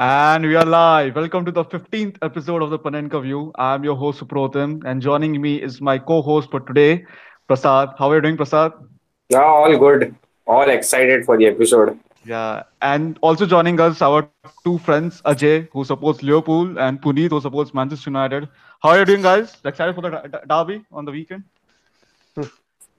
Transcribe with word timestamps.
And 0.00 0.46
we 0.46 0.54
are 0.54 0.64
live. 0.64 1.16
Welcome 1.16 1.44
to 1.44 1.50
the 1.50 1.64
15th 1.64 2.18
episode 2.22 2.62
of 2.62 2.70
the 2.70 2.78
Panenka 2.78 3.20
View. 3.20 3.50
I'm 3.56 3.82
your 3.82 3.96
host, 3.96 4.20
Suprotim, 4.20 4.84
and 4.86 5.02
joining 5.02 5.40
me 5.42 5.60
is 5.60 5.80
my 5.80 5.98
co 5.98 6.22
host 6.22 6.52
for 6.52 6.60
today, 6.60 7.04
Prasad. 7.48 7.94
How 7.98 8.08
are 8.12 8.14
you 8.14 8.22
doing, 8.22 8.36
Prasad? 8.36 8.74
Yeah, 9.28 9.42
all 9.42 9.76
good. 9.76 10.14
All 10.46 10.70
excited 10.70 11.24
for 11.24 11.36
the 11.36 11.46
episode. 11.46 11.98
Yeah. 12.24 12.62
And 12.80 13.18
also 13.22 13.44
joining 13.44 13.80
us, 13.80 14.00
our 14.00 14.30
two 14.62 14.78
friends, 14.78 15.20
Ajay, 15.22 15.68
who 15.72 15.84
supports 15.84 16.22
Liverpool, 16.22 16.78
and 16.78 17.02
Puneet, 17.02 17.30
who 17.30 17.40
supports 17.40 17.74
Manchester 17.74 18.10
United. 18.10 18.48
How 18.80 18.90
are 18.90 19.00
you 19.00 19.04
doing, 19.04 19.22
guys? 19.22 19.56
Excited 19.64 19.96
for 19.96 20.02
the 20.02 20.42
derby 20.48 20.84
on 20.92 21.06
the 21.06 21.10
weekend? 21.10 21.42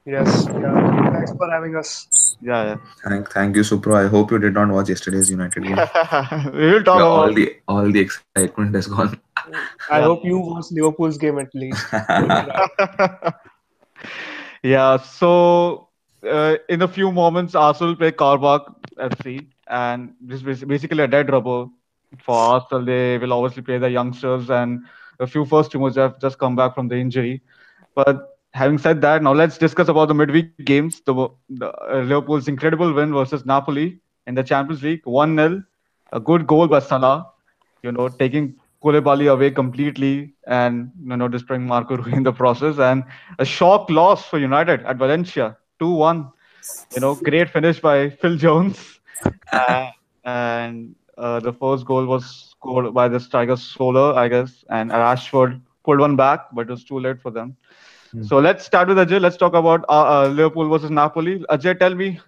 Yes. 0.09 0.47
Yeah. 0.49 1.11
Thanks 1.13 1.31
for 1.33 1.49
having 1.51 1.75
us. 1.75 2.35
Yeah, 2.41 2.77
Thank, 3.03 3.31
thank 3.31 3.55
you, 3.55 3.61
Supro. 3.61 3.95
I 3.95 4.07
hope 4.07 4.31
you 4.31 4.39
did 4.39 4.53
not 4.53 4.69
watch 4.69 4.89
yesterday's 4.89 5.29
United 5.29 5.63
game. 5.63 5.75
yeah. 5.77 6.49
we 6.53 6.71
will 6.71 6.83
talk 6.83 6.99
Yeah, 6.99 7.05
all 7.05 7.23
about 7.25 7.35
the 7.35 7.55
all 7.67 7.91
the 7.91 7.99
excitement 7.99 8.73
has 8.75 8.87
gone. 8.87 9.19
I 9.89 10.01
hope 10.01 10.23
you 10.25 10.39
watched 10.39 10.71
Liverpool's 10.71 11.17
game 11.17 11.37
at 11.39 11.53
least. 11.53 11.85
yeah, 14.63 14.97
so 14.97 15.89
uh, 16.23 16.55
in 16.69 16.81
a 16.81 16.87
few 16.87 17.11
moments, 17.11 17.53
Arsenal 17.55 17.95
play 17.95 18.11
Qarabağ 18.11 18.73
FC, 18.97 19.45
and 19.67 20.13
this 20.21 20.41
is 20.43 20.63
basically 20.63 21.03
a 21.03 21.07
dead 21.07 21.29
rubber 21.31 21.67
for 22.17 22.35
Arsenal. 22.35 22.83
They 22.85 23.17
will 23.19 23.33
obviously 23.33 23.61
play 23.63 23.77
the 23.77 23.89
youngsters, 23.89 24.49
and 24.49 24.85
a 25.19 25.27
few 25.27 25.45
first 25.45 25.71
teamers 25.71 25.95
have 25.95 26.19
just 26.19 26.39
come 26.39 26.55
back 26.55 26.73
from 26.73 26.87
the 26.87 26.95
injury. 26.95 27.41
But 27.95 28.38
having 28.53 28.77
said 28.77 29.01
that, 29.01 29.23
now 29.23 29.33
let's 29.33 29.57
discuss 29.57 29.87
about 29.87 30.07
the 30.07 30.13
midweek 30.13 30.57
games. 30.65 31.01
The, 31.05 31.29
the 31.49 31.71
uh, 31.71 32.01
Liverpool's 32.01 32.47
incredible 32.47 32.93
win 32.93 33.13
versus 33.13 33.45
Napoli 33.45 33.99
in 34.27 34.35
the 34.35 34.43
Champions 34.43 34.83
League, 34.83 35.01
1 35.05 35.35
0. 35.35 35.63
A 36.11 36.19
good 36.19 36.47
goal 36.47 36.67
by 36.67 36.79
Salah, 36.79 37.31
you 37.83 37.91
know, 37.91 38.09
taking 38.09 38.55
Koulibaly 38.83 39.31
away 39.31 39.51
completely 39.51 40.33
and 40.47 40.91
you 41.03 41.17
know 41.17 41.27
destroying 41.27 41.65
Marco 41.65 41.97
Rui 42.01 42.13
in 42.13 42.23
the 42.23 42.31
process, 42.31 42.79
and 42.79 43.03
a 43.37 43.45
shock 43.45 43.89
loss 43.89 44.25
for 44.25 44.39
United 44.39 44.83
at 44.85 44.97
Valencia, 44.97 45.57
two 45.79 45.91
one. 45.91 46.31
You 46.93 47.01
know, 47.01 47.15
great 47.15 47.49
finish 47.49 47.79
by 47.79 48.09
Phil 48.09 48.37
Jones, 48.37 48.99
uh, 49.51 49.91
and 50.23 50.95
uh, 51.17 51.39
the 51.39 51.53
first 51.53 51.85
goal 51.85 52.05
was 52.05 52.49
scored 52.51 52.93
by 52.93 53.07
the 53.07 53.19
striker 53.19 53.55
Soler, 53.55 54.13
I 54.17 54.27
guess, 54.27 54.63
and 54.69 54.91
Rashford 54.91 55.61
pulled 55.83 55.99
one 55.99 56.15
back, 56.15 56.47
but 56.53 56.61
it 56.61 56.69
was 56.69 56.83
too 56.83 56.99
late 56.99 57.21
for 57.21 57.31
them. 57.31 57.57
Hmm. 58.11 58.23
So 58.23 58.39
let's 58.39 58.65
start 58.65 58.87
with 58.87 58.97
Ajay. 58.97 59.21
Let's 59.21 59.37
talk 59.37 59.53
about 59.53 59.85
uh, 59.89 60.23
uh, 60.23 60.27
Liverpool 60.27 60.69
versus 60.69 60.89
Napoli. 60.89 61.39
Ajay, 61.49 61.77
tell 61.77 61.95
me, 61.95 62.19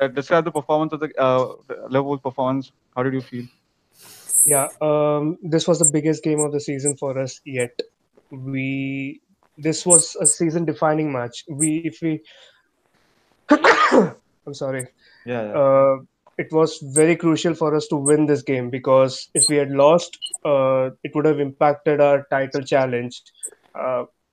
uh, 0.00 0.08
describe 0.08 0.44
the 0.44 0.52
performance 0.52 0.92
of 0.92 1.00
the 1.00 1.10
uh, 1.18 1.54
Liverpool 1.88 2.18
performance. 2.18 2.72
How 2.96 3.02
did 3.02 3.14
you 3.14 3.20
feel? 3.20 3.44
Yeah. 4.46 4.68
Um, 4.80 5.38
this 5.42 5.66
was 5.66 5.78
the 5.78 5.90
biggest 5.90 6.22
game 6.22 6.40
of 6.40 6.52
the 6.52 6.60
season 6.60 6.96
for 6.96 7.18
us 7.18 7.40
yet. 7.44 7.80
We 8.30 9.20
this 9.56 9.86
was 9.86 10.16
a 10.20 10.26
season-defining 10.26 11.12
match. 11.12 11.44
We 11.48 11.78
if 11.78 12.00
we 12.02 12.20
I'm 13.50 14.54
sorry. 14.54 14.88
Yeah, 15.24 15.42
Uh, 15.42 15.96
it 16.36 16.52
was 16.52 16.78
very 16.82 17.16
crucial 17.16 17.54
for 17.54 17.74
us 17.74 17.86
to 17.88 17.96
win 17.96 18.26
this 18.26 18.42
game 18.42 18.68
because 18.68 19.28
if 19.34 19.48
we 19.48 19.56
had 19.56 19.70
lost, 19.70 20.18
uh, 20.44 20.90
it 21.02 21.14
would 21.14 21.24
have 21.24 21.40
impacted 21.40 22.00
our 22.00 22.26
title 22.30 22.62
challenge. 22.62 23.22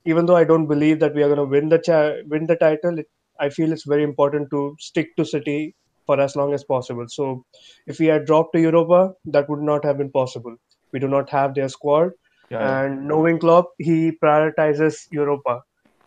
Uh, 0.06 0.10
even 0.10 0.26
though 0.26 0.36
I 0.36 0.44
don't 0.44 0.66
believe 0.66 1.00
that 1.00 1.14
we 1.14 1.22
are 1.22 1.28
going 1.28 1.38
to 1.38 1.44
win 1.44 1.68
the 1.68 1.78
cha- 1.78 2.22
win 2.26 2.46
the 2.46 2.56
title, 2.56 2.98
it, 2.98 3.06
I 3.40 3.48
feel 3.48 3.72
it's 3.72 3.84
very 3.84 4.02
important 4.02 4.50
to 4.50 4.76
stick 4.78 5.16
to 5.16 5.24
City 5.24 5.74
for 6.06 6.20
as 6.20 6.36
long 6.36 6.52
as 6.54 6.64
possible. 6.64 7.06
So, 7.08 7.44
if 7.86 7.98
we 7.98 8.06
had 8.06 8.26
dropped 8.26 8.54
to 8.54 8.60
Europa, 8.60 9.14
that 9.26 9.48
would 9.48 9.62
not 9.62 9.84
have 9.84 9.98
been 9.98 10.10
possible. 10.10 10.56
We 10.92 10.98
do 10.98 11.08
not 11.08 11.30
have 11.30 11.54
their 11.54 11.68
squad, 11.68 12.10
yeah. 12.50 12.84
and 12.84 13.08
knowing 13.08 13.38
Klopp, 13.38 13.70
he 13.78 14.12
prioritizes 14.12 15.06
Europa, 15.10 15.62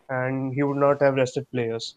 and 0.08 0.54
he 0.54 0.62
would 0.62 0.76
not 0.76 1.02
have 1.02 1.14
rested 1.14 1.50
players. 1.50 1.96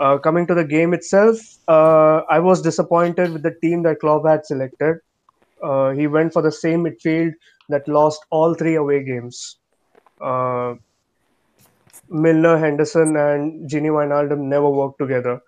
Uh, 0.00 0.18
coming 0.18 0.46
to 0.46 0.54
the 0.54 0.64
game 0.64 0.94
itself, 0.94 1.38
uh, 1.68 2.22
I 2.28 2.40
was 2.40 2.62
disappointed 2.62 3.32
with 3.32 3.42
the 3.42 3.54
team 3.62 3.82
that 3.84 4.00
Klopp 4.00 4.26
had 4.26 4.44
selected. 4.44 4.96
Uh, 5.62 5.90
he 5.90 6.06
went 6.08 6.32
for 6.32 6.42
the 6.42 6.52
same 6.52 6.84
midfield 6.84 7.32
that 7.68 7.86
lost 7.86 8.24
all 8.30 8.54
three 8.54 8.74
away 8.74 9.04
games. 9.04 9.58
Uh, 12.12 12.24
Milner, 12.24 12.58
Henderson, 12.58 13.16
and 13.16 13.68
Gini 13.70 13.90
Wijnaldum 13.90 14.40
never 14.40 14.68
work 14.70 14.98
together. 14.98 15.40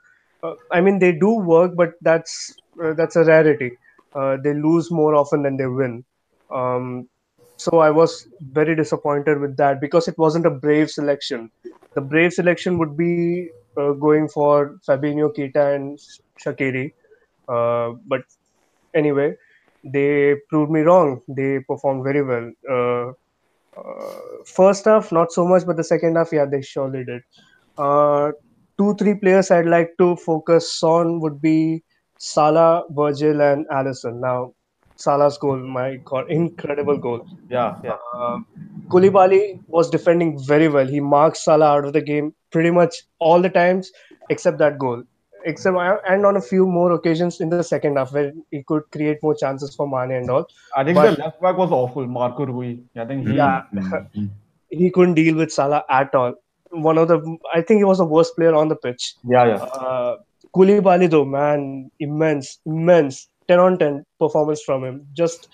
Uh, 0.42 0.54
I 0.70 0.80
mean, 0.80 0.98
they 0.98 1.12
do 1.12 1.30
work, 1.34 1.74
but 1.76 1.94
that's 2.00 2.54
uh, 2.82 2.92
that's 2.94 3.16
a 3.16 3.24
rarity. 3.24 3.72
Uh, 4.14 4.36
they 4.42 4.54
lose 4.54 4.90
more 4.90 5.14
often 5.14 5.42
than 5.42 5.56
they 5.56 5.66
win. 5.66 6.04
Um, 6.50 7.08
so 7.56 7.78
I 7.78 7.90
was 7.90 8.28
very 8.52 8.74
disappointed 8.76 9.40
with 9.40 9.56
that 9.56 9.80
because 9.80 10.08
it 10.08 10.18
wasn't 10.18 10.46
a 10.46 10.50
brave 10.50 10.90
selection. 10.90 11.50
The 11.94 12.00
brave 12.00 12.32
selection 12.32 12.78
would 12.78 12.96
be 12.96 13.50
uh, 13.76 13.92
going 13.92 14.28
for 14.28 14.78
Fabinho, 14.86 15.34
Keita, 15.34 15.74
and 15.74 15.98
Shaqiri. 16.44 16.92
Uh, 17.48 17.94
but 18.06 18.22
anyway, 18.94 19.34
they 19.84 20.36
proved 20.48 20.70
me 20.70 20.80
wrong. 20.80 21.22
They 21.28 21.60
performed 21.60 22.04
very 22.04 22.22
well. 22.22 23.14
Uh, 23.76 24.42
first 24.44 24.84
half, 24.84 25.12
not 25.12 25.32
so 25.32 25.46
much, 25.46 25.66
but 25.66 25.76
the 25.76 25.84
second 25.84 26.16
half, 26.16 26.32
yeah, 26.32 26.44
they 26.44 26.62
surely 26.62 27.04
did. 27.04 27.22
Uh, 27.76 28.32
two, 28.78 28.94
three 28.94 29.14
players 29.14 29.50
I'd 29.50 29.66
like 29.66 29.90
to 29.98 30.16
focus 30.16 30.82
on 30.82 31.20
would 31.20 31.40
be 31.40 31.82
Salah, 32.18 32.84
Virgil, 32.90 33.42
and 33.42 33.66
Alisson. 33.68 34.20
Now, 34.20 34.54
Salah's 34.96 35.36
goal, 35.36 35.58
my 35.58 35.96
God, 35.96 36.30
incredible 36.30 36.96
goal. 36.96 37.26
Yeah, 37.50 37.76
yeah. 37.84 37.98
Uh, 38.14 38.38
Koulibaly 38.88 39.60
was 39.66 39.90
defending 39.90 40.42
very 40.46 40.68
well. 40.68 40.86
He 40.86 41.00
marked 41.00 41.36
Salah 41.36 41.66
out 41.66 41.84
of 41.84 41.92
the 41.92 42.00
game 42.00 42.34
pretty 42.50 42.70
much 42.70 42.94
all 43.18 43.42
the 43.42 43.50
times 43.50 43.92
except 44.30 44.58
that 44.58 44.78
goal. 44.78 45.02
Except 45.50 45.76
and 46.12 46.26
on 46.28 46.36
a 46.38 46.40
few 46.40 46.66
more 46.66 46.92
occasions 46.92 47.40
in 47.40 47.50
the 47.50 47.62
second 47.62 47.96
half 47.98 48.12
where 48.12 48.32
he 48.50 48.62
could 48.70 48.82
create 48.94 49.22
more 49.22 49.34
chances 49.42 49.74
for 49.76 49.86
Mane 49.92 50.16
and 50.16 50.28
all. 50.36 50.46
I 50.76 50.82
think 50.84 50.96
But- 50.96 51.16
the 51.16 51.22
left 51.24 51.40
back 51.40 51.56
was 51.56 51.70
awful, 51.70 52.06
Marco 52.16 52.46
Rui. 52.46 52.70
I 52.96 53.04
think 53.10 53.28
he. 53.28 53.34
Yeah. 53.36 53.62
Mm, 53.74 54.08
mm. 54.16 54.28
He 54.70 54.90
couldn't 54.90 55.14
deal 55.14 55.36
with 55.36 55.52
Salah 55.52 55.84
at 55.88 56.14
all. 56.14 56.34
One 56.88 56.98
of 56.98 57.06
the, 57.08 57.18
I 57.54 57.60
think 57.62 57.78
he 57.78 57.84
was 57.84 57.98
the 57.98 58.04
worst 58.04 58.34
player 58.36 58.54
on 58.62 58.68
the 58.68 58.76
pitch. 58.86 59.14
Yeah, 59.34 59.44
yeah. 59.52 59.62
Uh, 59.82 60.16
Koulibaly 60.56 61.08
though, 61.10 61.24
man, 61.24 61.90
immense, 62.00 62.58
immense, 62.66 63.28
ten 63.46 63.60
on 63.60 63.78
ten 63.78 64.04
performance 64.18 64.62
from 64.62 64.84
him. 64.88 65.06
Just 65.12 65.48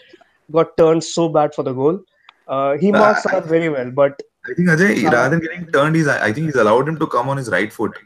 got 0.50 0.74
turned 0.78 1.04
so 1.04 1.28
bad 1.28 1.54
for 1.54 1.62
the 1.68 1.74
goal. 1.82 2.00
Uh, 2.48 2.76
he 2.78 2.90
Uh, 2.92 2.98
marks 2.98 3.24
Salah 3.24 3.42
very 3.42 3.68
well, 3.68 3.90
but 3.90 4.22
I 4.50 4.54
think 4.54 4.68
Ajay, 4.76 4.88
Salah- 5.02 5.16
rather 5.16 5.30
than 5.36 5.40
getting 5.40 5.66
turned, 5.76 5.96
he's 5.96 6.08
I 6.08 6.32
think 6.32 6.46
he's 6.46 6.56
allowed 6.64 6.88
him 6.88 6.98
to 7.04 7.06
come 7.06 7.28
on 7.28 7.36
his 7.42 7.50
right 7.56 7.70
foot, 7.80 7.98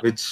which 0.00 0.26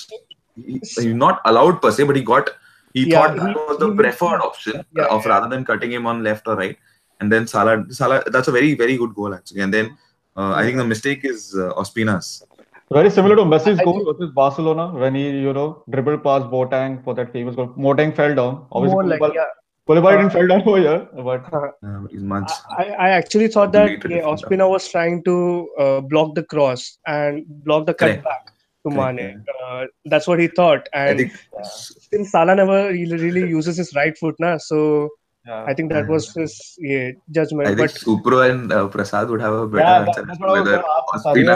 he, 0.56 0.80
he's 0.82 1.06
not 1.06 1.40
allowed 1.44 1.80
per 1.82 1.90
se, 1.90 2.04
but 2.04 2.16
he 2.16 2.22
got 2.22 2.50
he 2.94 3.04
Yeah, 3.08 3.20
thought 3.20 3.36
that 3.36 3.48
he- 3.48 3.54
was 3.54 3.78
the 3.78 3.88
he- 3.90 3.96
preferred 3.96 4.40
option 4.40 4.84
Yeah, 4.92 5.06
of 5.06 5.24
yeah. 5.24 5.30
rather 5.32 5.48
than 5.48 5.64
cutting 5.64 5.92
him 5.92 6.06
on 6.06 6.22
left 6.22 6.46
or 6.48 6.56
right. 6.56 6.76
And 7.20 7.30
then 7.32 7.46
Salah, 7.46 7.84
Salah, 7.90 8.22
that's 8.26 8.48
a 8.48 8.52
very 8.52 8.74
very 8.74 8.96
good 8.96 9.14
goal 9.14 9.34
actually. 9.34 9.60
And 9.62 9.72
then 9.72 9.96
uh, 10.36 10.52
I 10.52 10.62
think 10.64 10.76
the 10.76 10.84
mistake 10.84 11.24
is 11.24 11.54
uh, 11.56 11.72
Ospina's. 11.74 12.44
Very 12.92 13.08
similar 13.10 13.36
to 13.36 13.42
Messi's 13.42 13.78
I 13.80 13.84
goal 13.84 14.04
versus 14.04 14.30
Barcelona 14.34 14.88
when 14.92 15.14
he, 15.14 15.30
you 15.30 15.52
know, 15.54 15.82
dribbled 15.88 16.22
past 16.22 16.46
Boateng 16.46 17.02
for 17.04 17.14
that 17.14 17.32
famous 17.32 17.54
goal. 17.56 17.68
Boateng 17.68 18.14
fell 18.14 18.34
down. 18.34 18.66
Obviously, 18.72 18.94
more 18.94 19.04
like 19.04 19.20
Koulibaly, 19.20 19.34
yeah. 19.34 19.44
Koulibaly 19.88 20.14
Uh, 20.14 20.16
didn't 20.18 20.32
fall 20.32 20.46
down 20.48 20.62
over 20.66 20.80
here, 20.80 21.08
but 21.28 21.54
Uh, 21.82 22.06
he's 22.10 22.22
much. 22.22 22.50
I, 22.78 22.84
I 23.06 23.08
actually 23.10 23.48
thought 23.48 23.72
that 23.72 23.86
Deleted 23.86 24.10
yeah, 24.10 24.22
Ospina 24.32 24.68
was 24.68 24.88
trying 24.90 25.22
to 25.24 25.68
uh, 25.78 26.00
block 26.02 26.34
the 26.34 26.42
cross 26.42 26.98
and 27.06 27.44
block 27.64 27.86
the 27.86 27.94
Correct. 27.94 28.22
cutback 28.24 28.52
to 28.84 28.94
Correct, 28.94 29.16
Mane. 29.16 29.44
Uh, 29.64 29.84
that's 30.06 30.26
what 30.26 30.38
he 30.38 30.48
thought. 30.48 30.88
And 30.92 31.18
think 31.18 31.32
since 31.62 32.30
Salah 32.30 32.54
never 32.54 32.88
really, 32.88 33.16
really 33.16 33.48
uses 33.48 33.76
his 33.76 33.94
right 33.94 34.16
foot 34.16 34.34
now, 34.38 34.58
so 34.58 35.08
yeah. 35.46 35.64
I 35.66 35.74
think 35.74 35.90
that 35.92 36.08
was 36.08 36.32
his 36.34 36.76
yeah, 36.78 37.10
judgment. 37.30 37.68
I 37.68 37.74
think 37.74 37.90
Supro 37.90 38.48
and 38.48 38.72
uh, 38.72 38.88
Prasad 38.88 39.28
would 39.28 39.40
have 39.40 39.52
a 39.52 39.66
better 39.66 39.82
yeah, 39.82 40.06
answer 40.06 40.24
that's 40.24 40.32
as 40.32 40.38
what 40.38 40.46
to 40.46 40.52
I 40.52 40.60
was 40.60 40.68
whether 40.68 40.76
going 40.76 40.84
to 40.84 41.02
ask. 41.14 41.26
Are 41.26 41.38
you 41.38 41.46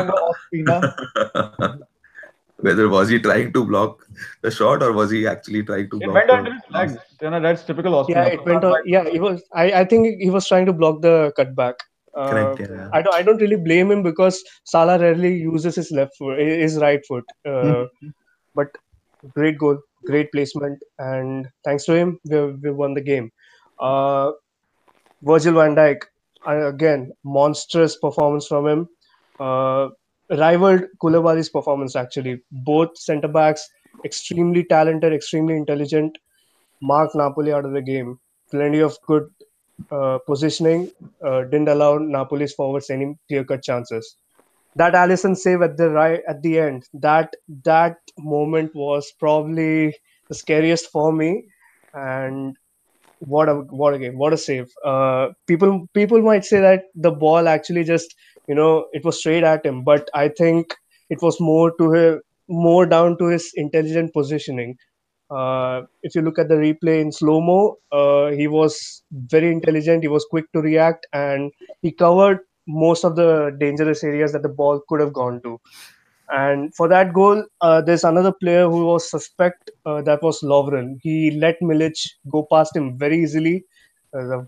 Ospina, 0.53 0.83
Ospina? 1.55 1.79
whether 2.59 2.89
was 2.89 3.09
he 3.09 3.21
trying 3.21 3.53
to 3.53 3.65
block 3.65 4.07
the 4.43 4.51
shot 4.51 4.83
or 4.83 4.93
was 4.93 5.11
he 5.11 5.27
actually 5.27 5.63
trying 5.63 5.91
to 5.91 5.97
It 5.97 6.05
block 6.05 6.15
went 6.15 6.27
the 6.29 6.35
under 6.35 6.53
his 6.55 6.63
legs. 6.71 6.97
You 7.21 7.31
know, 7.31 7.41
that's 7.41 7.65
typical 7.65 7.93
Ospina. 7.93 8.09
yeah, 8.09 8.25
it 8.27 8.45
went 8.45 8.65
on. 8.65 8.75
Yeah, 8.85 9.09
he 9.09 9.21
was. 9.21 9.43
I, 9.53 9.73
I 9.81 9.85
think 9.85 10.21
he 10.21 10.31
was 10.31 10.49
trying 10.49 10.67
to 10.67 10.73
block 10.73 11.03
the 11.03 11.33
cutback. 11.39 11.75
Uh, 12.17 12.31
Correct, 12.31 12.61
yeah. 12.61 12.89
I 12.93 13.03
don't. 13.03 13.15
I 13.15 13.23
don't 13.23 13.41
really 13.41 13.57
blame 13.57 13.91
him 13.91 14.03
because 14.03 14.43
Salah 14.65 14.99
rarely 14.99 15.37
uses 15.37 15.77
his 15.77 15.91
left 15.91 16.17
foot, 16.17 16.39
his 16.39 16.79
right 16.79 17.05
foot. 17.07 17.25
Uh, 17.45 17.85
but 18.55 18.69
great 19.35 19.59
goal, 19.59 19.79
great 20.07 20.33
placement, 20.33 20.83
and 20.99 21.49
thanks 21.65 21.85
to 21.85 21.95
him, 21.95 22.19
we, 22.25 22.41
we 22.53 22.71
won 22.71 22.95
the 22.95 23.03
game. 23.03 23.31
Uh, 23.79 24.33
Virgil 25.23 25.55
van 25.55 25.75
Dijk, 25.75 26.05
uh, 26.47 26.69
again, 26.69 27.13
monstrous 27.25 27.97
performance 27.97 28.47
from 28.47 28.67
him. 28.67 28.89
Uh, 29.39 29.89
rivaled 30.31 30.85
Koulibaly's 31.03 31.49
performance 31.49 31.97
actually. 31.97 32.41
Both 32.51 32.97
centre 32.99 33.29
backs, 33.29 33.69
extremely 34.05 34.65
talented, 34.65 35.13
extremely 35.13 35.57
intelligent. 35.57 36.17
Mark 36.81 37.15
Napoli 37.15 37.53
out 37.53 37.65
of 37.65 37.73
the 37.73 37.83
game. 37.83 38.19
Plenty 38.51 38.81
of 38.81 38.97
good 39.07 39.29
uh, 39.91 40.19
positioning 40.27 40.91
uh, 41.25 41.43
didn't 41.45 41.69
allow 41.69 41.99
Napoli's 41.99 42.55
forwards 42.55 42.91
any 42.91 43.17
clear-cut 43.29 43.63
chances. 43.63 44.17
That 44.75 44.95
Alisson 44.95 45.37
save 45.37 45.63
at 45.63 45.77
the 45.77 45.91
right 45.91 46.21
at 46.29 46.43
the 46.43 46.59
end, 46.59 46.85
that 46.95 47.35
that 47.65 47.99
moment 48.19 48.75
was 48.75 49.13
probably 49.19 49.95
the 50.29 50.35
scariest 50.35 50.91
for 50.91 51.13
me. 51.13 51.45
And 51.95 52.57
what 53.21 53.49
a 53.49 53.55
what 53.55 53.95
a 53.95 53.99
game, 53.99 54.19
what 54.19 54.35
a 54.35 54.37
save! 54.37 54.71
Uh, 54.85 55.29
people 55.47 55.89
people 55.95 56.21
might 56.21 56.45
say 56.45 56.61
that 56.61 56.85
the 56.95 57.11
ball 57.11 57.49
actually 57.49 57.85
just 57.85 58.15
you 58.47 58.55
know 58.55 58.87
it 58.93 59.05
was 59.05 59.19
straight 59.19 59.45
at 59.45 59.65
him, 59.65 59.83
but 59.83 60.11
I 60.13 60.29
think 60.29 60.75
it 61.09 61.23
was 61.23 61.41
more 61.41 61.73
to 61.79 61.93
him, 61.93 62.21
more 62.49 62.85
down 62.85 63.17
to 63.19 63.27
his 63.27 63.51
intelligent 63.55 64.13
positioning. 64.13 64.77
Uh, 65.31 65.83
if 66.03 66.15
you 66.15 66.23
look 66.23 66.39
at 66.39 66.49
the 66.49 66.55
replay 66.55 67.01
in 67.01 67.11
slow 67.13 67.41
mo, 67.41 67.77
uh, 67.93 68.31
he 68.31 68.47
was 68.47 69.03
very 69.13 69.51
intelligent. 69.51 70.03
He 70.03 70.09
was 70.09 70.25
quick 70.31 70.51
to 70.53 70.61
react, 70.61 71.07
and 71.13 71.53
he 71.83 71.91
covered 71.93 72.41
most 72.69 73.05
of 73.05 73.17
the 73.17 73.57
dangerous 73.59 74.05
areas 74.05 74.33
that 74.33 74.43
the 74.43 74.49
ball 74.49 74.81
could 74.89 75.01
have 75.01 75.13
gone 75.13 75.41
to. 75.43 75.61
And 76.29 76.75
for 76.75 76.89
that 76.89 77.13
goal, 77.13 77.45
uh, 77.61 77.81
there's 77.83 78.05
another 78.05 78.33
player 78.33 78.69
who 78.69 78.85
was 78.87 79.09
suspect. 79.09 79.71
Uh, 79.85 80.03
that 80.03 80.23
was 80.23 80.41
Lovren. 80.43 80.99
He 81.03 81.31
let 81.33 81.61
Milik 81.61 81.97
go 82.31 82.47
past 82.51 82.75
him 82.77 82.99
very 82.99 83.23
easily. 83.23 83.65
Uh, 84.13 84.43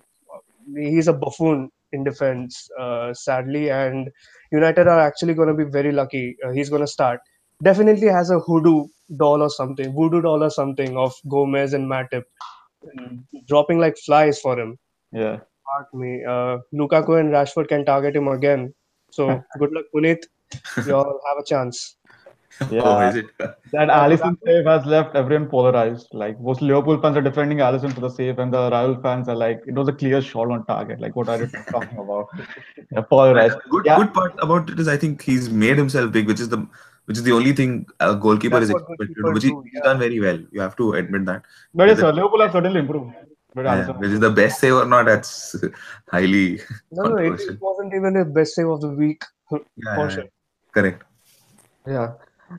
he's 0.76 1.08
a 1.08 1.12
buffoon 1.12 1.70
in 1.92 2.04
defense, 2.04 2.68
uh, 2.78 3.14
sadly, 3.14 3.70
and 3.70 4.10
United 4.52 4.86
are 4.88 5.00
actually 5.00 5.34
going 5.34 5.48
to 5.48 5.54
be 5.54 5.70
very 5.70 5.92
lucky. 5.92 6.36
He's 6.52 6.68
going 6.68 6.82
to 6.82 6.86
start. 6.86 7.20
Definitely 7.62 8.08
has 8.08 8.30
a 8.30 8.38
hoodoo 8.40 8.86
doll 9.16 9.42
or 9.42 9.50
something, 9.50 9.92
voodoo 9.94 10.22
doll 10.22 10.42
or 10.42 10.50
something 10.50 10.96
of 10.96 11.14
Gomez 11.28 11.72
and 11.72 11.90
Matip, 11.90 12.24
and 12.96 13.24
dropping 13.46 13.78
like 13.78 13.96
flies 13.98 14.40
for 14.40 14.58
him. 14.58 14.78
Yeah. 15.12 15.38
Fuck 15.76 15.94
me. 15.94 16.24
Uh, 16.24 16.58
Lukaku 16.72 17.20
and 17.20 17.30
Rashford 17.30 17.68
can 17.68 17.84
target 17.84 18.16
him 18.16 18.28
again. 18.28 18.74
So 19.10 19.42
good 19.58 19.72
luck, 19.72 19.86
Puneet. 19.94 20.24
You 20.86 20.94
all 20.94 21.20
have 21.28 21.38
a 21.38 21.44
chance. 21.44 21.96
Yeah. 22.70 22.80
Oh, 22.84 22.98
is 23.06 23.14
it? 23.14 23.26
That 23.38 23.88
Alisson 23.88 24.36
save 24.44 24.64
has 24.64 24.84
left 24.84 25.14
everyone 25.14 25.48
polarized. 25.48 26.08
Like 26.12 26.40
most 26.40 26.60
Liverpool 26.60 27.00
fans 27.00 27.16
are 27.16 27.20
defending 27.22 27.58
Alisson 27.58 27.92
for 27.92 28.00
the 28.00 28.08
save, 28.08 28.38
and 28.40 28.52
the 28.52 28.70
rival 28.70 29.00
fans 29.00 29.28
are 29.28 29.36
like, 29.36 29.60
it 29.66 29.74
was 29.74 29.86
a 29.86 29.92
clear 29.92 30.20
shot 30.20 30.50
on 30.50 30.64
target. 30.66 31.00
Like, 31.00 31.14
what 31.14 31.28
are 31.28 31.38
you 31.38 31.46
talking 31.70 31.98
about? 31.98 32.26
Yeah, 32.90 33.02
polarized. 33.02 33.58
Good, 33.70 33.84
Yeah. 33.86 33.98
good 33.98 34.12
part 34.12 34.34
about 34.42 34.70
it 34.70 34.80
is 34.80 34.88
I 34.88 34.96
think 34.96 35.22
he's 35.22 35.48
made 35.50 35.76
himself 35.78 36.10
big, 36.10 36.26
which 36.26 36.40
is 36.40 36.48
the 36.48 36.66
which 37.08 37.16
is 37.16 37.22
the 37.22 37.32
only 37.32 37.52
thing 37.52 37.86
a 38.00 38.14
goalkeeper 38.14 38.60
That's 38.60 38.70
is 38.70 38.76
expected 38.76 39.08
to 39.14 39.22
do, 39.22 39.32
which 39.32 39.42
do, 39.42 39.62
he's 39.62 39.72
yeah. 39.74 39.80
done 39.80 39.98
very 39.98 40.20
well. 40.20 40.38
You 40.52 40.60
have 40.60 40.76
to 40.76 40.92
admit 40.92 41.24
that. 41.24 41.42
But 41.74 41.88
yes, 41.88 42.02
Liverpool 42.02 42.42
have 42.42 42.52
certainly 42.52 42.80
improved. 42.80 43.14
But 43.54 43.64
Yeah, 43.64 43.90
which 43.92 44.10
is 44.10 44.20
the 44.20 44.30
best 44.30 44.60
save 44.60 44.74
or 44.74 44.84
not, 44.84 45.06
that's 45.06 45.56
highly 46.12 46.60
No, 46.92 47.04
no, 47.04 47.16
it, 47.16 47.60
wasn't 47.60 47.94
even 47.94 48.12
the 48.12 48.24
best 48.24 48.54
save 48.54 48.68
of 48.68 48.82
the 48.82 48.90
week 48.90 49.24
yeah, 49.50 50.08
sure. 50.08 50.24
correct. 50.72 51.02
Yeah. 51.86 52.12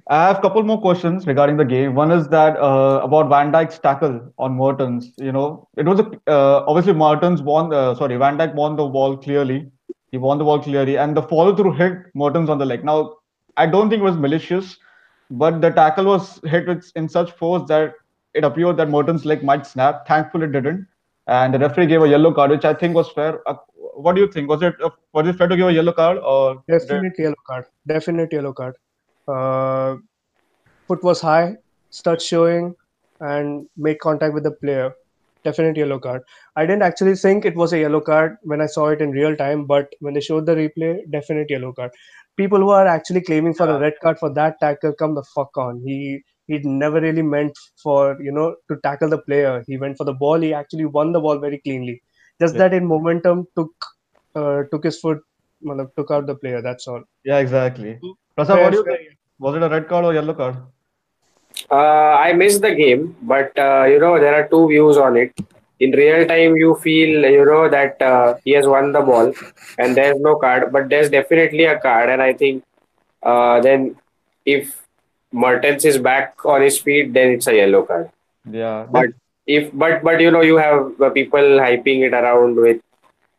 I 0.08 0.28
have 0.28 0.38
a 0.38 0.42
couple 0.42 0.62
more 0.64 0.80
questions 0.80 1.26
regarding 1.26 1.58
the 1.58 1.66
game. 1.66 1.96
One 1.96 2.12
is 2.12 2.28
that 2.30 2.58
uh, 2.58 3.02
about 3.04 3.30
Van 3.30 3.52
Dijk's 3.52 3.80
tackle 3.80 4.34
on 4.38 4.56
Mertens. 4.56 5.12
You 5.18 5.32
know, 5.32 5.68
it 5.78 5.86
was 5.86 6.00
a 6.00 6.06
uh, 6.28 6.64
obviously 6.68 6.94
Mertens 6.94 7.42
won. 7.42 7.74
Uh, 7.74 7.96
sorry, 7.96 8.18
Van 8.18 8.38
Dijk 8.38 8.54
won 8.54 8.76
the 8.76 8.86
ball 8.86 9.18
clearly. 9.18 9.72
He 10.12 10.18
won 10.18 10.38
the 10.38 10.44
ball 10.44 10.62
clearly, 10.62 10.98
and 10.98 11.18
the 11.18 11.24
follow 11.24 11.56
through 11.56 11.74
hit 11.74 11.94
Mertens 12.14 12.50
on 12.50 12.60
the 12.60 12.66
leg. 12.66 12.86
Now, 12.86 13.16
I 13.60 13.66
don't 13.66 13.90
think 13.90 14.02
it 14.02 14.10
was 14.10 14.18
malicious, 14.26 14.78
but 15.30 15.62
the 15.62 15.70
tackle 15.70 16.06
was 16.06 16.40
hit 16.44 16.68
with 16.68 16.92
in 16.96 17.10
such 17.10 17.32
force 17.40 17.68
that 17.72 17.96
it 18.34 18.44
appeared 18.44 18.78
that 18.78 18.90
Mertens' 18.90 19.26
leg 19.26 19.44
might 19.44 19.66
snap. 19.68 20.08
Thankfully, 20.08 20.46
it 20.46 20.54
didn't, 20.54 20.88
and 21.28 21.54
the 21.54 21.60
referee 21.60 21.88
gave 21.88 22.02
a 22.02 22.08
yellow 22.08 22.34
card, 22.34 22.52
which 22.52 22.66
I 22.66 22.74
think 22.74 22.96
was 22.96 23.10
fair. 23.18 23.42
Uh, 23.48 23.56
what 24.06 24.16
do 24.16 24.22
you 24.22 24.32
think? 24.32 24.50
Was 24.50 24.62
it 24.62 24.76
uh, 24.82 24.92
was 25.14 25.28
it 25.28 25.36
fair 25.42 25.50
to 25.50 25.58
give 25.58 25.68
a 25.68 25.74
yellow 25.74 25.96
card 26.02 26.20
or? 26.20 26.64
Definite 26.68 27.20
yellow 27.26 27.44
card. 27.46 27.66
Definite 27.88 28.32
yellow 28.32 28.54
card. 28.54 28.76
Uh, 29.28 29.98
foot 30.88 31.04
was 31.04 31.22
high, 31.22 31.58
stud 31.90 32.22
showing, 32.22 32.76
and 33.20 33.68
made 33.76 34.00
contact 34.00 34.34
with 34.34 34.44
the 34.44 34.52
player. 34.52 34.94
Definite 35.44 35.78
yellow 35.78 36.00
card. 36.00 36.24
I 36.56 36.66
didn't 36.66 36.82
actually 36.84 37.16
think 37.16 37.46
it 37.46 37.56
was 37.56 37.74
a 37.74 37.80
yellow 37.80 38.02
card 38.02 38.38
when 38.44 38.62
I 38.62 38.66
saw 38.66 38.88
it 38.90 39.02
in 39.02 39.12
real 39.12 39.36
time, 39.36 39.66
but 39.66 39.94
when 40.00 40.14
they 40.14 40.20
showed 40.22 40.46
the 40.46 40.56
replay, 40.56 41.10
definite 41.12 41.50
yellow 41.50 41.72
card. 41.72 41.92
People 42.42 42.60
who 42.66 42.70
are 42.80 42.88
actually 42.88 43.22
claiming 43.30 43.54
for 43.60 43.68
a 43.76 43.80
red 43.84 43.96
card 44.02 44.20
for 44.24 44.30
that 44.40 44.60
tackle, 44.60 44.94
come 45.02 45.16
the 45.16 45.24
fuck 45.36 45.58
on. 45.68 45.82
He 45.86 45.98
he 46.48 46.60
never 46.82 47.00
really 47.06 47.22
meant 47.22 47.58
for 47.84 48.02
you 48.28 48.32
know 48.38 48.48
to 48.70 48.78
tackle 48.84 49.10
the 49.16 49.22
player. 49.30 49.64
He 49.68 49.78
went 49.84 49.98
for 50.02 50.06
the 50.10 50.14
ball. 50.24 50.48
He 50.48 50.54
actually 50.62 50.86
won 51.00 51.12
the 51.18 51.24
ball 51.28 51.40
very 51.46 51.60
cleanly. 51.68 51.96
Just 52.42 52.56
Yeah. 52.56 52.62
that 52.64 52.78
in 52.80 52.86
momentum 52.96 53.46
took 53.60 53.90
uh, 54.40 54.64
took 54.72 54.84
his 54.90 55.00
foot, 55.06 55.22
matlab, 55.70 55.94
took 56.00 56.12
out 56.18 56.28
the 56.32 56.36
player. 56.44 56.62
That's 56.68 56.88
all. 56.88 57.04
Yeah, 57.32 57.40
exactly. 57.46 58.00
Prasad, 58.36 58.60
what 58.64 58.72
do 58.76 58.78
you 58.82 58.86
think? 58.92 59.16
Was 59.48 59.56
it 59.56 59.64
a 59.64 59.70
red 59.78 59.88
card 59.94 60.06
or 60.06 60.14
yellow 60.20 60.34
card? 60.42 60.58
Uh, 61.72 62.14
I 62.26 62.34
missed 62.34 62.62
the 62.62 62.74
game, 62.76 63.16
but 63.34 63.58
uh, 63.68 63.86
you 63.92 64.00
know 64.00 64.20
there 64.26 64.36
are 64.40 64.48
two 64.48 64.68
views 64.74 64.98
on 64.98 65.18
it. 65.18 65.34
In 65.80 65.92
real 65.92 66.28
time, 66.28 66.56
you 66.56 66.76
feel 66.76 67.30
you 67.30 67.46
know 67.46 67.70
that 67.70 68.02
uh, 68.02 68.36
he 68.44 68.52
has 68.52 68.68
won 68.68 68.92
the 68.92 69.02
ball, 69.02 69.34
and 69.78 69.96
there's 69.96 70.20
no 70.20 70.36
card, 70.36 70.72
but 70.72 70.90
there's 70.90 71.10
definitely 71.10 71.66
a 71.66 71.80
card, 71.80 72.10
and 72.10 72.22
I 72.22 72.34
think 72.34 72.64
uh, 73.24 73.62
then 73.62 73.96
if 74.46 74.82
Mertens 75.32 75.86
is 75.86 75.98
back 75.98 76.46
on 76.46 76.62
his 76.62 76.80
feet, 76.80 77.14
then 77.14 77.32
it's 77.32 77.48
a 77.48 77.56
yellow 77.56 77.84
card. 77.84 78.10
Yeah. 78.50 78.88
But 78.90 79.10
if 79.46 79.72
but 79.74 80.04
but 80.04 80.20
you 80.20 80.32
know 80.32 80.42
you 80.42 80.58
have 80.58 81.02
uh, 81.02 81.10
people 81.10 81.40
hyping 81.40 82.06
it 82.08 82.14
around 82.14 82.56
with 82.56 82.82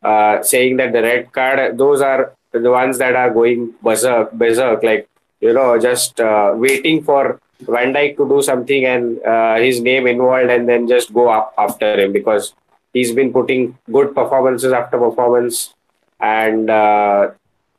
uh, 0.03 0.41
saying 0.43 0.77
that 0.77 0.93
the 0.93 1.01
red 1.01 1.31
card, 1.31 1.77
those 1.77 2.01
are 2.01 2.33
the 2.51 2.71
ones 2.71 2.97
that 2.97 3.15
are 3.15 3.29
going 3.29 3.73
berserk, 3.81 4.31
berserk, 4.33 4.83
like 4.83 5.07
you 5.39 5.53
know 5.53 5.79
just 5.79 6.19
uh, 6.19 6.53
waiting 6.55 7.03
for 7.03 7.39
Van 7.67 7.93
Dijk 7.93 8.17
to 8.17 8.27
do 8.27 8.41
something 8.41 8.85
and 8.85 9.21
uh, 9.23 9.55
his 9.57 9.81
name 9.81 10.07
involved, 10.07 10.49
and 10.49 10.67
then 10.67 10.87
just 10.87 11.13
go 11.13 11.29
up 11.29 11.53
after 11.57 11.99
him 11.99 12.11
because 12.11 12.53
he's 12.93 13.11
been 13.13 13.31
putting 13.31 13.77
good 13.91 14.13
performances 14.15 14.71
after 14.73 14.97
performance, 14.97 15.73
and 16.19 16.69
uh, 16.69 17.29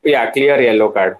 yeah, 0.03 0.29
clear 0.31 0.61
yellow 0.61 0.89
card 0.91 1.17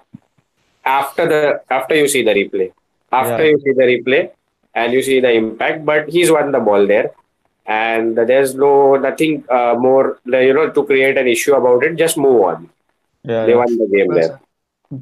after 0.85 1.27
the 1.27 1.61
after 1.69 1.95
you 1.95 2.07
see 2.07 2.23
the 2.23 2.33
replay, 2.33 2.71
after 3.11 3.43
Yeah. 3.43 3.51
you 3.51 3.59
see 3.59 3.71
the 3.71 3.83
replay 3.83 4.31
and 4.75 4.93
you 4.93 5.01
see 5.01 5.19
the 5.19 5.31
impact, 5.31 5.85
but 5.85 6.09
he's 6.09 6.31
won 6.31 6.51
the 6.51 6.59
ball 6.59 6.85
there. 6.87 7.11
And 7.65 8.17
there's 8.17 8.55
no 8.55 8.95
nothing 8.97 9.45
uh, 9.49 9.75
more, 9.79 10.19
you 10.25 10.53
know, 10.53 10.69
to 10.69 10.83
create 10.83 11.17
an 11.17 11.27
issue 11.27 11.53
about 11.55 11.83
it. 11.83 11.95
Just 11.95 12.17
move 12.17 12.41
on. 12.43 12.69
yeah, 13.23 13.45
They 13.45 13.51
yeah. 13.51 13.57
won 13.57 13.77
the 13.77 13.87
game 13.87 14.07
Well 14.09 14.19
there. 14.19 14.39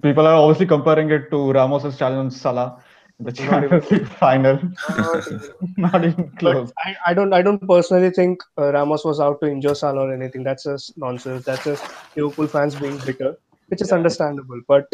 People 0.04 0.28
are 0.28 0.36
obviously 0.36 0.68
comparing 0.68 1.10
it 1.10 1.32
to 1.32 1.52
Ramos's 1.52 1.98
challenge 1.98 2.20
on 2.20 2.32
Salah, 2.32 2.78
the 3.24 3.32
Champions 3.32 3.90
League 3.92 4.08
final. 4.08 4.60
Not 4.98 5.28
even. 5.28 5.42
Not 5.78 6.06
even 6.06 6.30
close. 6.42 6.72
I, 6.86 6.96
I 7.08 7.14
don't 7.14 7.34
I 7.34 7.42
don't 7.42 7.66
personally 7.68 8.10
think 8.10 8.42
uh, 8.58 8.72
Ramos 8.74 9.04
was 9.06 9.20
out 9.20 9.40
to 9.42 9.48
injure 9.48 9.76
Salah 9.76 10.08
or 10.08 10.14
anything. 10.14 10.44
That's 10.44 10.64
just 10.64 10.98
nonsense. 10.98 11.46
That's 11.46 11.64
just 11.64 11.84
Liverpool 12.16 12.48
fans 12.48 12.76
being 12.76 12.98
bitter, 13.06 13.38
which 13.68 13.82
is 13.82 13.92
understandable. 13.92 14.62
But 14.68 14.88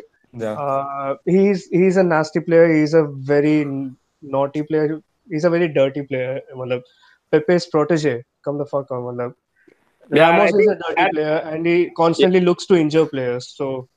Yeah. 0.44 0.54
uh, 0.54 1.16
he's 1.26 1.68
he's 1.80 1.98
a 1.98 2.04
nasty 2.04 2.42
player. 2.48 2.68
He's 2.74 2.94
a 2.94 3.04
very 3.34 3.66
naughty 4.22 4.64
player. 4.64 5.02
He's 5.30 5.46
a 5.46 5.50
very 5.50 5.68
dirty 5.80 6.04
player. 6.04 6.42
Matlab, 6.56 6.84
Pepe's 7.32 7.68
protege. 7.76 8.16
Come 8.46 8.58
the 8.58 8.66
fuck 8.66 8.92
on, 8.92 9.04
matlab. 9.08 9.34
Yeah, 10.18 10.30
Ramos 10.32 10.54
is 10.64 10.68
a 10.68 10.76
dirty 10.76 11.02
that- 11.02 11.12
player, 11.14 11.38
and 11.52 11.66
he 11.66 11.78
constantly 12.02 12.40
looks 12.50 12.66
to 12.68 12.76
injure 12.84 13.06
players. 13.06 13.48
So 13.62 13.88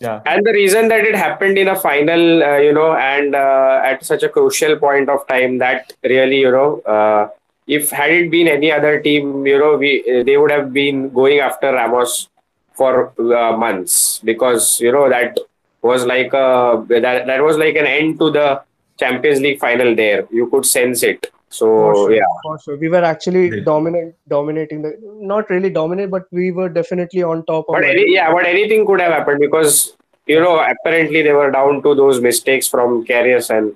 Yeah. 0.00 0.22
And 0.24 0.44
the 0.46 0.52
reason 0.52 0.88
that 0.88 1.04
it 1.04 1.14
happened 1.14 1.58
in 1.58 1.68
a 1.68 1.76
final, 1.76 2.42
uh, 2.42 2.56
you 2.56 2.72
know, 2.72 2.94
and 2.94 3.34
uh, 3.34 3.82
at 3.84 4.04
such 4.04 4.22
a 4.22 4.30
crucial 4.30 4.76
point 4.76 5.10
of 5.10 5.26
time, 5.28 5.58
that 5.58 5.92
really, 6.02 6.40
you 6.40 6.50
know, 6.50 6.80
uh, 6.80 7.28
if 7.66 7.90
had 7.90 8.10
it 8.10 8.30
been 8.30 8.48
any 8.48 8.72
other 8.72 9.00
team, 9.00 9.46
you 9.46 9.58
know, 9.58 9.76
we 9.76 10.02
they 10.26 10.36
would 10.38 10.50
have 10.50 10.72
been 10.72 11.10
going 11.10 11.40
after 11.40 11.72
Ramos 11.72 12.28
for 12.72 13.12
uh, 13.20 13.56
months 13.56 14.20
because 14.24 14.80
you 14.80 14.90
know 14.90 15.08
that 15.10 15.38
was 15.82 16.06
like 16.06 16.32
a 16.32 16.84
that, 16.88 17.26
that 17.26 17.42
was 17.42 17.58
like 17.58 17.76
an 17.76 17.86
end 17.86 18.18
to 18.18 18.30
the 18.30 18.62
Champions 18.98 19.40
League 19.40 19.60
final. 19.60 19.94
There, 19.94 20.26
you 20.30 20.48
could 20.48 20.64
sense 20.64 21.02
it. 21.02 21.30
So 21.50 21.66
sure, 21.94 22.12
yeah, 22.14 22.22
for 22.42 22.58
sure. 22.64 22.76
we 22.76 22.88
were 22.88 23.02
actually 23.04 23.44
Yeah. 23.50 23.64
dominant, 23.64 24.14
dominating 24.28 24.82
the 24.82 24.92
not 25.32 25.50
really 25.50 25.70
dominant, 25.70 26.10
but 26.10 26.24
we 26.30 26.50
were 26.52 26.68
definitely 26.68 27.22
on 27.22 27.44
top 27.46 27.64
of. 27.68 27.74
but 27.74 27.84
any, 27.84 28.04
yeah, 28.14 28.32
but 28.32 28.46
anything 28.46 28.86
could 28.86 29.00
have 29.00 29.12
happened 29.12 29.40
because 29.40 29.96
you 30.26 30.40
know 30.40 30.60
apparently 30.60 31.22
they 31.22 31.32
were 31.32 31.50
down 31.50 31.82
to 31.82 31.94
those 31.94 32.20
mistakes 32.20 32.68
from 32.68 33.04
Karius 33.04 33.50
and 33.56 33.74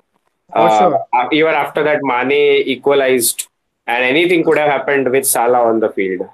uh, 0.54 0.78
sure. 0.78 1.28
even 1.32 1.54
after 1.54 1.82
that 1.82 1.98
Mane 2.02 2.62
equalized 2.76 3.48
and 3.86 4.04
anything 4.04 4.44
could 4.44 4.58
have 4.58 4.70
happened 4.70 5.10
with 5.10 5.26
Salah 5.26 5.64
on 5.72 5.80
the 5.80 5.90
field. 5.90 6.20
with 6.20 6.30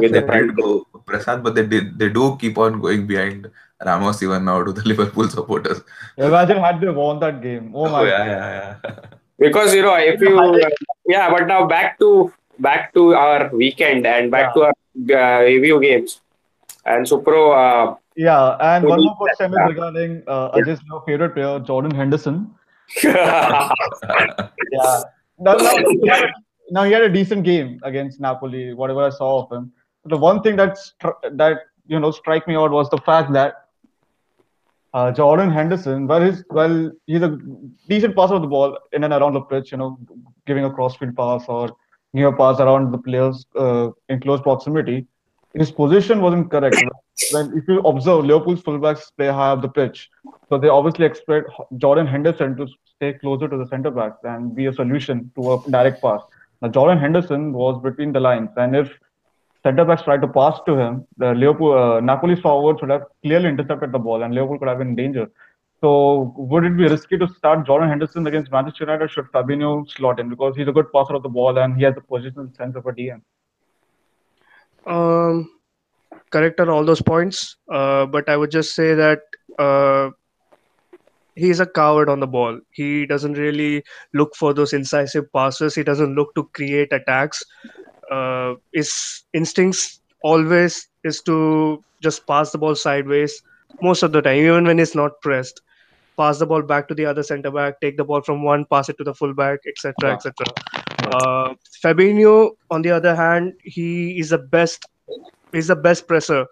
the 0.00 0.08
They 0.08 0.20
Definitely. 0.20 0.54
tried 0.54 0.56
go 0.56 0.86
Prasad, 1.06 1.42
but 1.42 1.54
they 1.54 1.66
did 1.66 1.98
they 1.98 2.08
do 2.08 2.36
keep 2.40 2.56
on 2.58 2.80
going 2.80 3.06
behind 3.06 3.50
Ramos 3.84 4.22
even 4.22 4.44
now 4.44 4.62
to 4.64 4.72
the 4.72 4.82
Liverpool 4.92 5.28
supporters. 5.28 5.80
Imagine 6.16 6.58
had 6.58 6.80
they 6.80 6.88
won 6.88 7.20
that 7.20 7.42
game. 7.42 7.72
Oh 7.74 7.88
my 7.90 8.00
Oh, 8.00 8.04
yeah, 8.04 8.24
yeah, 8.24 8.76
yeah. 8.84 9.00
Because 9.40 9.74
you 9.74 9.82
know 9.82 9.94
if 9.96 10.20
you 10.20 10.60
yeah, 11.08 11.30
but 11.30 11.46
now 11.46 11.66
back 11.66 11.98
to 12.00 12.32
back 12.58 12.92
to 12.94 13.14
our 13.14 13.48
weekend 13.54 14.06
and 14.06 14.30
back 14.30 14.54
Yeah. 14.54 14.70
to 15.08 15.16
our 15.16 15.40
uh, 15.40 15.40
review 15.44 15.80
games. 15.80 16.20
And 16.84 17.06
Supro, 17.06 17.40
uh, 17.56 17.94
Yeah, 18.16 18.56
and 18.60 18.84
one 18.86 19.02
more 19.04 19.16
question 19.16 19.52
is 19.52 19.58
regarding 19.68 20.22
uh, 20.26 20.50
Ajay's 20.58 20.80
your 20.90 21.02
favorite 21.06 21.34
player, 21.34 21.58
Jordan 21.60 21.94
Henderson. 21.94 22.54
Yeah. 23.04 25.02
Now, 25.38 25.54
now, 25.54 25.76
he 25.78 26.06
had 26.08 26.24
a, 26.24 26.28
now 26.70 26.84
he 26.84 26.92
had 26.92 27.02
a 27.02 27.08
decent 27.08 27.44
game 27.44 27.80
against 27.82 28.20
Napoli, 28.20 28.74
whatever 28.74 29.04
I 29.06 29.10
saw 29.10 29.42
of 29.44 29.52
him. 29.52 29.72
The 30.04 30.16
one 30.16 30.42
thing 30.42 30.56
that 30.56 30.76
str- 30.78 31.20
that 31.32 31.62
you 31.86 31.98
know 31.98 32.10
strike 32.10 32.46
me 32.46 32.56
out 32.56 32.70
was 32.70 32.90
the 32.90 32.98
fact 32.98 33.32
that 33.32 33.64
uh, 34.92 35.12
Jordan 35.12 35.50
Henderson, 35.50 36.06
well, 36.06 36.22
he's 36.22 36.44
well, 36.50 36.90
he's 37.06 37.22
a 37.22 37.38
decent 37.88 38.16
passer 38.16 38.34
of 38.34 38.42
the 38.42 38.48
ball 38.48 38.76
in 38.92 39.04
and 39.04 39.12
around 39.12 39.34
the 39.34 39.40
pitch. 39.40 39.70
You 39.72 39.78
know, 39.78 39.98
giving 40.46 40.64
a 40.64 40.70
crossfield 40.70 41.16
pass 41.16 41.44
or 41.48 41.70
near 42.12 42.32
pass 42.36 42.58
around 42.58 42.90
the 42.90 42.98
players 42.98 43.46
uh, 43.56 43.90
in 44.08 44.20
close 44.20 44.40
proximity. 44.40 45.06
His 45.54 45.70
position 45.70 46.20
wasn't 46.20 46.50
correct. 46.50 46.76
When 47.32 47.56
if 47.56 47.68
you 47.68 47.80
observe, 47.80 48.24
Liverpool's 48.24 48.62
fullbacks 48.62 49.10
play 49.14 49.26
high 49.26 49.50
up 49.50 49.60
the 49.60 49.68
pitch, 49.68 50.08
so 50.48 50.56
they 50.56 50.68
obviously 50.68 51.04
expect 51.04 51.50
Jordan 51.76 52.06
Henderson 52.06 52.56
to 52.56 52.66
stay 52.96 53.12
closer 53.12 53.46
to 53.46 53.58
the 53.58 53.66
centre 53.66 53.90
backs 53.90 54.16
and 54.24 54.54
be 54.54 54.66
a 54.66 54.72
solution 54.72 55.30
to 55.34 55.52
a 55.52 55.70
direct 55.70 56.00
pass. 56.00 56.22
Now, 56.62 56.68
Jordan 56.68 56.98
Henderson 56.98 57.52
was 57.52 57.80
between 57.82 58.12
the 58.12 58.20
lines, 58.20 58.48
and 58.56 58.74
if 58.74 58.90
centre 59.62 59.84
backs 59.84 60.02
tried 60.02 60.22
to 60.22 60.28
pass 60.28 60.58
to 60.66 60.76
him, 60.76 61.06
the 61.16 61.32
Liverpool, 61.34 61.72
uh, 61.72 62.00
Napoli's 62.00 62.40
forwards 62.40 62.80
would 62.80 62.90
have 62.90 63.04
clearly 63.22 63.48
intercepted 63.48 63.92
the 63.92 63.98
ball, 63.98 64.22
and 64.22 64.34
Liverpool 64.34 64.58
could 64.58 64.68
have 64.68 64.78
been 64.78 64.88
in 64.88 64.96
danger. 64.96 65.30
So, 65.80 66.34
would 66.36 66.64
it 66.64 66.76
be 66.76 66.84
risky 66.84 67.16
to 67.16 67.26
start 67.28 67.66
Jordan 67.66 67.88
Henderson 67.88 68.26
against 68.26 68.52
Manchester 68.52 68.84
United? 68.84 69.10
Should 69.10 69.26
Fabinho 69.32 69.90
slot 69.90 70.20
in 70.20 70.28
because 70.28 70.54
he's 70.54 70.68
a 70.68 70.72
good 70.72 70.92
passer 70.92 71.14
of 71.14 71.22
the 71.22 71.28
ball 71.28 71.58
and 71.58 71.76
he 71.76 71.84
has 71.84 71.94
the 71.94 72.02
positional 72.02 72.54
sense 72.54 72.76
of 72.76 72.84
a 72.84 72.92
DM? 72.92 73.22
Um, 74.86 75.50
correct 76.30 76.60
on 76.60 76.68
all 76.68 76.84
those 76.84 77.00
points, 77.00 77.56
uh, 77.72 78.04
but 78.06 78.28
I 78.28 78.36
would 78.36 78.50
just 78.50 78.74
say 78.74 78.94
that 78.94 79.20
uh, 79.58 80.10
he's 81.34 81.60
a 81.60 81.66
coward 81.66 82.10
on 82.10 82.20
the 82.20 82.26
ball. 82.26 82.60
He 82.70 83.06
doesn't 83.06 83.34
really 83.34 83.82
look 84.12 84.34
for 84.36 84.52
those 84.52 84.74
incisive 84.74 85.32
passes. 85.32 85.74
He 85.74 85.82
doesn't 85.82 86.14
look 86.14 86.34
to 86.34 86.44
create 86.52 86.92
attacks. 86.92 87.42
Uh, 88.10 88.54
his 88.72 89.22
instincts 89.32 90.00
always 90.22 90.88
is 91.04 91.22
to 91.22 91.82
just 92.02 92.26
pass 92.26 92.50
the 92.50 92.58
ball 92.58 92.74
sideways 92.74 93.42
most 93.82 94.02
of 94.02 94.12
the 94.12 94.20
time, 94.20 94.36
even 94.36 94.64
when 94.64 94.78
he's 94.78 94.94
not 94.94 95.20
pressed. 95.22 95.60
Pass 96.16 96.38
the 96.38 96.46
ball 96.46 96.62
back 96.62 96.88
to 96.88 96.94
the 96.94 97.06
other 97.06 97.22
centre 97.22 97.50
back, 97.50 97.80
take 97.80 97.96
the 97.96 98.04
ball 98.04 98.20
from 98.20 98.42
one, 98.42 98.66
pass 98.66 98.88
it 98.88 98.98
to 98.98 99.04
the 99.04 99.14
fullback, 99.14 99.60
etc., 99.66 100.14
etc. 100.14 100.34
Uh, 101.14 101.54
Fabinho, 101.82 102.50
on 102.70 102.82
the 102.82 102.90
other 102.90 103.14
hand, 103.14 103.54
he 103.62 104.18
is 104.18 104.30
the 104.30 104.38
best. 104.38 104.84
He's 105.52 105.68
the 105.68 105.76
best 105.76 106.06
presser 106.06 106.46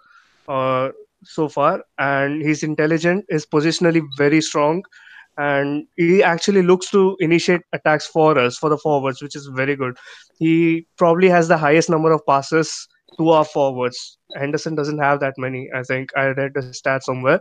uh, 0.49 0.91
so 1.23 1.49
far, 1.49 1.85
and 1.99 2.41
he's 2.41 2.63
intelligent. 2.63 3.27
Is 3.29 3.45
positionally 3.45 4.03
very 4.17 4.41
strong, 4.41 4.83
and 5.39 5.87
he 5.97 6.23
actually 6.23 6.63
looks 6.63 6.91
to 6.91 7.17
initiate 7.21 7.63
attacks 7.73 8.07
for 8.07 8.37
us 8.39 8.59
for 8.59 8.69
the 8.69 8.77
forwards, 8.77 9.23
which 9.23 9.37
is 9.37 9.47
very 9.47 9.77
good. 9.77 9.97
He 10.39 10.87
probably 10.97 11.29
has 11.29 11.49
the 11.49 11.57
highest 11.57 11.89
number 11.89 12.13
of 12.13 12.27
passes 12.27 12.89
to 13.19 13.31
our 13.31 13.45
forwards. 13.45 14.19
Henderson 14.37 14.75
doesn't 14.75 14.99
have 14.99 15.21
that 15.21 15.35
many. 15.39 15.71
I 15.75 15.83
think 15.85 16.11
I 16.17 16.27
read 16.29 16.55
the 16.55 16.75
stat 16.75 17.05
somewhere. 17.05 17.41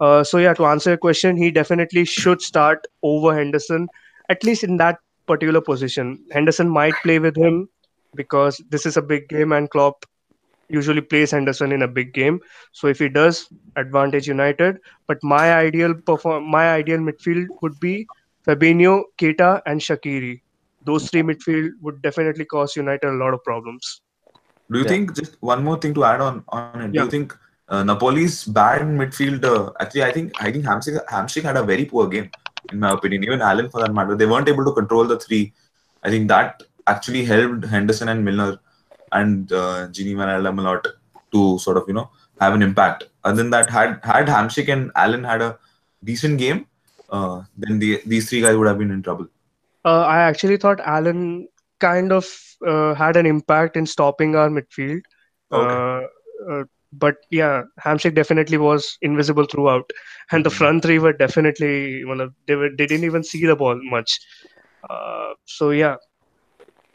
Uh, 0.00 0.24
so 0.24 0.38
yeah, 0.38 0.54
to 0.54 0.66
answer 0.66 0.90
your 0.90 0.96
question, 0.96 1.36
he 1.36 1.50
definitely 1.50 2.04
should 2.04 2.40
start 2.40 2.86
over 3.02 3.34
Henderson, 3.34 3.88
at 4.30 4.42
least 4.42 4.64
in 4.64 4.78
that 4.78 4.98
particular 5.26 5.60
position. 5.60 6.24
Henderson 6.32 6.68
might 6.68 6.94
play 7.02 7.18
with 7.18 7.36
him 7.36 7.68
because 8.14 8.60
this 8.70 8.86
is 8.86 8.96
a 8.96 9.02
big 9.02 9.28
game 9.28 9.52
and 9.52 9.70
Klopp 9.70 10.06
usually 10.68 11.00
plays 11.00 11.30
Henderson 11.30 11.72
in 11.72 11.82
a 11.82 11.88
big 11.88 12.12
game. 12.14 12.40
So 12.72 12.88
if 12.88 12.98
he 12.98 13.08
does, 13.08 13.48
advantage 13.76 14.26
United. 14.28 14.78
But 15.06 15.18
my 15.22 15.54
ideal 15.54 15.94
perform 15.94 16.50
my 16.50 16.70
ideal 16.72 16.98
midfield 16.98 17.46
would 17.62 17.78
be 17.80 18.06
Fabinho, 18.46 19.02
Keita, 19.18 19.60
and 19.66 19.80
Shaqiri. 19.80 20.40
Those 20.84 21.08
three 21.10 21.22
midfield 21.22 21.70
would 21.82 22.02
definitely 22.02 22.44
cause 22.44 22.76
United 22.76 23.08
a 23.08 23.12
lot 23.24 23.34
of 23.34 23.42
problems. 23.44 24.02
Do 24.70 24.78
you 24.78 24.84
Yeah. 24.84 24.88
think 24.88 25.14
just 25.14 25.36
one 25.40 25.64
more 25.64 25.78
thing 25.78 25.94
to 25.94 26.04
add 26.04 26.20
on 26.20 26.44
on 26.48 26.80
it? 26.82 26.92
Do 26.94 26.98
Yeah. 26.98 27.04
you 27.04 27.10
think 27.10 27.36
uh, 27.68 27.82
Napoli's 27.82 28.44
bad 28.44 28.82
midfield? 28.82 29.44
Uh, 29.44 29.72
actually, 29.80 30.04
I 30.04 30.12
think 30.12 30.32
I 30.40 30.50
think 30.52 30.64
Hamsik 30.64 30.98
Hamsik 31.06 31.42
had 31.42 31.56
a 31.56 31.62
very 31.62 31.84
poor 31.84 32.06
game, 32.08 32.30
in 32.70 32.78
my 32.80 32.92
opinion. 32.92 33.24
Even 33.24 33.42
Allan, 33.42 33.70
for 33.70 33.80
that 33.82 33.92
matter, 33.98 34.16
they 34.16 34.26
weren't 34.26 34.48
able 34.48 34.64
to 34.64 34.72
control 34.80 35.04
the 35.04 35.18
three. 35.18 35.52
I 36.02 36.10
think 36.10 36.28
that 36.28 36.62
actually 36.86 37.24
helped 37.24 37.64
Henderson 37.66 38.08
and 38.08 38.24
Milner 38.24 38.58
and 39.14 39.52
uh, 39.52 39.88
Gini 39.96 40.16
Van 40.16 40.28
Allen 40.28 40.58
a 40.58 40.62
lot 40.62 40.86
to 41.32 41.58
sort 41.58 41.76
of 41.78 41.84
you 41.88 41.94
know 41.94 42.10
have 42.40 42.54
an 42.54 42.62
impact. 42.62 43.04
Other 43.24 43.36
than 43.42 43.50
that, 43.50 43.70
had 43.70 44.00
had 44.04 44.26
Hamsik 44.26 44.68
and 44.72 44.90
Allan 44.96 45.24
had 45.24 45.42
a 45.42 45.58
decent 46.02 46.38
game, 46.38 46.66
uh, 47.10 47.42
then 47.56 47.78
the, 47.78 48.02
these 48.06 48.28
three 48.28 48.40
guys 48.40 48.56
would 48.56 48.66
have 48.68 48.78
been 48.78 48.90
in 48.90 49.02
trouble. 49.02 49.26
Uh, 49.84 50.02
I 50.02 50.18
actually 50.20 50.56
thought 50.56 50.80
Allan 50.80 51.48
kind 51.80 52.12
of 52.12 52.26
uh, 52.66 52.94
had 52.94 53.16
an 53.16 53.26
impact 53.26 53.76
in 53.76 53.86
stopping 53.86 54.36
our 54.36 54.48
midfield. 54.48 55.02
Okay. 55.52 55.74
Uh, 55.74 56.52
uh, 56.52 56.64
but 56.92 57.16
yeah, 57.30 57.62
Hamsik 57.84 58.14
definitely 58.14 58.58
was 58.58 58.96
invisible 59.02 59.46
throughout, 59.52 59.90
and 60.32 60.44
the 60.44 60.50
Mhm. 60.50 60.58
front 60.58 60.82
three 60.84 60.98
were 60.98 61.12
definitely 61.12 62.04
one 62.04 62.20
of 62.20 62.32
they 62.46 62.54
were 62.54 62.70
they 62.78 62.86
didn't 62.86 63.04
even 63.04 63.24
see 63.32 63.44
the 63.46 63.56
ball 63.56 63.78
much. 63.96 64.18
Uh, 64.90 65.34
so 65.44 65.70
yeah, 65.70 65.96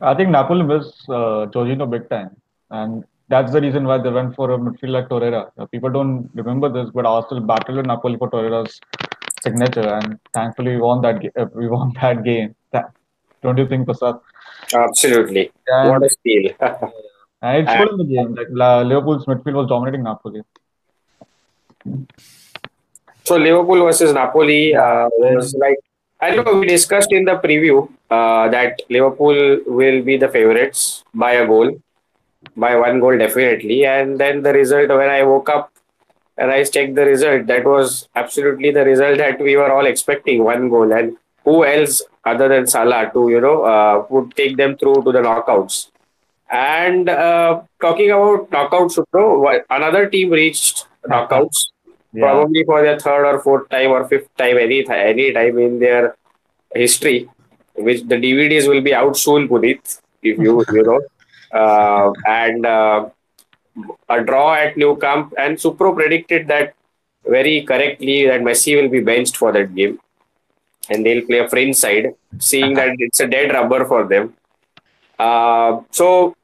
I 0.01 0.13
think 0.13 0.29
Napoli 0.29 0.63
missed 0.63 1.09
uh, 1.09 1.47
Jorginho 1.53 1.89
big 1.89 2.09
time, 2.09 2.35
and 2.71 3.03
that's 3.27 3.51
the 3.51 3.61
reason 3.61 3.85
why 3.85 3.97
they 3.97 4.09
went 4.09 4.35
for 4.35 4.51
a 4.51 4.57
midfield 4.57 4.89
like 4.89 5.09
Torreira. 5.09 5.51
Uh, 5.57 5.65
people 5.65 5.89
don't 5.89 6.29
remember 6.33 6.69
this, 6.69 6.89
but 6.93 7.05
Arsenal 7.05 7.43
battled 7.43 7.77
with 7.77 7.85
Napoli 7.85 8.17
for 8.17 8.29
Torreira's 8.29 8.79
signature, 9.43 9.87
and 9.87 10.19
thankfully 10.33 10.75
we 10.75 10.81
won 10.81 11.01
that. 11.01 11.21
Ga- 11.21 11.41
uh, 11.41 11.47
we 11.53 11.67
won 11.67 11.93
that 12.01 12.23
game. 12.23 12.55
That, 12.71 12.91
don't 13.41 13.57
you 13.57 13.67
think, 13.67 13.85
Prasad? 13.85 14.19
absolutely. 14.73 15.51
And, 15.67 15.89
What 15.89 16.03
a 16.03 16.09
steal. 16.09 16.51
and 17.41 17.67
it 17.67 17.71
showed 17.71 17.91
in 17.91 17.97
the 17.97 18.03
game. 18.05 18.35
Like 18.35 18.85
Liverpool's 18.85 19.25
midfield 19.25 19.53
was 19.53 19.67
dominating 19.67 20.03
Napoli. 20.03 20.41
So 23.23 23.35
Liverpool 23.37 23.83
versus 23.85 24.13
Napoli 24.13 24.75
uh, 24.75 25.09
was 25.17 25.53
like 25.55 25.77
I 26.21 26.35
know 26.35 26.43
we 26.59 26.67
discussed 26.67 27.11
in 27.11 27.25
the 27.25 27.35
preview 27.37 27.89
uh, 28.09 28.49
that 28.49 28.81
Liverpool 28.89 29.59
will 29.65 30.01
be 30.03 30.17
the 30.17 30.27
favorites 30.27 31.03
by 31.13 31.33
a 31.33 31.47
goal, 31.47 31.79
by 32.57 32.75
one 32.75 32.99
goal 32.99 33.17
definitely, 33.17 33.85
and 33.85 34.19
then 34.19 34.41
the 34.43 34.53
result 34.53 34.89
when 34.89 35.09
I 35.09 35.23
woke 35.23 35.49
up 35.49 35.71
and 36.37 36.51
I 36.51 36.63
checked 36.63 36.95
the 36.95 37.05
result, 37.05 37.47
that 37.47 37.65
was 37.65 38.07
absolutely 38.15 38.71
the 38.71 38.85
result 38.85 39.17
that 39.17 39.39
we 39.39 39.55
were 39.55 39.71
all 39.71 39.85
expecting, 39.85 40.43
one 40.43 40.69
goal, 40.69 40.91
and 40.93 41.17
who 41.45 41.65
else 41.65 42.01
other 42.25 42.47
than 42.49 42.67
Salah 42.67 43.09
to 43.13 43.29
you 43.29 43.41
know 43.41 43.63
uh, 43.63 44.05
would 44.09 44.35
take 44.35 44.57
them 44.57 44.77
through 44.77 45.03
to 45.03 45.11
the 45.11 45.19
knockouts. 45.19 45.89
And 46.51 47.09
uh, 47.09 47.61
talking 47.81 48.11
about 48.11 48.49
knockouts, 48.49 48.97
Supro, 48.97 49.39
what- 49.41 49.65
another 49.69 50.07
team 50.09 50.31
reached 50.31 50.85
knockouts 51.07 51.67
Yeah. 52.11 52.23
probably 52.23 52.63
for 52.63 52.81
their 52.81 52.99
third 52.99 53.25
or 53.25 53.39
fourth 53.39 53.69
time 53.69 53.91
or 53.91 54.07
fifth 54.07 54.35
time 54.35 54.57
any 54.57 54.83
th- 54.83 54.89
any 54.89 55.31
time 55.31 55.59
in 55.59 55.79
their 55.79 56.15
history 56.73 57.29
which 57.75 58.01
the 58.07 58.15
dvds 58.15 58.67
will 58.67 58.81
be 58.81 58.93
out 58.93 59.15
soon 59.15 59.47
Puneet, 59.47 59.99
if 60.21 60.37
you 60.37 60.65
you 60.73 60.83
know. 60.83 61.01
Uh, 61.51 62.11
and 62.27 62.65
uh, 62.65 63.09
a 64.09 64.23
draw 64.23 64.53
at 64.53 64.77
Nou 64.77 64.95
Camp 64.97 65.33
and 65.37 65.57
supro 65.57 65.95
predicted 65.95 66.47
that 66.47 66.75
very 67.25 67.63
correctly 67.63 68.25
that 68.27 68.41
messi 68.41 68.75
will 68.79 68.89
be 68.89 68.99
benched 68.99 69.37
for 69.37 69.51
that 69.51 69.73
game. 69.73 69.99
And 70.89 71.05
they'll 71.05 71.25
play 71.25 71.39
a 71.39 71.49
fringe 71.49 71.75
side 71.75 72.13
seeing 72.39 72.73
that 72.73 72.95
it's 72.99 73.19
a 73.19 73.27
dead 73.27 73.53
rubber 73.53 73.85
for 73.85 74.07
them. 74.07 74.33
Uh, 75.17 75.81
so 75.91 76.35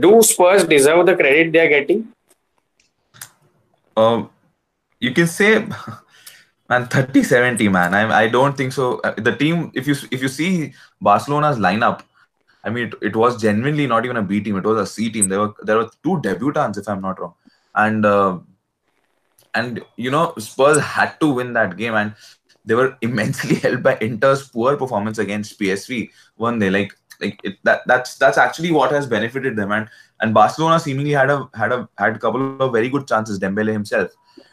do 0.00 0.22
spurs 0.22 0.64
deserve 0.64 1.06
the 1.06 1.14
credit 1.14 1.52
they 1.52 1.60
are 1.60 1.68
getting 1.68 2.08
Um, 3.96 4.30
you 5.00 5.12
can 5.12 5.26
say, 5.26 5.58
man, 6.68 6.86
30-70, 6.86 7.68
man. 7.68 7.94
I, 7.94 8.24
I 8.24 8.28
don't 8.28 8.56
think 8.56 8.72
so. 8.72 8.98
Uh, 9.00 9.14
The 9.16 9.36
team, 9.36 9.70
if 9.74 9.86
you 9.86 9.94
if 10.10 10.22
you 10.22 10.28
see 10.28 10.74
Barcelona's 11.00 11.58
lineup, 11.58 12.02
I 12.64 12.70
mean, 12.70 12.88
it, 12.88 12.94
it 13.02 13.16
was 13.16 13.40
genuinely 13.40 13.86
not 13.86 14.04
even 14.04 14.16
a 14.16 14.22
B 14.22 14.40
team. 14.40 14.56
It 14.56 14.64
was 14.64 14.78
a 14.78 14.86
C 14.86 15.10
team. 15.10 15.28
There 15.28 15.40
were 15.40 15.54
there 15.62 15.78
were 15.78 15.90
two 16.02 16.20
debutants, 16.22 16.78
if 16.78 16.88
I'm 16.88 17.00
not 17.02 17.20
wrong, 17.20 17.34
and 17.74 18.06
uh, 18.06 18.38
and 19.54 19.82
you 19.96 20.10
know 20.10 20.34
Spurs 20.38 20.78
had 20.80 21.18
to 21.20 21.32
win 21.32 21.52
that 21.54 21.76
game, 21.76 21.94
and 21.94 22.14
they 22.64 22.74
were 22.74 22.96
immensely 23.02 23.56
helped 23.56 23.82
by 23.82 23.96
Inter's 23.98 24.48
poor 24.48 24.76
performance 24.76 25.18
against 25.18 25.58
PSV. 25.58 26.10
Weren't 26.36 26.60
they? 26.60 26.70
Like 26.70 26.96
like 27.20 27.40
it, 27.44 27.58
that 27.64 27.82
that's 27.86 28.16
that's 28.16 28.38
actually 28.38 28.72
what 28.72 28.90
has 28.92 29.06
benefited 29.06 29.56
them, 29.56 29.72
and 29.72 29.88
and 30.22 30.32
Barcelona 30.32 30.80
seemingly 30.80 31.12
had 31.12 31.30
a 31.30 31.48
had 31.54 31.72
a 31.72 31.88
had 31.98 32.16
a 32.16 32.18
couple 32.18 32.62
of 32.62 32.72
very 32.72 32.88
good 32.88 33.06
chances. 33.06 33.38
Dembele 33.38 33.72
himself, 33.72 34.10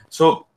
so 0.09 0.47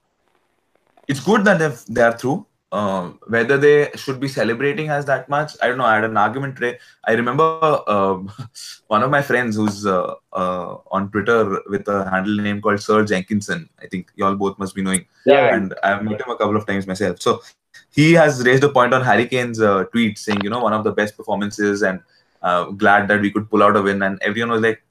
it's 1.06 1.20
good 1.20 1.44
that 1.44 1.58
they 1.58 1.70
they 1.88 2.02
are 2.02 2.16
through. 2.18 2.46
uh, 2.72 3.10
whether 3.28 3.58
they 3.58 3.90
should 3.94 4.18
be 4.18 4.26
celebrating 4.26 4.88
as 4.88 5.04
that 5.04 5.28
much. 5.28 5.52
I 5.60 5.68
don't 5.68 5.76
know. 5.76 5.84
I 5.84 5.96
had 5.96 6.04
an 6.04 6.16
argument 6.16 6.56
today. 6.56 6.78
I 7.06 7.12
remember 7.12 7.60
uh, 7.86 8.18
one 8.88 9.02
of 9.02 9.10
my 9.10 9.20
friends 9.20 9.56
who's 9.56 9.86
uh, 9.86 10.14
uh, 10.32 10.76
on 10.90 11.10
Twitter 11.10 11.60
with 11.68 11.86
a 11.88 12.08
handle 12.10 12.34
name 12.36 12.62
called 12.62 12.80
Sir 12.80 13.04
Jenkinson. 13.04 13.68
I 13.80 13.86
think 13.86 14.10
y'all 14.16 14.34
both 14.34 14.58
must 14.58 14.74
be 14.74 14.82
knowing. 14.82 15.04
Yeah. 15.26 15.54
And 15.54 15.74
I've 15.82 16.02
met 16.02 16.20
him 16.22 16.30
a 16.30 16.36
couple 16.36 16.56
of 16.56 16.66
times 16.66 16.86
myself. 16.86 17.20
So 17.20 17.42
he 17.90 18.14
has 18.14 18.42
raised 18.42 18.64
a 18.64 18.70
point 18.70 18.94
on 18.94 19.02
Harry 19.02 19.26
Kane's 19.26 19.60
uh, 19.60 19.84
tweet 19.84 20.18
saying, 20.18 20.40
you 20.42 20.50
know, 20.50 20.60
one 20.60 20.72
of 20.72 20.82
the 20.82 20.92
best 20.92 21.14
performances 21.14 21.82
and 21.82 22.00
uh, 22.40 22.64
glad 22.70 23.06
that 23.08 23.20
we 23.20 23.30
could 23.30 23.50
pull 23.50 23.62
out 23.62 23.76
a 23.76 23.82
win. 23.82 24.02
And 24.02 24.18
everyone 24.22 24.50
was 24.50 24.62
like, 24.62 24.82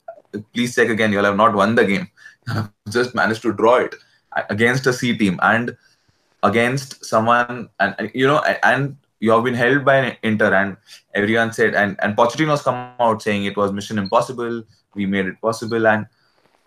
please 0.54 0.76
check 0.76 0.90
again. 0.90 1.12
You'll 1.12 1.26
have 1.26 1.36
not 1.36 1.54
won 1.54 1.76
the 1.76 1.86
game. 1.86 2.10
Just 2.90 3.16
managed 3.16 3.42
to 3.44 3.54
draw 3.54 3.78
it 3.78 3.96
against 4.50 4.88
a 4.88 4.94
C 4.94 5.18
team 5.18 5.40
and 5.42 5.76
against 6.44 7.06
someone, 7.06 7.70
and 7.80 7.96
and, 7.98 8.12
you 8.14 8.28
know, 8.28 8.40
and 8.64 8.98
you 9.20 9.32
have 9.32 9.44
been 9.44 9.54
held 9.54 9.86
by 9.86 10.18
Inter, 10.24 10.54
and 10.54 10.78
everyone 11.14 11.54
said, 11.54 11.76
and 11.76 11.98
and 12.02 12.16
Pochettino's 12.16 12.62
come 12.62 12.94
out 13.00 13.22
saying 13.22 13.46
it 13.46 13.58
was 13.58 13.72
mission 13.72 13.98
impossible. 13.98 14.64
We 14.96 15.06
made 15.06 15.28
it 15.28 15.42
possible, 15.42 15.88
and 15.88 16.08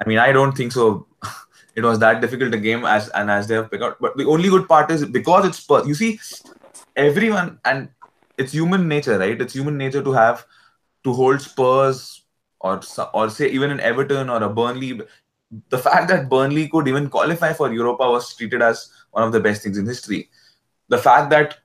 I 0.00 0.08
mean, 0.08 0.18
I 0.18 0.32
don't 0.32 0.56
think 0.56 0.72
so. 0.72 1.06
It 1.76 1.82
was 1.82 1.98
that 1.98 2.20
difficult 2.20 2.54
a 2.54 2.58
game 2.58 2.84
as 2.84 3.08
and 3.20 3.28
as 3.28 3.48
they 3.48 3.56
have 3.56 3.68
picked 3.68 3.82
out. 3.82 3.96
But 4.00 4.16
the 4.16 4.26
only 4.26 4.48
good 4.48 4.68
part 4.68 4.92
is 4.92 5.04
because 5.04 5.44
it's 5.44 5.58
Spurs. 5.58 5.88
You 5.88 5.94
see, 5.96 6.20
everyone 6.94 7.58
and 7.64 7.88
it's 8.38 8.52
human 8.52 8.86
nature, 8.86 9.18
right? 9.18 9.40
It's 9.40 9.54
human 9.54 9.76
nature 9.76 10.00
to 10.00 10.12
have 10.12 10.46
to 11.02 11.12
hold 11.12 11.40
Spurs 11.40 12.23
or 12.64 12.80
or 13.12 13.28
say 13.30 13.48
even 13.50 13.70
an 13.70 13.80
Everton 13.80 14.30
or 14.30 14.42
a 14.42 14.48
Burnley. 14.48 15.00
The 15.68 15.78
fact 15.78 16.08
that 16.08 16.28
Burnley 16.28 16.68
could 16.68 16.88
even 16.88 17.08
qualify 17.08 17.52
for 17.52 17.72
Europa 17.72 18.10
was 18.10 18.34
treated 18.34 18.62
as 18.62 18.88
one 19.12 19.22
of 19.22 19.32
the 19.32 19.40
best 19.40 19.62
things 19.62 19.78
in 19.78 19.86
history. 19.86 20.30
The 20.88 20.98
fact 20.98 21.30
that 21.30 21.58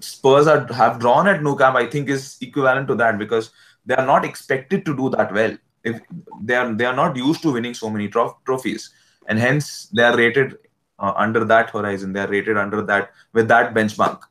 Spurs 0.00 0.48
are, 0.48 0.66
have 0.72 0.98
drawn 0.98 1.28
at 1.28 1.42
Nou 1.42 1.56
Camp, 1.56 1.76
I 1.76 1.86
think, 1.86 2.08
is 2.08 2.36
equivalent 2.40 2.88
to 2.88 2.96
that 2.96 3.18
because 3.18 3.50
they 3.86 3.94
are 3.94 4.06
not 4.06 4.24
expected 4.24 4.84
to 4.86 4.96
do 4.96 5.10
that 5.10 5.32
well. 5.32 5.56
If 5.84 6.00
they 6.42 6.54
are, 6.54 6.72
they 6.74 6.86
are 6.86 6.96
not 6.96 7.16
used 7.16 7.42
to 7.42 7.52
winning 7.52 7.74
so 7.74 7.90
many 7.90 8.08
tro- 8.08 8.38
trophies, 8.46 8.90
and 9.28 9.38
hence 9.38 9.88
they 9.88 10.02
are 10.02 10.16
rated 10.16 10.58
uh, 10.98 11.12
under 11.16 11.44
that 11.44 11.70
horizon. 11.70 12.12
They 12.12 12.20
are 12.20 12.32
rated 12.36 12.56
under 12.56 12.82
that 12.82 13.10
with 13.32 13.48
that 13.48 13.74
benchmark, 13.74 14.22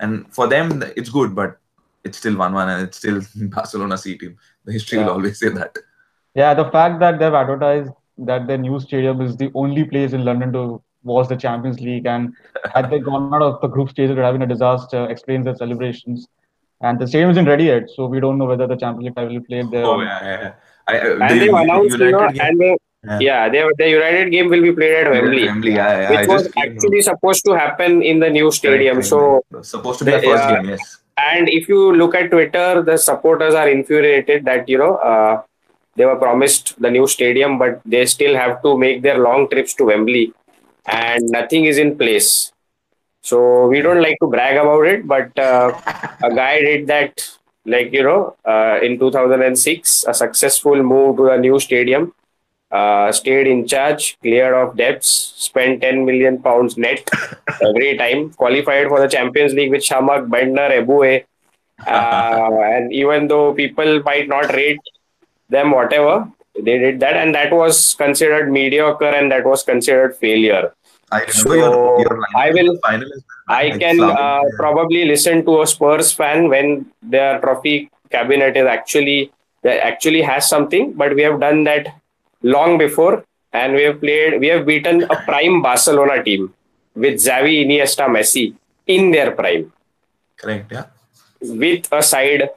and 0.00 0.32
for 0.34 0.48
them 0.48 0.82
it's 0.96 1.08
good, 1.08 1.34
but 1.34 1.58
it's 2.04 2.18
still 2.18 2.36
one-one, 2.36 2.68
and 2.68 2.82
it's 2.88 2.98
still 2.98 3.22
Barcelona 3.56 3.96
C 3.96 4.18
team. 4.18 4.36
The 4.70 4.74
history 4.74 4.98
will 4.98 5.10
always 5.10 5.38
say 5.40 5.48
that. 5.48 5.76
Yeah, 6.34 6.54
the 6.54 6.70
fact 6.70 7.00
that 7.00 7.18
they've 7.18 7.34
advertised 7.34 7.90
that 8.18 8.46
their 8.46 8.58
new 8.58 8.78
stadium 8.80 9.20
is 9.20 9.36
the 9.36 9.50
only 9.54 9.84
place 9.84 10.12
in 10.12 10.24
London 10.24 10.52
to 10.52 10.80
watch 11.02 11.28
the 11.28 11.36
Champions 11.36 11.80
League, 11.80 12.06
and 12.06 12.32
had 12.74 12.90
they 12.90 13.00
gone 13.00 13.34
out 13.34 13.42
of 13.42 13.60
the 13.60 13.66
group 13.68 13.90
stage, 13.90 14.10
it 14.10 14.14
would 14.14 14.24
have 14.24 14.34
been 14.34 14.42
a 14.42 14.46
disaster. 14.46 15.06
Explains 15.14 15.44
their 15.46 15.56
celebrations, 15.56 16.28
and 16.82 17.00
the 17.00 17.06
stadium 17.06 17.30
isn't 17.30 17.46
ready 17.46 17.64
yet, 17.64 17.90
so 17.96 18.06
we 18.06 18.20
don't 18.20 18.38
know 18.38 18.44
whether 18.52 18.68
the 18.68 18.76
Champions 18.76 19.04
League 19.06 19.14
final 19.14 19.32
will 19.34 19.40
be 19.40 19.46
played 19.46 19.70
there. 19.72 19.84
Oh 19.84 20.00
yeah, 20.02 20.20
yeah. 20.24 20.40
yeah. 20.42 20.52
I, 20.86 20.98
I, 20.98 21.10
And 21.10 21.20
the 21.30 21.38
they've 21.46 21.54
announced, 21.64 21.98
you 21.98 21.98
know, 21.98 22.06
United 22.20 22.34
game- 22.38 22.46
and 22.48 22.60
they, 22.60 22.76
Yeah. 23.08 23.18
yeah, 23.20 23.48
they, 23.48 23.64
the 23.82 23.88
United 23.90 24.30
game 24.30 24.48
will 24.50 24.62
be 24.62 24.72
played 24.78 24.94
at 25.06 25.10
Wembley, 25.10 25.44
Wembley, 25.46 25.72
yeah, 25.74 26.00
yeah, 26.00 26.08
I 26.08 26.20
which 26.20 26.28
was 26.28 26.42
just 26.44 26.54
came 26.54 26.72
actually 26.76 27.00
supposed 27.10 27.44
to 27.46 27.52
happen 27.54 28.02
in 28.02 28.18
the 28.20 28.30
new 28.30 28.42
Correct, 28.44 28.54
stadium. 28.62 28.94
correct, 28.96 29.08
So, 29.08 29.20
correct. 29.50 29.66
supposed 29.66 29.98
to 30.00 30.04
be 30.04 30.10
the 30.12 30.18
they, 30.18 30.26
first 30.26 30.44
uh, 30.44 30.54
game, 30.56 30.68
yes. 30.74 30.99
And 31.16 31.48
if 31.48 31.68
you 31.68 31.92
look 31.92 32.14
at 32.14 32.30
Twitter, 32.30 32.82
the 32.82 32.96
supporters 32.96 33.54
are 33.54 33.68
infuriated 33.68 34.44
that 34.44 34.68
you 34.68 34.78
know 34.78 34.96
uh, 34.96 35.42
they 35.96 36.04
were 36.04 36.16
promised 36.16 36.80
the 36.80 36.90
new 36.90 37.06
stadium, 37.06 37.58
but 37.58 37.80
they 37.84 38.06
still 38.06 38.34
have 38.36 38.62
to 38.62 38.78
make 38.78 39.02
their 39.02 39.18
long 39.18 39.48
trips 39.48 39.74
to 39.74 39.84
Wembley, 39.84 40.32
and 40.86 41.22
nothing 41.30 41.64
is 41.66 41.78
in 41.78 41.96
place. 41.96 42.52
So 43.22 43.66
we 43.68 43.82
don't 43.82 44.02
like 44.02 44.16
to 44.22 44.28
brag 44.28 44.56
about 44.56 44.86
it, 44.86 45.06
but 45.06 45.36
uh, 45.38 45.72
a 46.22 46.34
guy 46.34 46.60
did 46.60 46.86
that, 46.86 47.20
like 47.66 47.92
you 47.92 48.02
know, 48.02 48.36
uh, 48.44 48.78
in 48.82 48.98
2006, 48.98 50.04
a 50.08 50.14
successful 50.14 50.82
move 50.82 51.16
to 51.18 51.28
a 51.30 51.38
new 51.38 51.58
stadium. 51.60 52.12
Uh, 52.70 53.10
stayed 53.10 53.48
in 53.48 53.66
charge, 53.66 54.16
cleared 54.22 54.54
of 54.54 54.76
debts, 54.76 55.08
spent 55.36 55.80
10 55.82 56.04
million 56.04 56.40
pounds 56.40 56.76
net 56.76 57.08
every 57.62 57.96
time, 57.98 58.30
qualified 58.30 58.86
for 58.86 59.00
the 59.00 59.08
Champions 59.08 59.52
League 59.54 59.70
with 59.70 59.82
Chamakh, 59.82 60.28
Bendtner, 60.28 60.70
Eboué. 60.70 61.24
Uh, 61.84 62.50
and 62.74 62.92
even 62.92 63.26
though 63.26 63.52
people 63.54 64.00
might 64.04 64.28
not 64.28 64.52
rate 64.54 64.78
them, 65.48 65.72
whatever, 65.72 66.30
they 66.54 66.78
did 66.78 67.00
that, 67.00 67.16
and 67.16 67.34
that 67.34 67.52
was 67.52 67.94
considered 67.94 68.52
mediocre 68.52 69.06
and 69.06 69.32
that 69.32 69.44
was 69.44 69.64
considered 69.64 70.16
failure. 70.16 70.72
I 71.10 71.26
So, 71.26 71.52
your, 71.54 72.00
your 72.00 72.24
I 72.36 72.50
will-. 72.52 72.78
I 73.48 73.70
can 73.76 74.00
uh, 74.00 74.42
probably 74.56 75.04
listen 75.06 75.44
to 75.44 75.62
a 75.62 75.66
Spurs 75.66 76.12
fan 76.12 76.48
when 76.48 76.86
their 77.02 77.40
trophy 77.40 77.90
cabinet 78.10 78.56
is 78.56 78.66
actually 78.66 79.32
that 79.62 79.84
actually 79.84 80.22
has 80.22 80.48
something, 80.48 80.92
but 80.92 81.14
we 81.16 81.22
have 81.22 81.40
done 81.40 81.64
that 81.64 82.00
long 82.42 82.78
before, 82.78 83.24
and 83.52 83.74
we 83.74 83.82
have 83.82 84.00
played. 84.00 84.40
We 84.40 84.48
have 84.48 84.66
beaten 84.66 85.02
a 85.04 85.16
prime 85.24 85.62
Barcelona 85.62 86.22
team 86.22 86.52
with 86.94 87.14
Xavi, 87.14 87.64
Iniesta, 87.66 88.06
Messi 88.08 88.54
in 88.86 89.10
their 89.10 89.32
prime, 89.32 89.72
Correct, 90.36 90.70
yeah. 90.72 90.84
with 91.40 91.86
a 91.92 92.02
side 92.02 92.50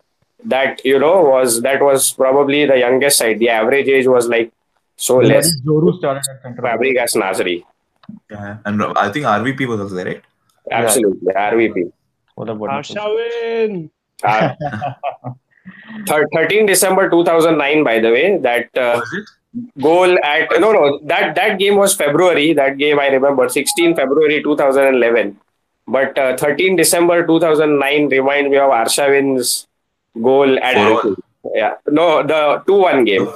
that 0.46 0.84
you 0.86 1.00
know 1.00 1.22
was 1.24 1.62
that 1.62 1.82
was 1.82 2.12
probably 2.12 2.66
the 2.66 2.78
youngest 2.78 3.18
side. 3.18 3.40
The 3.40 3.50
average 3.50 3.88
age 3.88 4.08
was 4.08 4.28
like 4.28 4.52
so 4.96 5.20
Bloody 5.20 5.34
less. 5.36 5.62
Djourou 5.62 5.98
started 5.98 6.24
at 6.30 6.42
centre. 6.42 6.62
Fabregas, 6.62 7.16
Nasri, 7.16 7.64
yeah. 8.30 8.58
And 8.66 8.84
I 8.84 9.12
think 9.12 9.26
RVP 9.26 9.68
was 9.68 9.80
also 9.80 9.96
there, 9.96 10.06
right? 10.06 10.24
absolutely 10.72 11.34
RVP. 11.34 11.92
What 12.36 12.50
a 12.50 12.54
wonderful- 12.56 12.96
Arshavin! 12.96 13.90
Uh, 14.24 14.54
13 16.08 16.66
December 16.66 17.10
2009, 17.10 17.84
by 17.84 18.00
the 18.00 18.10
way, 18.12 18.38
that 18.40 18.66
uh, 18.78 19.00
Was 19.00 19.14
it? 19.14 19.30
Goal 19.82 20.18
at 20.24 20.50
no 20.60 20.72
no 20.72 21.00
that 21.12 21.36
that 21.36 21.60
game 21.60 21.76
was 21.76 21.96
February. 21.96 22.54
That 22.54 22.78
game 22.78 23.00
I 23.00 23.08
remember 23.08 23.48
16 23.50 23.96
February 23.96 24.42
2011. 24.44 25.38
But 25.88 26.18
uh, 26.18 26.38
13 26.38 26.76
December 26.78 27.26
2009 27.28 28.08
reminds 28.10 28.50
me 28.50 28.58
of 28.58 28.72
Arshavin's 28.72 29.68
goal 30.22 30.58
at 30.60 30.76
4-1. 30.78 31.16
Yeah, 31.54 31.74
no, 31.88 32.24
the 32.24 32.64
2-1 32.68 33.06
game. 33.06 33.28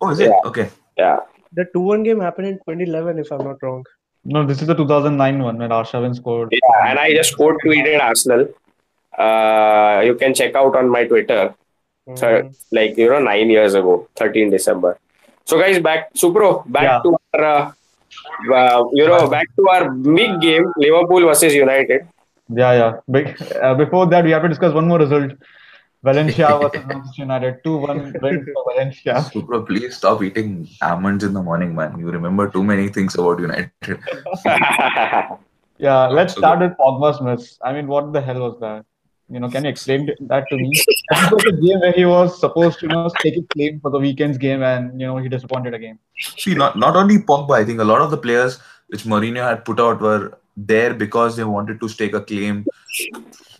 Oh, 0.00 0.10
is 0.10 0.18
it? 0.18 0.30
Yeah. 0.30 0.40
Okay. 0.50 0.68
Yeah, 0.98 1.18
The 1.52 1.64
2 1.72 1.80
1 1.80 2.02
game 2.02 2.18
happened 2.20 2.48
in 2.48 2.54
2011, 2.56 3.20
if 3.20 3.30
I'm 3.30 3.44
not 3.44 3.62
wrong. 3.62 3.84
No, 4.24 4.44
this 4.44 4.60
is 4.60 4.66
the 4.66 4.74
2009 4.74 5.42
one 5.42 5.58
when 5.58 5.70
Arshavin 5.70 6.14
scored. 6.16 6.48
yeah, 6.52 6.90
and 6.90 6.98
I 6.98 7.14
just 7.14 7.36
quote 7.36 7.56
tweeted 7.64 8.00
Arsenal. 8.00 8.48
Uh, 9.16 10.02
you 10.04 10.14
can 10.14 10.34
check 10.34 10.54
out 10.54 10.74
on 10.76 10.88
my 10.88 11.04
Twitter. 11.06 11.54
Thir- 12.16 12.42
Mm. 12.42 12.54
like 12.72 12.96
you 12.98 13.08
know 13.08 13.20
nine 13.20 13.48
years 13.48 13.74
ago 13.74 14.08
13 14.16 14.50
december 14.50 14.98
so 15.44 15.58
guys 15.62 15.78
back 15.88 16.12
supro 16.14 16.50
back 16.76 16.84
Yeah. 16.88 17.00
to 17.04 17.10
our 17.34 17.44
uh, 17.52 17.72
uh, 18.60 18.84
you 18.92 19.06
know 19.10 19.28
back 19.36 19.48
to 19.58 19.68
our 19.74 19.90
big 19.90 20.40
game 20.46 20.66
liverpool 20.86 21.22
versus 21.30 21.54
united 21.66 22.02
Yeah, 22.60 22.72
yeah. 22.78 22.92
Big, 23.14 23.26
uh, 23.66 23.74
before 23.80 24.02
that, 24.12 24.24
we 24.28 24.32
have 24.34 24.42
to 24.44 24.48
discuss 24.52 24.72
one 24.78 24.86
more 24.88 24.98
result. 25.02 25.30
Valencia 26.08 26.48
versus 26.62 26.82
Manchester 26.88 27.22
United. 27.22 27.54
2-1 27.66 28.20
win 28.24 28.36
for 28.56 28.64
Valencia. 28.70 29.14
Supra, 29.28 29.60
please 29.68 29.96
stop 30.00 30.22
eating 30.26 30.50
almonds 30.88 31.24
in 31.28 31.32
the 31.38 31.44
morning, 31.48 31.70
man. 31.78 31.94
You 32.02 32.10
remember 32.16 32.46
too 32.56 32.64
many 32.72 32.88
things 32.98 33.14
about 33.22 33.40
United. 33.46 33.70
Yeah, 35.78 36.06
let's 36.18 36.34
start 36.40 36.60
with 36.60 36.76
Pogba's 36.82 37.20
miss. 37.20 37.58
I 37.62 37.72
mean, 37.72 37.86
what 37.88 38.12
the 38.12 38.20
hell 38.20 38.40
was 38.40 38.58
that? 38.60 38.84
You 39.32 39.40
know, 39.40 39.48
can 39.48 39.64
you 39.64 39.70
explain 39.70 40.10
that 40.20 40.44
to 40.50 40.56
me? 40.56 40.70
This 41.10 41.30
was 41.30 41.44
a 41.46 41.52
game 41.52 41.80
where 41.80 41.92
he 41.92 42.04
was 42.04 42.38
supposed 42.38 42.80
to, 42.80 42.86
you 42.86 42.92
know, 42.92 43.10
take 43.20 43.34
his 43.34 43.44
claim 43.52 43.80
for 43.80 43.90
the 43.90 43.98
weekend's 43.98 44.36
game, 44.36 44.62
and 44.62 45.00
you 45.00 45.06
know, 45.06 45.16
he 45.16 45.28
disappointed 45.28 45.72
again. 45.72 45.98
See, 46.18 46.54
not 46.54 46.78
not 46.78 46.96
only 46.96 47.18
Pogba, 47.18 47.56
I 47.56 47.64
think 47.64 47.80
a 47.80 47.84
lot 47.84 48.02
of 48.02 48.10
the 48.10 48.18
players 48.18 48.58
which 48.88 49.04
Mourinho 49.04 49.42
had 49.48 49.64
put 49.64 49.80
out 49.80 50.02
were 50.02 50.38
there 50.54 50.92
because 50.92 51.36
they 51.36 51.44
wanted 51.44 51.80
to 51.80 51.88
stake 51.88 52.14
a 52.14 52.20
claim, 52.20 52.66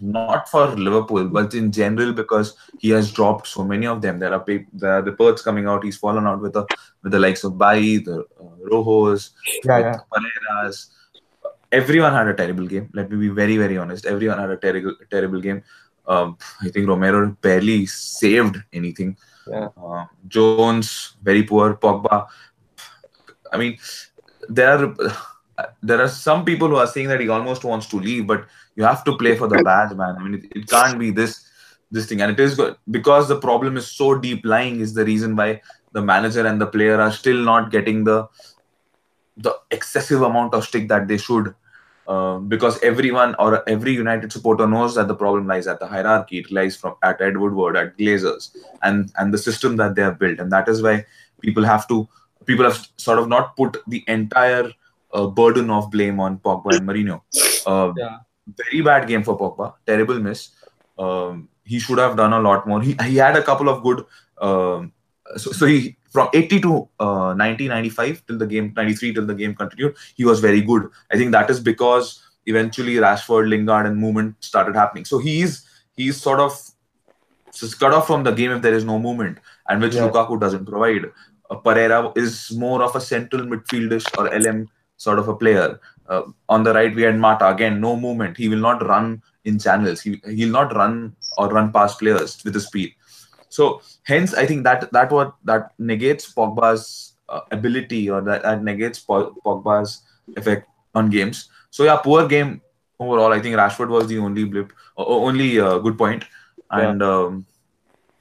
not 0.01 0.49
for 0.49 0.67
Liverpool, 0.77 1.25
but 1.29 1.55
in 1.55 1.73
general 1.73 2.13
because 2.13 2.55
he 2.79 2.91
has 2.91 3.11
dropped 3.11 3.47
so 3.47 3.65
many 3.65 3.87
of 3.87 4.03
them. 4.03 4.19
There 4.19 4.33
are 4.33 4.41
pa- 4.41 4.67
there 4.75 4.93
are 4.99 5.03
reports 5.03 5.41
coming 5.41 5.67
out. 5.67 5.85
He's 5.85 5.97
fallen 5.97 6.27
out 6.27 6.41
with 6.43 6.53
the 6.53 6.67
with 7.03 7.13
the 7.13 7.19
likes 7.19 7.45
of 7.45 7.57
Bai, 7.57 7.81
the 7.81 8.27
uh, 8.41 8.69
Rojos, 8.71 9.31
Yeah, 9.65 9.79
yeah. 9.79 9.97
Pereiras. 10.13 10.89
Everyone 11.73 12.13
had 12.13 12.29
a 12.29 12.35
terrible 12.35 12.67
game. 12.67 12.91
Let 12.93 13.11
me 13.11 13.17
be 13.17 13.29
very, 13.29 13.57
very 13.57 13.79
honest. 13.79 14.07
Everyone 14.07 14.39
had 14.39 14.51
a 14.51 14.57
terrible, 14.57 14.95
terrible 15.11 15.41
game. 15.41 15.63
Um, 16.07 16.37
I 16.61 16.69
think 16.69 16.89
Romero 16.89 17.37
barely 17.41 17.87
saved 17.87 18.57
anything. 18.73 19.17
Yeah. 19.49 19.69
Uh, 19.77 20.05
Jones 20.29 21.15
very 21.23 21.43
poor. 21.43 21.75
Pogba. 21.75 22.27
I 23.53 23.57
mean, 23.57 23.79
there 24.49 24.79
are 24.79 24.95
there 25.83 26.01
are 26.01 26.09
some 26.09 26.45
people 26.45 26.69
who 26.69 26.77
are 26.77 26.87
saying 26.87 27.09
that 27.09 27.21
he 27.21 27.29
almost 27.29 27.65
wants 27.65 27.87
to 27.89 27.97
leave, 27.97 28.27
but 28.27 28.47
you 28.77 28.85
have 28.85 29.05
to 29.05 29.17
play 29.17 29.37
for 29.37 29.49
the 29.49 29.63
badge, 29.65 29.97
man. 29.97 30.17
I 30.19 30.23
mean, 30.23 30.35
it, 30.35 30.45
it 30.57 30.69
can't 30.69 30.99
be 30.99 31.11
this 31.11 31.49
this 31.91 32.07
thing, 32.07 32.23
and 32.23 32.33
it 32.33 32.41
is 32.41 32.55
good 32.55 32.77
because 32.91 33.29
the 33.29 33.39
problem 33.39 33.77
is 33.77 33.87
so 33.87 34.19
deep 34.19 34.45
lying 34.45 34.81
is 34.81 34.95
the 34.95 35.05
reason 35.05 35.37
why 35.37 35.61
the 35.93 36.03
manager 36.03 36.47
and 36.47 36.61
the 36.61 36.67
player 36.67 37.01
are 37.01 37.13
still 37.13 37.37
not 37.37 37.71
getting 37.71 38.05
the 38.05 38.29
the 39.37 39.55
excessive 39.71 40.23
amount 40.23 40.55
of 40.55 40.65
stick 40.65 40.89
that 40.89 41.09
they 41.09 41.19
should. 41.19 41.55
Uh, 42.09 42.38
because 42.38 42.83
everyone 42.83 43.35
or 43.38 43.69
every 43.69 43.93
United 43.93 44.33
supporter 44.33 44.67
knows 44.67 44.95
that 44.95 45.09
the 45.09 45.15
problem 45.15 45.47
lies 45.47 45.67
at 45.67 45.79
the 45.81 45.87
hierarchy. 45.87 46.38
It 46.38 46.51
lies 46.51 46.77
from 46.77 46.97
at 47.03 47.21
Ed 47.21 47.37
Woodward, 47.37 47.77
at 47.77 47.97
Glazers, 47.97 48.57
and 48.83 49.12
and 49.19 49.33
the 49.33 49.38
system 49.38 49.77
that 49.77 49.95
they 49.95 50.03
have 50.03 50.19
built, 50.19 50.38
and 50.41 50.51
that 50.53 50.69
is 50.69 50.83
why 50.83 51.05
people 51.41 51.65
have 51.65 51.87
to 51.88 52.09
people 52.47 52.65
have 52.65 52.87
sort 52.97 53.19
of 53.19 53.29
not 53.29 53.57
put 53.57 53.77
the 53.87 54.03
entire 54.09 54.73
uh, 55.12 55.27
burden 55.27 55.71
of 55.71 55.91
blame 55.91 56.19
on 56.21 56.38
Pogba 56.38 56.77
and 56.77 56.88
Mourinho. 56.88 57.21
Uh, 57.67 57.93
Yeah. 57.97 58.19
Very 58.57 58.81
bad 58.83 59.07
game 59.07 59.23
for 59.23 59.38
Pogba. 59.38 59.75
Terrible 59.87 60.19
miss. 60.19 60.51
Um, 60.99 61.49
he 61.65 61.79
should 61.79 61.99
have 61.99 62.17
done 62.17 62.33
a 62.33 62.41
lot 62.41 62.67
more. 62.67 62.83
He, 62.83 62.97
he 63.05 63.17
had 63.17 63.37
a 63.37 63.43
couple 63.43 63.69
of 63.69 63.83
good. 63.85 64.05
Um, 64.41 64.93
so, 65.37 65.53
so 65.53 65.67
he 65.67 65.97
from 66.12 66.29
80 66.35 66.61
to 66.61 66.88
uh, 67.01 67.35
90, 67.35 67.68
95 67.68 68.27
till 68.27 68.38
the 68.38 68.46
game 68.46 68.72
93 68.77 69.14
till 69.14 69.27
the 69.27 69.35
game 69.35 69.55
continued. 69.55 69.94
He 70.14 70.25
was 70.25 70.40
very 70.40 70.61
good. 70.61 70.88
I 71.11 71.16
think 71.16 71.33
that 71.33 71.51
is 71.51 71.61
because 71.61 72.22
eventually 72.46 72.96
Rashford, 72.96 73.48
Lingard, 73.48 73.87
and 73.87 73.96
movement 73.96 74.37
started 74.40 74.77
happening. 74.77 75.05
So 75.05 75.18
he's 75.18 75.66
he's 75.96 76.20
sort 76.20 76.40
of 76.40 76.59
cut 77.79 77.92
off 77.92 78.07
from 78.07 78.25
the 78.25 78.33
game 78.33 78.51
if 78.53 78.62
there 78.62 78.75
is 78.75 78.85
no 78.85 78.98
movement, 78.98 79.38
and 79.68 79.81
which 79.81 79.94
Yeah. 79.94 80.09
Lukaku 80.09 80.38
doesn't 80.40 80.66
provide. 80.66 81.07
Uh, 81.51 81.57
Pereira 81.57 82.12
is 82.16 82.53
more 82.53 82.83
of 82.83 82.96
a 82.96 83.01
central 83.01 83.42
midfieldish 83.42 84.07
or 84.18 84.29
LM 84.38 84.68
sort 84.96 85.18
of 85.18 85.29
a 85.29 85.37
player. 85.37 85.81
Uh, 86.09 86.22
on 86.48 86.62
the 86.62 86.72
right, 86.75 86.94
we 86.94 87.03
had 87.03 87.18
Mata 87.18 87.48
again, 87.48 87.81
no 87.81 87.96
movement. 87.96 88.37
He 88.37 88.48
will 88.48 88.59
not 88.59 88.87
run 88.87 89.22
in 89.44 89.59
channels. 89.59 90.01
He 90.01 90.20
he'll 90.27 90.57
not 90.61 90.75
run 90.75 91.16
or 91.38 91.48
run 91.48 91.72
past 91.72 91.98
players 91.98 92.42
with 92.44 92.55
the 92.55 92.61
speed. 92.61 92.94
So 93.53 93.83
hence, 94.09 94.33
I 94.35 94.47
think 94.47 94.65
that 94.65 94.91
that 94.97 95.12
what 95.12 95.35
that 95.45 95.73
negates 95.79 96.33
Pogba's 96.33 97.15
uh, 97.29 97.41
ability 97.53 98.09
or 98.11 98.21
that, 98.23 98.43
that 98.43 98.62
negates 98.65 98.99
Po- 99.01 99.35
Pogba's 99.45 100.03
effect 100.37 100.67
on 100.95 101.11
games. 101.11 101.49
So 101.71 101.85
yeah, 101.85 101.97
poor 101.97 102.27
game 102.29 102.61
overall. 102.99 103.33
I 103.33 103.41
think 103.41 103.57
Rashford 103.57 103.88
was 103.88 104.07
the 104.09 104.19
only 104.19 104.45
blip, 104.45 104.73
o- 104.97 105.25
only 105.29 105.61
uh, 105.61 105.79
good 105.79 105.99
point, 105.99 106.25
and 106.71 107.03
um, 107.03 107.47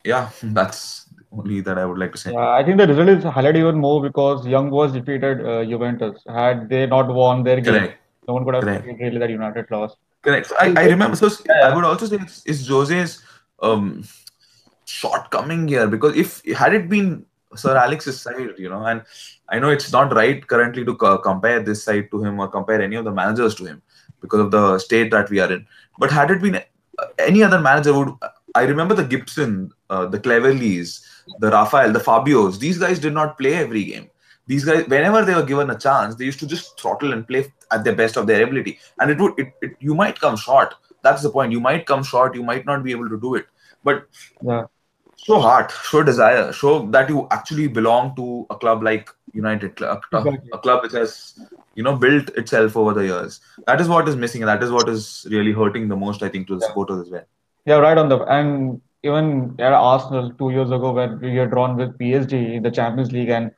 yeah, 0.04 0.30
that's 0.44 1.10
only 1.32 1.62
that 1.62 1.78
I 1.78 1.86
would 1.86 1.98
like 1.98 2.12
to 2.12 2.17
say. 2.17 2.32
Yeah, 2.34 2.50
I 2.50 2.63
think 2.63 2.78
the 2.78 2.88
result 2.88 3.10
is 3.10 3.24
highlighted 3.24 3.58
even 3.58 3.78
more 3.78 4.02
because 4.02 4.46
Young 4.46 4.70
Boys 4.70 4.91
defeated 4.91 5.46
uh, 5.46 5.63
Juventus. 5.65 6.22
Had 6.28 6.70
they 6.70 6.86
not 6.88 7.13
won 7.13 7.44
their 7.44 7.62
game, 7.62 7.74
Correct. 7.74 8.00
no 8.28 8.34
one 8.36 8.46
could 8.46 8.56
have 8.56 8.63
Correct. 8.63 8.86
really 8.86 9.17
that 9.20 9.30
United 9.30 9.65
lost. 9.72 9.98
Correct. 10.22 10.48
So 10.48 10.56
I, 10.60 10.74
I 10.78 10.86
remember. 10.88 11.15
So 11.15 11.30
Yeah, 11.48 11.67
I 11.70 11.76
would 11.76 11.84
also 11.86 12.06
say 12.06 12.17
it's, 12.17 12.44
it's 12.46 12.67
Jose's 12.67 13.24
um, 13.62 14.04
shortcoming 14.86 15.67
here 15.67 15.88
because 15.88 16.15
if 16.15 16.44
had 16.58 16.74
it 16.74 16.89
been 16.89 17.26
Sir 17.56 17.76
Alex's 17.76 18.22
side, 18.22 18.54
you 18.58 18.70
know, 18.70 18.86
and 18.86 19.04
I 19.50 19.60
know 19.60 19.70
it's 19.70 19.91
not 19.91 20.13
right 20.13 20.46
currently 20.46 20.86
to 20.86 20.96
co- 20.96 21.17
compare 21.17 21.62
this 21.62 21.84
side 21.84 22.10
to 22.12 22.24
him 22.24 22.39
or 22.39 22.48
compare 22.48 22.82
any 22.82 22.96
of 22.96 23.06
the 23.06 23.12
managers 23.12 23.56
to 23.56 23.65
him 23.65 23.82
because 24.22 24.39
of 24.39 24.52
the 24.52 24.80
state 24.80 25.12
that 25.12 25.30
we 25.30 25.39
are 25.39 25.52
in. 25.52 25.67
But 26.00 26.12
had 26.12 26.32
it 26.32 26.41
been 26.41 26.62
any 27.20 27.44
other 27.44 27.60
manager, 27.60 27.94
would 27.94 28.13
I 28.56 28.63
remember 28.63 28.96
the 28.96 29.04
Gibson, 29.04 29.72
uh, 29.89 30.06
the 30.06 30.20
Cleverleys, 30.20 31.06
the 31.39 31.50
Rafael, 31.52 31.91
the 31.91 32.00
Fabios? 32.00 32.60
These 32.60 32.78
guys 32.78 33.00
did 33.00 33.13
not 33.13 33.38
play 33.38 33.56
every 33.56 33.84
game. 33.84 34.10
These 34.48 34.65
guys, 34.65 34.88
whenever 34.88 35.24
they 35.24 35.36
were 35.36 35.46
given 35.46 35.70
a 35.70 35.78
chance, 35.78 36.15
they 36.15 36.26
used 36.26 36.39
to 36.39 36.48
just 36.48 36.80
throttle 36.80 37.13
and 37.13 37.28
play 37.28 37.52
at 37.72 37.84
the 37.84 37.94
best 37.94 38.17
of 38.17 38.28
their 38.28 38.44
ability. 38.44 38.80
And 39.00 39.12
it 39.12 39.20
would, 39.20 39.38
it, 39.38 39.54
it 39.62 39.76
you 39.80 39.94
might 39.94 40.20
come 40.20 40.36
short. 40.36 40.74
That's 41.04 41.22
the 41.22 41.30
point. 41.30 41.52
You 41.52 41.60
might 41.60 41.86
come 41.86 42.04
short. 42.04 42.36
You 42.36 42.44
might 42.44 42.65
not 42.65 42.84
be 42.84 42.91
able 42.91 43.10
to 43.10 43.20
do 43.20 43.36
it. 43.36 43.46
But 43.84 44.06
Yeah. 44.41 44.65
show 45.17 45.39
heart, 45.39 45.72
show 45.72 46.04
desire, 46.04 46.52
show 46.52 46.86
that 46.88 47.10
you 47.10 47.28
actually 47.32 47.67
belong 47.67 48.15
to 48.15 48.46
a 48.50 48.56
club 48.56 48.84
like 48.84 49.10
United, 49.34 49.80
a, 49.82 49.94
a- 49.94 50.02
Exactly. 50.20 50.50
a 50.54 50.58
club 50.58 50.84
which 50.84 50.91
has 50.94 51.39
you 51.76 51.84
know 51.84 51.96
built 51.96 52.30
itself 52.41 52.76
over 52.76 52.94
the 52.94 53.06
years. 53.06 53.39
That 53.67 53.80
is 53.82 53.88
what 53.88 54.08
is 54.08 54.15
missing, 54.15 54.41
and 54.41 54.50
that 54.50 54.62
is 54.63 54.72
what 54.72 54.89
is 54.89 55.26
really 55.30 55.52
hurting 55.54 55.88
the 55.88 55.96
most, 55.96 56.22
I 56.24 56.30
think, 56.30 56.48
to 56.48 56.56
the 56.56 56.62
Yeah. 56.62 56.67
supporters 56.67 57.06
as 57.08 57.12
well. 57.12 57.24
Yeah, 57.65 57.78
right 57.78 57.98
on 57.98 58.10
the 58.10 58.20
and 58.38 58.82
even 59.04 59.56
at 59.60 59.74
Arsenal 59.74 60.32
two 60.39 60.50
years 60.52 60.72
ago 60.72 60.91
when 60.91 61.20
we 61.20 61.38
were 61.38 61.48
drawn 61.48 61.76
with 61.78 61.98
PSG 61.98 62.56
in 62.56 62.63
the 62.63 62.72
Champions 62.72 63.12
League 63.12 63.30
and 63.30 63.52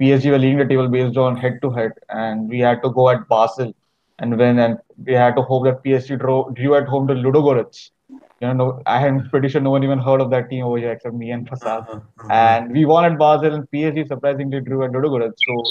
PSG 0.00 0.30
were 0.30 0.38
leading 0.38 0.58
the 0.58 0.66
table 0.66 0.88
based 0.88 1.16
on 1.16 1.36
head 1.36 1.58
to 1.62 1.70
head 1.70 1.92
and 2.08 2.48
we 2.48 2.60
had 2.60 2.82
to 2.82 2.90
go 2.90 3.08
at 3.10 3.26
Basel 3.28 3.74
and 4.18 4.38
win 4.38 4.58
and 4.58 4.78
we 5.04 5.12
had 5.14 5.36
to 5.36 5.42
hope 5.42 5.64
that 5.64 5.82
PSG 5.82 6.16
drew, 6.18 6.50
drew 6.54 6.74
at 6.76 6.86
home 6.86 7.06
to 7.08 7.14
Ludogorets. 7.14 7.90
You 8.40 8.48
know, 8.48 8.52
no, 8.52 8.82
I 8.86 9.06
am 9.06 9.28
pretty 9.30 9.48
sure 9.48 9.60
no 9.60 9.70
one 9.70 9.84
even 9.84 9.98
heard 9.98 10.20
of 10.20 10.30
that 10.30 10.50
team 10.50 10.64
over 10.64 10.76
here 10.78 10.92
except 10.92 11.14
me 11.14 11.30
and 11.30 11.48
Fasad. 11.48 12.02
And 12.30 12.70
we 12.70 12.84
won 12.84 13.04
at 13.10 13.18
Basel 13.18 13.54
and 13.54 13.70
PSG 13.70 14.06
surprisingly 14.06 14.60
drew 14.60 14.84
at 14.84 14.90
Ludogorets. 14.92 15.34
So 15.46 15.64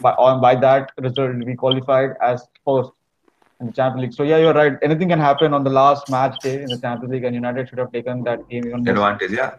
by 0.00 0.12
on 0.12 0.40
by 0.40 0.56
that 0.56 0.90
result 0.98 1.36
we 1.44 1.54
qualified 1.54 2.10
as 2.20 2.44
first 2.64 2.90
in 3.60 3.68
the 3.68 3.72
Champions 3.72 4.02
League. 4.02 4.14
So 4.14 4.24
yeah, 4.24 4.38
you're 4.38 4.52
right. 4.54 4.72
Anything 4.82 5.08
can 5.08 5.20
happen 5.20 5.54
on 5.54 5.62
the 5.62 5.70
last 5.70 6.08
match 6.08 6.40
day 6.42 6.62
in 6.62 6.68
the 6.70 6.78
Champions 6.78 7.12
League, 7.12 7.24
and 7.24 7.34
United 7.34 7.68
should 7.68 7.78
have 7.78 7.92
taken 7.92 8.24
that 8.24 8.48
game 8.48 8.66
even 8.66 8.84
more. 8.84 8.94
Advantage, 8.94 9.30
yeah. 9.30 9.52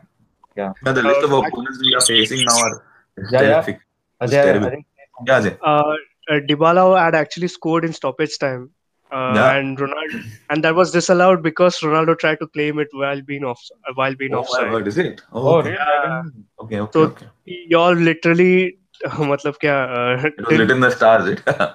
Yeah. 0.56 0.74
But 0.82 0.96
the 0.96 1.04
list 1.04 1.24
of 1.24 1.34
Uh, 1.34 1.38
opponents 1.38 1.80
we 1.80 1.96
are 1.96 2.02
facing 2.02 2.46
now 2.46 2.58
are 2.58 2.84
Yeah, 3.32 3.42
yeah. 3.42 3.42
terrific. 3.54 3.80
It's 4.22 4.34
Ajay, 4.34 4.44
terrible. 4.44 4.68
I 4.68 4.86
Yeah, 5.26 5.40
Ajay. 5.40 5.58
Uh, 5.62 5.96
uh, 6.30 6.40
Dybala 6.50 7.00
had 7.00 7.16
actually 7.16 7.48
scored 7.48 7.86
in 7.86 7.94
stoppage 7.94 8.38
time, 8.38 8.72
uh, 9.14 9.54
and 9.56 9.78
Ronaldo, 9.78 10.26
and 10.50 10.64
that 10.64 10.76
was 10.76 10.92
disallowed 10.92 11.44
because 11.44 11.80
Ronaldo 11.80 12.18
tried 12.18 12.40
to 12.40 12.48
claim 12.48 12.80
it 12.80 12.88
while 12.92 13.22
being 13.22 13.44
off 13.44 13.62
while 13.94 14.16
being 14.16 14.34
oh, 14.34 14.40
offside. 14.40 14.88
Is 14.88 14.98
it? 14.98 15.22
Oh, 15.32 15.48
oh, 15.48 15.58
okay. 15.60 15.74
Yeah. 15.74 16.24
okay, 16.60 16.80
okay. 16.80 16.92
So 16.94 17.02
okay. 17.02 17.28
y'all 17.46 17.94
literally, 17.94 18.78
matlab 19.06 19.60
kya, 19.66 19.76
uh, 20.24 20.28
it 20.28 20.48
was 20.48 20.58
did, 20.58 20.72
in 20.72 20.80
the 20.80 20.92
stars. 20.92 21.28
It. 21.28 21.42
yeah. 21.46 21.74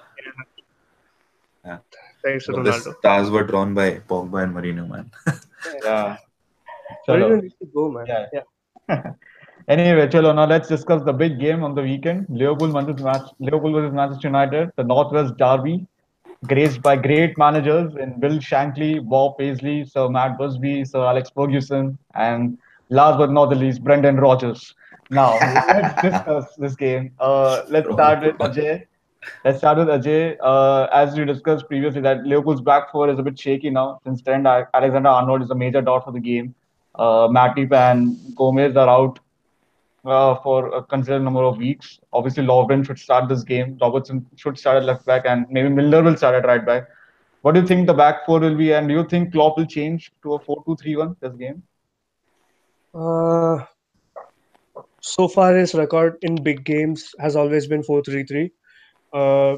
yeah. 1.64 1.78
Thanks 2.24 2.46
so 2.46 2.54
Ronaldo. 2.54 2.84
The 2.84 2.94
stars 2.98 3.30
were 3.30 3.44
drawn 3.44 3.74
by 3.74 3.98
Pogba 3.98 4.42
and 4.44 4.54
Mourinho, 4.54 4.88
man. 4.88 5.10
yeah. 5.84 6.16
Mourinho 7.06 7.42
needs 7.42 7.54
to 7.60 7.66
go, 7.66 7.90
man. 7.90 8.06
Yeah. 8.08 8.26
yeah. 8.88 9.12
Anyway, 9.68 10.06
chalo, 10.08 10.34
now 10.34 10.46
let's 10.46 10.66
discuss 10.66 11.04
the 11.04 11.12
big 11.12 11.38
game 11.38 11.62
on 11.62 11.74
the 11.74 11.82
weekend. 11.82 12.26
Liverpool 12.30 12.72
versus, 12.72 13.02
Manchester 13.92 14.28
United, 14.28 14.72
the 14.76 14.82
Northwest 14.82 15.36
Derby 15.36 15.86
graced 16.46 16.82
by 16.82 16.96
great 16.96 17.36
managers 17.36 17.94
in 17.96 18.18
Bill 18.20 18.38
Shankly, 18.38 19.06
Bob 19.06 19.38
Paisley, 19.38 19.84
Sir 19.84 20.08
Matt 20.08 20.38
Busby, 20.38 20.84
Sir 20.84 21.00
Alex 21.04 21.30
Ferguson, 21.34 21.98
and 22.14 22.58
last 22.90 23.18
but 23.18 23.30
not 23.30 23.46
the 23.46 23.56
least, 23.56 23.82
Brendan 23.82 24.16
Rodgers. 24.16 24.74
Now 25.10 25.32
let's 25.40 26.02
discuss 26.02 26.54
this 26.56 26.76
game. 26.76 27.12
Uh, 27.18 27.62
let's 27.68 27.90
start 27.92 28.22
with 28.22 28.36
Ajay. 28.36 28.86
Let's 29.44 29.58
start 29.58 29.78
with 29.78 29.88
Ajay. 29.88 30.36
Uh, 30.40 30.84
as 30.92 31.16
we 31.16 31.24
discussed 31.24 31.66
previously, 31.66 32.00
that 32.02 32.24
Liverpool's 32.24 32.60
back 32.60 32.92
four 32.92 33.08
is 33.10 33.18
a 33.18 33.22
bit 33.22 33.38
shaky 33.38 33.70
now 33.70 33.98
since 34.04 34.22
Trent 34.22 34.46
Alexander 34.46 35.08
Arnold 35.08 35.42
is 35.42 35.50
a 35.50 35.54
major 35.54 35.82
dot 35.82 36.04
for 36.04 36.12
the 36.12 36.20
game. 36.20 36.54
Uh, 36.94 37.28
Matip 37.28 37.72
and 37.72 38.16
Gomez 38.36 38.76
are 38.76 38.88
out 38.88 39.18
uh, 40.04 40.36
for 40.36 40.74
a 40.74 40.82
considerable 40.82 41.24
number 41.24 41.42
of 41.42 41.56
weeks. 41.58 41.98
Obviously, 42.12 42.44
Lovren 42.44 42.86
should 42.86 42.98
start 42.98 43.28
this 43.28 43.42
game. 43.42 43.78
Robertson 43.80 44.26
should 44.36 44.58
start 44.58 44.78
at 44.78 44.84
left 44.84 45.06
back, 45.06 45.22
and 45.26 45.46
maybe 45.50 45.68
Milner 45.68 46.02
will 46.02 46.16
start 46.16 46.34
at 46.34 46.46
right 46.46 46.64
back. 46.64 46.88
What 47.42 47.54
do 47.54 47.60
you 47.60 47.66
think 47.66 47.86
the 47.86 47.94
back 47.94 48.26
four 48.26 48.40
will 48.40 48.56
be, 48.56 48.72
and 48.72 48.88
do 48.88 48.94
you 48.94 49.06
think 49.06 49.32
Klopp 49.32 49.56
will 49.56 49.66
change 49.66 50.12
to 50.22 50.34
a 50.34 50.40
4-2-3-1 50.40 51.16
this 51.20 51.34
game? 51.34 51.62
Uh, 52.94 53.64
so 55.00 55.28
far, 55.28 55.54
his 55.54 55.74
record 55.74 56.16
in 56.22 56.42
big 56.42 56.64
games 56.64 57.14
has 57.20 57.36
always 57.36 57.66
been 57.66 57.82
4 57.82 58.02
3 58.02 58.24
3. 58.24 58.50
Uh, 59.12 59.56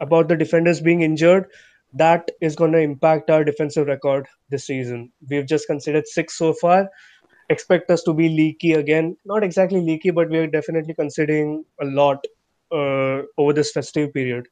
about 0.00 0.28
the 0.28 0.36
defenders 0.36 0.80
being 0.80 1.00
injured, 1.00 1.46
that 1.94 2.30
is 2.42 2.54
going 2.54 2.72
to 2.72 2.78
impact 2.78 3.30
our 3.30 3.44
defensive 3.44 3.86
record 3.86 4.26
this 4.50 4.66
season. 4.66 5.10
We've 5.28 5.46
just 5.46 5.66
considered 5.66 6.06
six 6.06 6.36
so 6.36 6.52
far. 6.52 6.90
Expect 7.48 7.90
us 7.90 8.02
to 8.04 8.12
be 8.12 8.28
leaky 8.28 8.72
again. 8.72 9.16
Not 9.24 9.44
exactly 9.44 9.80
leaky, 9.80 10.10
but 10.10 10.28
we're 10.28 10.46
definitely 10.46 10.94
considering 10.94 11.64
a 11.80 11.84
lot 11.84 12.24
uh, 12.72 13.22
over 13.38 13.52
this 13.52 13.72
festive 13.72 14.12
period. 14.12 14.48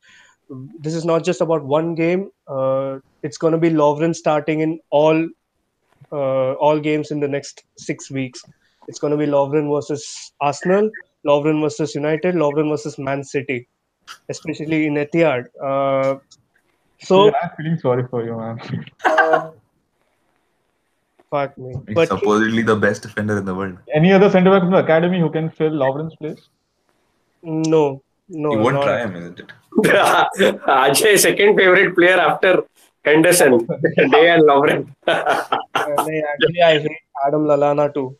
This 0.78 0.94
is 0.94 1.04
not 1.04 1.24
just 1.24 1.40
about 1.40 1.64
one 1.64 1.94
game. 1.94 2.30
Uh, 2.46 2.98
it's 3.22 3.38
going 3.38 3.52
to 3.52 3.58
be 3.58 3.70
Lovren 3.70 4.14
starting 4.14 4.60
in 4.60 4.78
all 4.90 5.28
uh, 6.12 6.52
all 6.52 6.78
games 6.78 7.10
in 7.10 7.20
the 7.20 7.28
next 7.28 7.64
six 7.76 8.10
weeks. 8.10 8.42
It's 8.86 8.98
going 8.98 9.10
to 9.10 9.16
be 9.16 9.26
Lovren 9.26 9.74
versus 9.74 10.32
Arsenal, 10.40 10.90
Lovren 11.26 11.60
versus 11.62 11.94
United, 11.94 12.34
Lovren 12.34 12.68
versus 12.70 12.98
Man 12.98 13.24
City, 13.24 13.66
especially 14.28 14.86
in 14.86 14.94
Etihad. 14.94 15.46
Uh, 15.60 16.18
so, 17.00 17.26
Yeah, 17.26 17.32
I'm 17.42 17.50
feeling 17.56 17.78
sorry 17.78 18.06
for 18.08 18.24
you, 18.24 18.36
man. 18.36 19.52
uh, 21.34 21.46
fuck 21.46 21.58
me. 21.58 21.74
He's 21.86 21.94
But 21.94 22.08
supposedly 22.08 22.62
the 22.62 22.76
best 22.76 23.02
defender 23.02 23.38
in 23.38 23.44
the 23.44 23.54
world. 23.54 23.78
Any 23.94 24.12
other 24.12 24.30
centre 24.30 24.50
back 24.50 24.62
from 24.62 24.70
the 24.70 24.78
academy 24.78 25.20
who 25.20 25.30
can 25.30 25.50
fill 25.50 25.72
Lovren's 25.72 26.16
place? 26.16 26.48
no, 27.42 28.02
no, 28.28 28.50
he 28.50 28.56
won't 28.56 28.82
try 28.82 29.00
him, 29.00 29.16
isn't 29.16 29.40
it? 29.40 29.52
Ajay, 30.66 31.18
second 31.18 31.56
favorite 31.56 31.94
player 31.94 32.18
after 32.18 32.64
Henderson, 33.04 33.66
Dejan 34.14 34.40
Lovren. 34.42 34.94
Uh, 35.06 35.58
no, 35.74 36.22
actually, 36.32 36.62
I 36.62 36.78
hate 36.78 37.02
Adam 37.26 37.44
Lallana 37.44 37.92
too. 37.92 38.16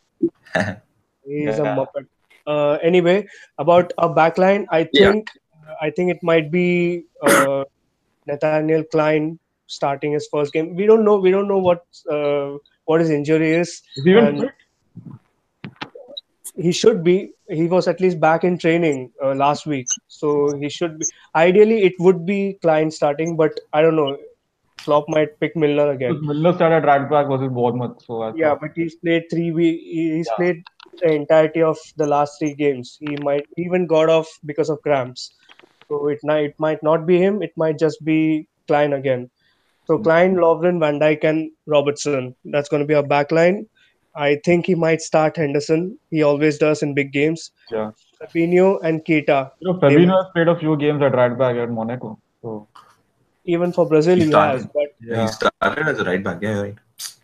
He's 1.27 1.59
a 1.59 1.63
muppet. 1.63 2.07
Uh, 2.47 2.73
anyway, 2.83 3.27
about 3.59 3.93
a 3.99 4.09
backline, 4.09 4.67
I 4.71 4.81
Yeah. 4.93 5.13
think 5.13 5.31
I 5.81 5.91
think 5.91 6.11
it 6.11 6.23
might 6.23 6.51
be 6.51 7.05
uh, 7.23 7.65
Nathaniel 8.27 8.85
Clyne 8.93 9.39
starting 9.67 10.13
his 10.13 10.29
first 10.31 10.53
game. 10.53 10.75
We 10.77 10.87
don't 10.87 11.05
know. 11.05 11.17
We 11.19 11.31
don't 11.31 11.49
know 11.49 11.59
what 11.59 11.85
uh, 12.11 12.59
what 12.87 13.01
his 13.01 13.11
injury 13.11 13.53
is. 13.55 13.83
Is 13.97 14.05
he 14.05 14.11
even 14.13 14.41
fit? 14.41 14.55
He 16.57 16.73
should 16.73 17.03
be. 17.03 17.33
He 17.49 17.67
was 17.67 17.89
at 17.89 18.01
least 18.01 18.21
back 18.21 18.45
in 18.45 18.59
training 18.59 19.11
uh, 19.23 19.35
last 19.35 19.67
week, 19.67 19.87
so 20.09 20.57
he 20.57 20.69
should 20.69 20.99
be. 20.99 21.07
Ideally, 21.35 21.83
it 21.83 21.95
would 21.99 22.25
be 22.25 22.59
Clyne 22.63 22.91
starting, 22.91 23.37
but 23.37 23.59
I 23.73 23.83
don't 23.83 23.97
know. 23.97 24.17
Klopp 24.79 25.05
might 25.09 25.39
pick 25.41 25.57
Milner 25.57 25.91
again. 25.91 26.21
Milner 26.23 26.53
started 26.55 26.87
right 26.87 27.09
back 27.11 27.27
versus 27.29 27.49
Bournemouth. 27.53 28.03
So 28.07 28.23
I 28.23 28.33
Yeah, 28.37 28.51
thought- 28.51 28.61
but 28.61 28.71
he's 28.77 28.95
played 28.97 29.25
three. 29.31 29.51
We 29.51 29.69
he's 29.79 30.29
Yeah. 30.31 30.37
played 30.37 30.63
the 31.03 31.13
entirety 31.13 31.63
of 31.63 31.79
the 31.97 32.07
last 32.07 32.39
three 32.39 32.55
games. 32.55 32.97
He 33.01 33.17
might 33.29 33.47
even 33.57 33.87
got 33.87 34.09
off 34.11 34.29
because 34.45 34.69
of 34.71 34.83
cramps. 34.83 35.33
So 35.89 36.09
it 36.09 36.21
it 36.25 36.55
might 36.59 36.83
not 36.83 37.07
be 37.07 37.19
him. 37.19 37.43
It 37.43 37.57
might 37.57 37.79
just 37.79 38.05
be 38.05 38.47
Clyne 38.69 38.93
again. 38.93 39.31
So 39.87 39.99
Clyne, 39.99 40.37
Lovren, 40.37 40.81
Van 40.81 40.99
Dijk, 40.99 41.25
and 41.25 41.51
Robertson. 41.67 42.35
That's 42.47 42.69
going 42.69 42.81
to 42.83 42.87
be 42.87 42.95
our 42.95 43.03
back 43.03 43.31
line. 43.33 43.67
I 44.15 44.41
think 44.45 44.67
he 44.67 44.75
might 44.75 45.01
start 45.03 45.37
Henderson. 45.37 45.99
He 46.11 46.23
always 46.23 46.57
does 46.59 46.83
in 46.83 46.95
big 46.95 47.13
games. 47.13 47.51
yeah. 47.71 47.91
Fabinho 48.23 48.79
and 48.83 49.05
Keita. 49.05 49.51
You 49.61 49.73
know, 49.73 49.79
Fabinho 49.81 50.17
has 50.23 50.27
played 50.33 50.49
a 50.49 50.59
few 50.59 50.77
games 50.77 51.03
at 51.03 51.15
right 51.15 51.37
back 51.37 51.57
at 51.57 51.71
Monaco. 51.71 52.19
So 52.41 52.67
Even 53.45 53.73
for 53.73 53.87
Brazil, 53.87 54.17
He 54.17 54.27
he, 54.27 54.33
has. 54.33 54.67
But 54.67 54.95
Yeah. 55.01 55.23
He 55.23 55.29
started 55.29 55.89
as 55.89 55.99
a 55.99 56.05
right 56.05 56.23
back. 56.23 56.39
Yeah, 56.41 56.61
right. 56.61 56.75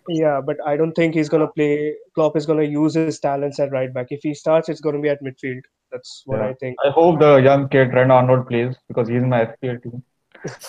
yeah, 0.08 0.40
but 0.44 0.56
I 0.66 0.76
don't 0.76 0.92
think 0.92 1.14
he's 1.14 1.28
going 1.30 1.46
to 1.46 1.52
play. 1.52 1.94
Klopp 2.14 2.36
is 2.36 2.44
going 2.44 2.58
to 2.58 2.66
use 2.66 2.94
his 2.94 3.18
talents 3.20 3.58
at 3.60 3.70
right 3.72 3.94
back. 3.94 4.08
If 4.10 4.20
he 4.22 4.34
starts, 4.34 4.68
it's 4.68 4.80
going 4.82 4.96
to 4.96 5.00
be 5.00 5.08
at 5.08 5.22
midfield. 5.22 5.62
That's 5.92 6.22
what 6.26 6.40
Yeah. 6.40 6.48
I 6.48 6.54
think. 6.54 6.76
I 6.84 6.90
hope 6.90 7.20
the 7.20 7.36
young 7.36 7.68
kid 7.68 7.92
Trent 7.92 8.12
Arnold 8.12 8.46
plays 8.48 8.74
because 8.88 9.08
he's 9.08 9.22
in 9.22 9.28
my 9.30 9.46
FPL 9.46 9.82
team. 9.82 10.02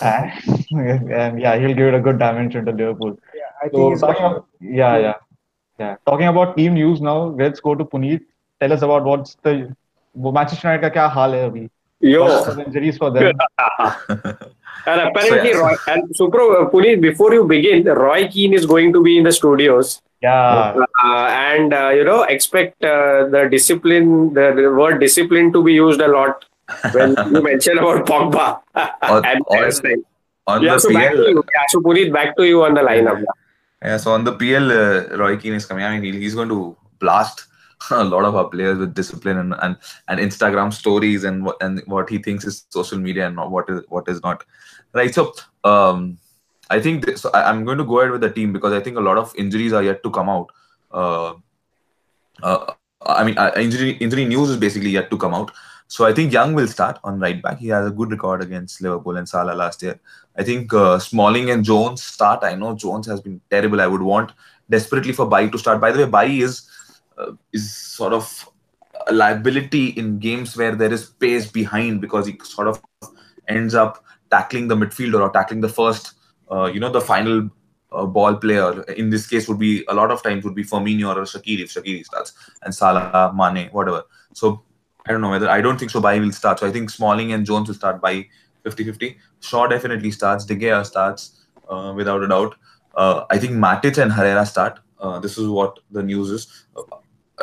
and, 0.01 1.11
and 1.11 1.41
yeah, 1.41 1.57
he'll 1.57 1.73
give 1.73 1.87
it 1.87 1.93
a 1.93 1.99
good 1.99 2.19
dimension 2.19 2.65
to 2.65 2.71
Liverpool. 2.71 3.17
Yeah, 3.35 3.41
I 3.61 3.69
think 3.69 3.73
So 3.73 3.89
he's 3.89 4.01
talking 4.01 4.21
gonna, 4.21 4.35
about, 4.35 4.47
yeah, 4.61 4.97
yeah, 4.97 5.13
yeah. 5.79 5.95
Talking 6.05 6.27
about 6.27 6.57
team 6.57 6.73
news 6.73 7.01
now, 7.01 7.17
let's 7.43 7.59
go 7.59 7.75
to 7.75 7.85
Puneet. 7.85 8.21
Tell 8.59 8.73
us 8.73 8.81
about 8.81 9.03
what's 9.03 9.35
the 9.43 9.75
वो 10.17 10.33
Manchester 10.33 10.67
United 10.67 10.81
का 10.81 10.89
क्या 10.93 11.07
हाल 11.13 11.35
है 11.35 11.49
अभी? 11.49 11.69
Yo. 12.01 12.23
What 12.23 12.47
are 12.47 12.55
the 12.55 12.65
injuries 12.65 12.97
for 12.97 13.11
them? 13.11 13.33
And 14.87 15.01
apparently, 15.01 15.53
So, 15.53 15.59
Roy, 15.59 15.75
and 15.87 16.03
Supro, 16.17 16.43
uh, 16.61 16.69
Puneet, 16.69 17.01
before 17.01 17.33
you 17.33 17.45
begin, 17.45 17.83
Roy 17.83 18.27
Keane 18.27 18.53
is 18.53 18.65
going 18.65 18.93
to 18.93 19.03
be 19.03 19.17
in 19.17 19.23
the 19.23 19.31
studios. 19.31 20.01
Yeah, 20.21 20.75
Uh, 21.03 21.27
and, 21.29 21.73
uh, 21.73 21.89
you 21.89 22.03
know, 22.03 22.23
expect 22.23 22.83
uh, 22.83 23.27
the 23.27 23.47
discipline, 23.51 24.33
the, 24.33 24.53
the 24.55 24.71
word 24.73 24.99
discipline 24.99 25.51
to 25.53 25.63
be 25.63 25.73
used 25.73 26.01
a 26.01 26.07
lot 26.07 26.45
when 26.92 27.16
you 27.32 27.42
mentioned 27.42 27.78
about 27.78 28.06
Pogba. 28.06 28.60
Or- 29.08 29.26
and. 29.26 30.04
On 30.46 30.62
yeah, 30.62 30.74
the 30.74 30.80
so 30.80 30.92
back 30.92 31.12
to 31.12 31.16
PL, 31.16 31.28
you. 31.28 31.44
Yeah, 31.54 31.64
so 31.68 31.80
Puneet, 31.80 32.12
back 32.12 32.36
to 32.36 32.44
you 32.44 32.64
on 32.64 32.74
the 32.74 32.80
lineup. 32.80 33.24
Yeah, 33.80 33.96
so 33.96 34.12
on 34.12 34.24
the 34.24 34.32
PL, 34.32 34.72
uh, 34.72 35.16
Roy 35.16 35.36
Keane 35.36 35.54
is 35.54 35.66
coming. 35.66 35.84
I 35.84 35.98
mean, 35.98 36.14
he's 36.14 36.34
going 36.34 36.48
to 36.48 36.76
blast 36.98 37.46
a 37.90 38.04
lot 38.04 38.24
of 38.24 38.34
our 38.34 38.48
players 38.48 38.78
with 38.78 38.94
discipline 38.94 39.38
and 39.38 39.54
and, 39.62 39.76
and 40.08 40.20
Instagram 40.20 40.72
stories 40.72 41.24
and 41.24 41.44
what 41.44 41.62
and 41.62 41.82
what 41.86 42.08
he 42.08 42.18
thinks 42.18 42.44
is 42.44 42.66
social 42.70 42.98
media 42.98 43.26
and 43.26 43.36
not 43.36 43.50
what 43.50 43.70
is 43.70 43.82
what 43.88 44.08
is 44.08 44.22
not. 44.22 44.44
Right. 44.92 45.14
So 45.14 45.32
um, 45.62 46.18
I 46.70 46.80
think 46.80 47.06
this, 47.06 47.22
so 47.22 47.30
I, 47.30 47.48
I'm 47.48 47.64
going 47.64 47.78
to 47.78 47.84
go 47.84 48.00
ahead 48.00 48.10
with 48.10 48.20
the 48.20 48.30
team 48.30 48.52
because 48.52 48.72
I 48.72 48.80
think 48.80 48.96
a 48.96 49.00
lot 49.00 49.18
of 49.18 49.32
injuries 49.36 49.72
are 49.72 49.82
yet 49.82 50.02
to 50.02 50.10
come 50.10 50.28
out. 50.28 50.50
Uh, 50.90 51.34
uh, 52.42 52.72
I 53.06 53.24
mean, 53.24 53.38
uh, 53.38 53.52
injury 53.56 53.92
injury 53.92 54.24
news 54.24 54.50
is 54.50 54.56
basically 54.56 54.90
yet 54.90 55.10
to 55.10 55.16
come 55.16 55.34
out. 55.34 55.52
So 55.88 56.06
I 56.06 56.12
think 56.12 56.32
Young 56.32 56.54
will 56.54 56.66
start 56.66 56.98
on 57.04 57.20
right 57.20 57.40
back. 57.42 57.58
He 57.58 57.68
has 57.68 57.86
a 57.86 57.90
good 57.90 58.10
record 58.10 58.42
against 58.42 58.80
Liverpool 58.80 59.16
and 59.16 59.28
Salah 59.28 59.54
last 59.54 59.82
year. 59.82 60.00
I 60.36 60.42
think 60.42 60.72
uh, 60.72 60.98
Smalling 60.98 61.50
and 61.50 61.64
Jones 61.64 62.02
start. 62.02 62.42
I 62.42 62.54
know 62.54 62.74
Jones 62.74 63.06
has 63.06 63.20
been 63.20 63.40
terrible. 63.50 63.80
I 63.80 63.86
would 63.86 64.00
want 64.02 64.32
desperately 64.70 65.12
for 65.12 65.26
Bai 65.26 65.48
to 65.48 65.58
start. 65.58 65.80
By 65.80 65.92
the 65.92 66.04
way, 66.04 66.10
Bai 66.10 66.24
is 66.24 66.68
uh, 67.18 67.32
is 67.52 67.74
sort 67.74 68.12
of 68.12 68.48
a 69.06 69.12
liability 69.12 69.88
in 69.88 70.18
games 70.18 70.56
where 70.56 70.74
there 70.74 70.92
is 70.92 71.10
pace 71.10 71.50
behind 71.50 72.00
because 72.00 72.26
he 72.26 72.38
sort 72.42 72.68
of 72.68 72.82
ends 73.48 73.74
up 73.74 74.04
tackling 74.30 74.68
the 74.68 74.74
midfielder 74.74 75.20
or 75.20 75.30
tackling 75.30 75.60
the 75.60 75.68
first, 75.68 76.14
uh, 76.50 76.70
you 76.72 76.80
know, 76.80 76.90
the 76.90 77.00
final 77.00 77.50
uh, 77.92 78.06
ball 78.06 78.34
player. 78.34 78.82
In 78.84 79.10
this 79.10 79.26
case, 79.26 79.48
would 79.48 79.58
be 79.58 79.84
a 79.88 79.94
lot 79.94 80.10
of 80.10 80.22
times 80.22 80.44
would 80.44 80.54
be 80.54 80.64
Firmino 80.64 81.14
or 81.14 81.22
Shaqiri 81.22 81.60
if 81.60 81.74
Shaqiri 81.74 82.04
starts 82.04 82.32
and 82.62 82.74
Salah, 82.74 83.32
Mane, 83.34 83.68
whatever. 83.72 84.04
So 84.32 84.62
I 85.06 85.12
don't 85.12 85.20
know 85.20 85.30
whether 85.30 85.48
I 85.48 85.60
don't 85.60 85.78
think 85.78 85.90
so. 85.90 86.00
Bai 86.00 86.18
will 86.18 86.32
start. 86.32 86.60
So 86.60 86.66
I 86.66 86.70
think 86.70 86.90
Smalling 86.90 87.32
and 87.32 87.44
Jones 87.44 87.68
will 87.68 87.74
start 87.74 88.00
by 88.00 88.26
50-50. 88.64 89.16
Shaw 89.40 89.66
definitely 89.66 90.10
starts. 90.10 90.44
De 90.44 90.54
Gea 90.54 90.84
starts 90.86 91.46
uh, 91.68 91.92
without 91.96 92.22
a 92.22 92.28
doubt. 92.28 92.54
Uh, 92.94 93.24
I 93.30 93.38
think 93.38 93.54
Matic 93.54 94.00
and 94.00 94.12
Herrera 94.12 94.46
start. 94.46 94.78
Uh, 95.00 95.18
this 95.18 95.38
is 95.38 95.48
what 95.48 95.78
the 95.90 96.02
news 96.02 96.30
is. 96.30 96.66
Uh, 96.76 96.82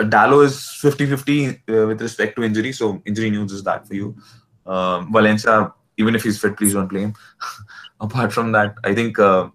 Dalot 0.04 0.46
is 0.46 0.56
50-50 0.82 1.50
uh, 1.50 1.88
with 1.88 2.02
respect 2.02 2.36
to 2.38 2.44
injury. 2.44 2.72
So 2.72 3.02
injury 3.06 3.30
news 3.30 3.52
is 3.52 3.64
that 3.64 3.88
for 3.88 3.96
you. 3.96 4.16
Um, 4.66 5.12
Valencia, 5.12 5.74
even 5.98 6.16
if 6.16 6.24
he's 6.24 6.40
fit, 6.40 6.56
please 6.56 6.74
don't 6.74 6.88
play 6.88 7.02
him. 7.02 7.16
Apart 8.00 8.32
from 8.32 8.54
that, 8.54 8.76
I 8.86 8.96
think 8.96 9.20
uh, 9.20 9.50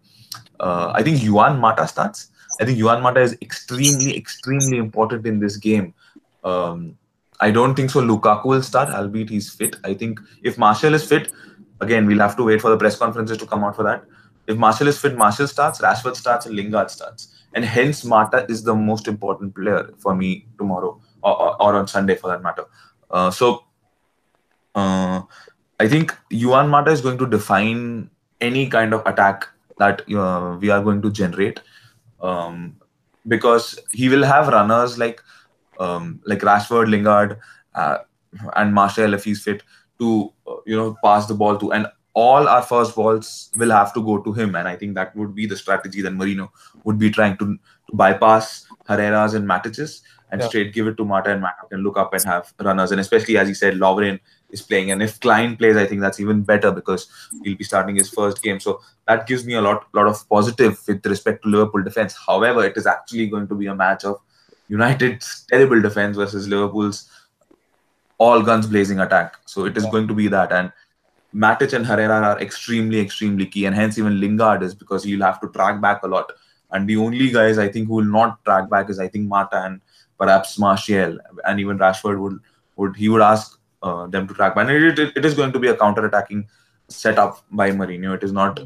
I 0.61 1.03
think 1.03 1.23
Juan 1.23 1.59
Mata 1.59 1.87
starts. 1.89 2.29
I 2.61 2.65
think 2.65 2.83
Juan 2.83 3.03
Mata 3.03 3.21
is 3.21 3.37
extremely, 3.41 4.17
extremely 4.17 4.77
important 4.77 5.27
in 5.27 5.41
this 5.41 5.57
game. 5.57 5.95
Um, 6.43 6.97
I 7.41 7.51
don't 7.51 7.75
think 7.75 7.91
so. 7.91 8.01
Lukaku 8.01 8.47
will 8.47 8.63
start, 8.63 8.89
albeit 8.91 9.31
he's 9.31 9.53
fit. 9.53 9.77
I 9.85 9.95
think 9.95 10.21
if 10.43 10.57
Martial 10.57 10.95
is 10.95 11.05
fit, 11.05 11.31
again, 11.81 12.07
we'll 12.07 12.21
have 12.21 12.37
to 12.37 12.45
wait 12.45 12.61
for 12.61 12.71
the 12.71 12.77
press 12.77 12.97
conferences 12.97 13.39
to 13.39 13.47
come 13.47 13.65
out 13.65 13.77
for 13.77 13.83
that. 13.83 14.05
If 14.47 14.57
Martial 14.57 14.89
is 14.89 14.99
fit, 14.99 15.17
Martial 15.17 15.49
starts, 15.49 15.81
Rashford 15.81 16.17
starts, 16.17 16.47
and 16.47 16.55
Lingard 16.55 16.91
starts. 16.91 17.35
And 17.55 17.65
hence, 17.65 18.05
Mata 18.05 18.47
is 18.49 18.63
the 18.63 18.75
most 18.75 19.09
important 19.09 19.55
player 19.55 19.93
for 19.99 20.15
me 20.15 20.47
tomorrow 20.59 21.01
or, 21.23 21.43
or, 21.43 21.63
or 21.63 21.75
on 21.77 21.89
Sunday 21.89 22.17
for 22.17 22.29
that 22.29 22.43
matter. 22.43 22.65
Uh, 23.11 23.31
so, 23.31 23.65
uh, 24.75 25.23
I 25.81 25.89
think 25.89 26.15
Juan 26.31 26.69
Mata 26.69 26.91
is 26.91 27.01
going 27.01 27.19
to 27.19 27.27
define 27.27 28.11
any 28.41 28.69
kind 28.69 28.93
of 28.93 29.07
attack 29.07 29.49
that 29.79 30.03
uh, 30.13 30.57
we 30.61 30.71
are 30.71 30.83
going 30.83 31.03
to 31.03 31.11
generate 31.11 31.61
um, 32.21 32.77
because 33.27 33.79
he 33.93 34.09
will 34.09 34.25
have 34.25 34.49
runners 34.49 34.99
like 34.99 35.23
um, 35.79 36.21
like 36.27 36.41
Rashford, 36.41 36.89
Lingard, 36.91 37.39
uh, 37.75 37.99
and 38.57 38.75
Martial 38.75 39.15
if 39.15 39.25
he's 39.25 39.43
fit 39.43 39.63
to 39.99 40.33
uh, 40.47 40.57
you 40.67 40.77
know 40.77 40.97
pass 41.05 41.27
the 41.27 41.35
ball 41.35 41.57
to, 41.59 41.73
and 41.73 41.87
all 42.15 42.49
our 42.49 42.63
first 42.63 42.95
balls 42.95 43.51
will 43.57 43.71
have 43.71 43.93
to 43.95 44.03
go 44.03 44.19
to 44.19 44.33
him, 44.33 44.55
and 44.55 44.69
I 44.69 44.77
think 44.77 44.95
that 44.95 45.15
would 45.17 45.35
be 45.35 45.47
the 45.47 45.57
strategy 45.57 46.01
that 46.03 46.13
Mourinho 46.13 46.49
would 46.85 46.99
be 46.99 47.11
trying 47.11 47.37
to, 47.39 47.47
to 47.91 47.97
bypass 47.97 48.67
Herrera's 48.89 49.35
and 49.35 49.47
Matic's 49.47 50.03
and 50.31 50.41
Yeah. 50.41 50.49
straight 50.49 50.73
give 50.73 50.87
it 50.89 50.97
to 50.97 51.05
Mata 51.05 51.31
and 51.31 51.41
Mata 51.43 51.67
can 51.71 51.81
look 51.81 51.97
up 51.97 52.13
and 52.15 52.25
have 52.25 52.53
runners, 52.61 52.91
and 52.93 53.01
especially 53.01 53.37
as 53.39 53.47
he 53.49 53.55
said, 53.55 53.75
Lovren 53.75 54.19
is 54.51 54.63
playing, 54.63 54.91
and 54.91 55.03
if 55.03 55.19
Clyne 55.21 55.57
plays, 55.57 55.77
I 55.77 55.87
think 55.87 56.01
that's 56.01 56.19
even 56.21 56.43
better 56.43 56.71
because 56.73 57.09
he'll 57.43 57.57
be 57.57 57.65
starting 57.65 57.97
his 57.97 58.11
first 58.11 58.43
game, 58.43 58.59
so 58.61 58.81
that 59.07 59.27
gives 59.27 59.45
me 59.45 59.55
a 59.55 59.61
lot 59.61 59.87
lot 59.93 60.07
of 60.07 60.29
positive 60.29 60.81
with 60.89 61.05
respect 61.07 61.43
to 61.43 61.49
Liverpool 61.49 61.83
defense. 61.85 62.17
However, 62.27 62.65
it 62.65 62.77
is 62.77 62.87
actually 62.87 63.29
going 63.29 63.49
to 63.49 63.55
be 63.55 63.67
a 63.67 63.75
match 63.75 64.05
of 64.05 64.21
United's 64.69 65.45
terrible 65.51 65.81
defense 65.81 66.17
versus 66.17 66.49
Liverpool's 66.49 67.11
all 68.19 68.43
guns 68.43 68.67
blazing 68.67 69.01
attack. 69.01 69.37
So 69.47 69.65
it 69.67 69.77
is 69.77 69.85
going 69.87 70.09
to 70.09 70.15
be 70.15 70.29
that. 70.29 70.53
And 70.53 70.73
Matic 71.35 71.73
and 71.73 71.85
Herrera 71.85 72.21
are 72.21 72.41
extremely, 72.41 73.01
extremely 73.01 73.47
key. 73.47 73.67
And 73.67 73.75
hence 73.75 73.99
even 73.99 74.21
Lingard 74.21 74.63
is 74.63 74.75
because 74.75 75.05
he'll 75.05 75.25
have 75.25 75.41
to 75.41 75.49
track 75.49 75.81
back 75.81 76.03
a 76.03 76.07
lot. 76.07 76.33
And 76.71 76.89
the 76.89 76.97
only 76.97 77.31
guys 77.31 77.59
I 77.59 77.69
think 77.69 77.89
who 77.89 77.95
will 77.95 78.05
not 78.05 78.45
track 78.45 78.71
back 78.71 78.89
is 78.89 78.99
I 78.99 79.09
think 79.09 79.29
Mata 79.29 79.63
and 79.65 79.81
perhaps 80.19 80.59
Martial. 80.59 81.19
And 81.45 81.61
even 81.61 81.79
Rashford 81.79 82.19
would 82.21 82.39
would 82.77 82.97
he 82.97 83.09
would 83.09 83.23
ask 83.23 83.59
uh, 83.83 84.07
them 84.07 84.27
to 84.27 84.35
track 84.35 84.55
back. 84.55 84.69
And 84.69 84.99
it, 84.99 85.17
it, 85.17 85.25
is 85.25 85.35
going 85.35 85.53
to 85.53 85.59
be 85.61 85.69
a 85.69 85.77
counter-attacking 85.77 86.49
setup 86.89 87.45
by 87.51 87.71
Mourinho. 87.71 88.15
It 88.15 88.25
is 88.25 88.33
not 88.33 88.59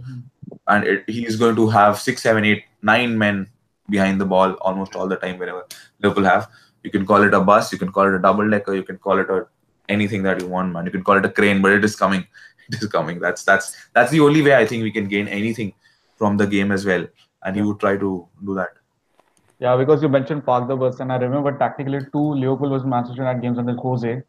and 0.69 0.85
it, 0.85 1.05
he 1.09 1.27
is 1.27 1.37
going 1.37 1.57
to 1.57 1.69
have 1.69 1.99
six, 1.99 2.23
seven, 2.23 2.45
eight, 2.45 2.65
nine 2.83 3.19
men 3.19 3.49
behind 3.89 4.21
the 4.21 4.27
ball 4.27 4.53
almost 4.61 4.95
all 4.95 5.09
the 5.09 5.17
time 5.17 5.39
whenever 5.39 5.67
Liverpool 6.01 6.25
have. 6.25 6.49
You 6.83 6.91
can 6.91 7.07
call 7.07 7.23
it 7.23 7.35
a 7.35 7.41
bus, 7.41 7.73
you 7.73 7.79
can 7.79 7.91
call 7.93 8.07
it 8.07 8.15
a 8.15 8.19
double 8.19 8.49
decker, 8.49 8.75
you 8.75 8.83
can 8.83 8.99
call 8.99 9.19
it 9.19 9.29
a 9.31 9.47
anything 9.89 10.23
that 10.23 10.41
you 10.41 10.47
want, 10.47 10.73
man. 10.73 10.85
You 10.85 10.93
can 10.93 11.03
call 11.03 11.17
it 11.17 11.25
a 11.25 11.31
crane, 11.31 11.63
but 11.63 11.73
it 11.73 11.85
is 11.85 11.97
coming. 11.97 12.27
It 12.71 12.83
is 12.83 12.89
coming. 12.89 13.19
That's 13.19 13.45
that's 13.45 13.75
that's 13.95 14.11
the 14.11 14.21
only 14.21 14.43
way 14.43 14.55
I 14.55 14.67
think 14.67 14.83
we 14.83 14.91
can 14.93 15.09
gain 15.09 15.27
anything 15.27 15.73
from 16.19 16.37
the 16.37 16.47
game 16.47 16.71
as 16.71 16.85
well. 16.85 17.07
And 17.43 17.57
he 17.57 17.63
would 17.63 17.81
try 17.81 17.97
to 17.97 18.29
do 18.45 18.55
that. 18.57 18.75
Yeah, 19.59 19.77
because 19.77 20.03
you 20.03 20.09
mentioned 20.11 20.45
Park 20.45 20.69
the 20.69 20.77
Bus, 20.77 21.01
and 21.01 21.11
I 21.11 21.17
remember 21.17 21.57
tactically 21.57 22.01
two 22.13 22.35
Liverpool 22.35 22.69
versus 22.69 22.87
Manchester 22.87 23.23
United 23.23 23.41
games 23.41 23.59
under 23.59 23.75
Jose 23.75 24.23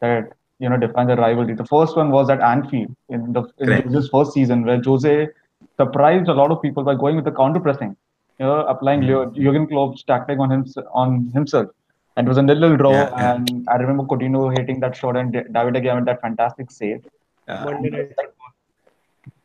that 0.00 0.32
you 0.58 0.68
know 0.68 0.76
defined 0.76 1.08
the 1.08 1.16
rivalry. 1.16 1.54
The 1.54 1.64
first 1.66 1.96
one 1.96 2.10
was 2.10 2.30
at 2.30 2.40
Anfield 2.40 2.94
in 3.08 3.32
the 3.32 3.44
in. 3.58 3.92
Jose's 3.92 4.08
first 4.08 4.32
season, 4.32 4.64
where 4.66 4.82
Jose 4.82 5.28
surprised 5.76 6.28
a 6.28 6.34
lot 6.34 6.50
of 6.50 6.60
people 6.60 6.82
by 6.82 6.96
going 6.96 7.16
with 7.16 7.24
the 7.24 7.32
counter 7.32 7.60
pressing, 7.60 7.96
you 8.38 8.46
know, 8.46 8.60
applying 8.66 9.02
hmm. 9.02 9.08
Leo- 9.08 9.30
Jurgen 9.30 9.66
Klopp's 9.66 10.02
tactic 10.02 10.38
on 10.38 10.50
him 10.50 10.64
on 10.92 11.30
himself. 11.34 11.68
And 12.16 12.26
it 12.26 12.28
was 12.28 12.38
a 12.38 12.42
little 12.42 12.76
draw, 12.76 12.92
Yeah, 12.92 13.10
yeah. 13.10 13.34
and 13.34 13.68
I 13.68 13.74
remember 13.74 14.04
Coutinho 14.04 14.56
hitting 14.56 14.78
that 14.80 14.94
shot, 14.94 15.16
and 15.16 15.32
David 15.32 15.74
De 15.74 15.80
Gea 15.80 15.96
made 15.96 16.04
that 16.06 16.20
fantastic 16.20 16.70
save. 16.70 17.04
Yeah. 17.48 17.64
Monday 17.64 17.90
night. 17.90 18.12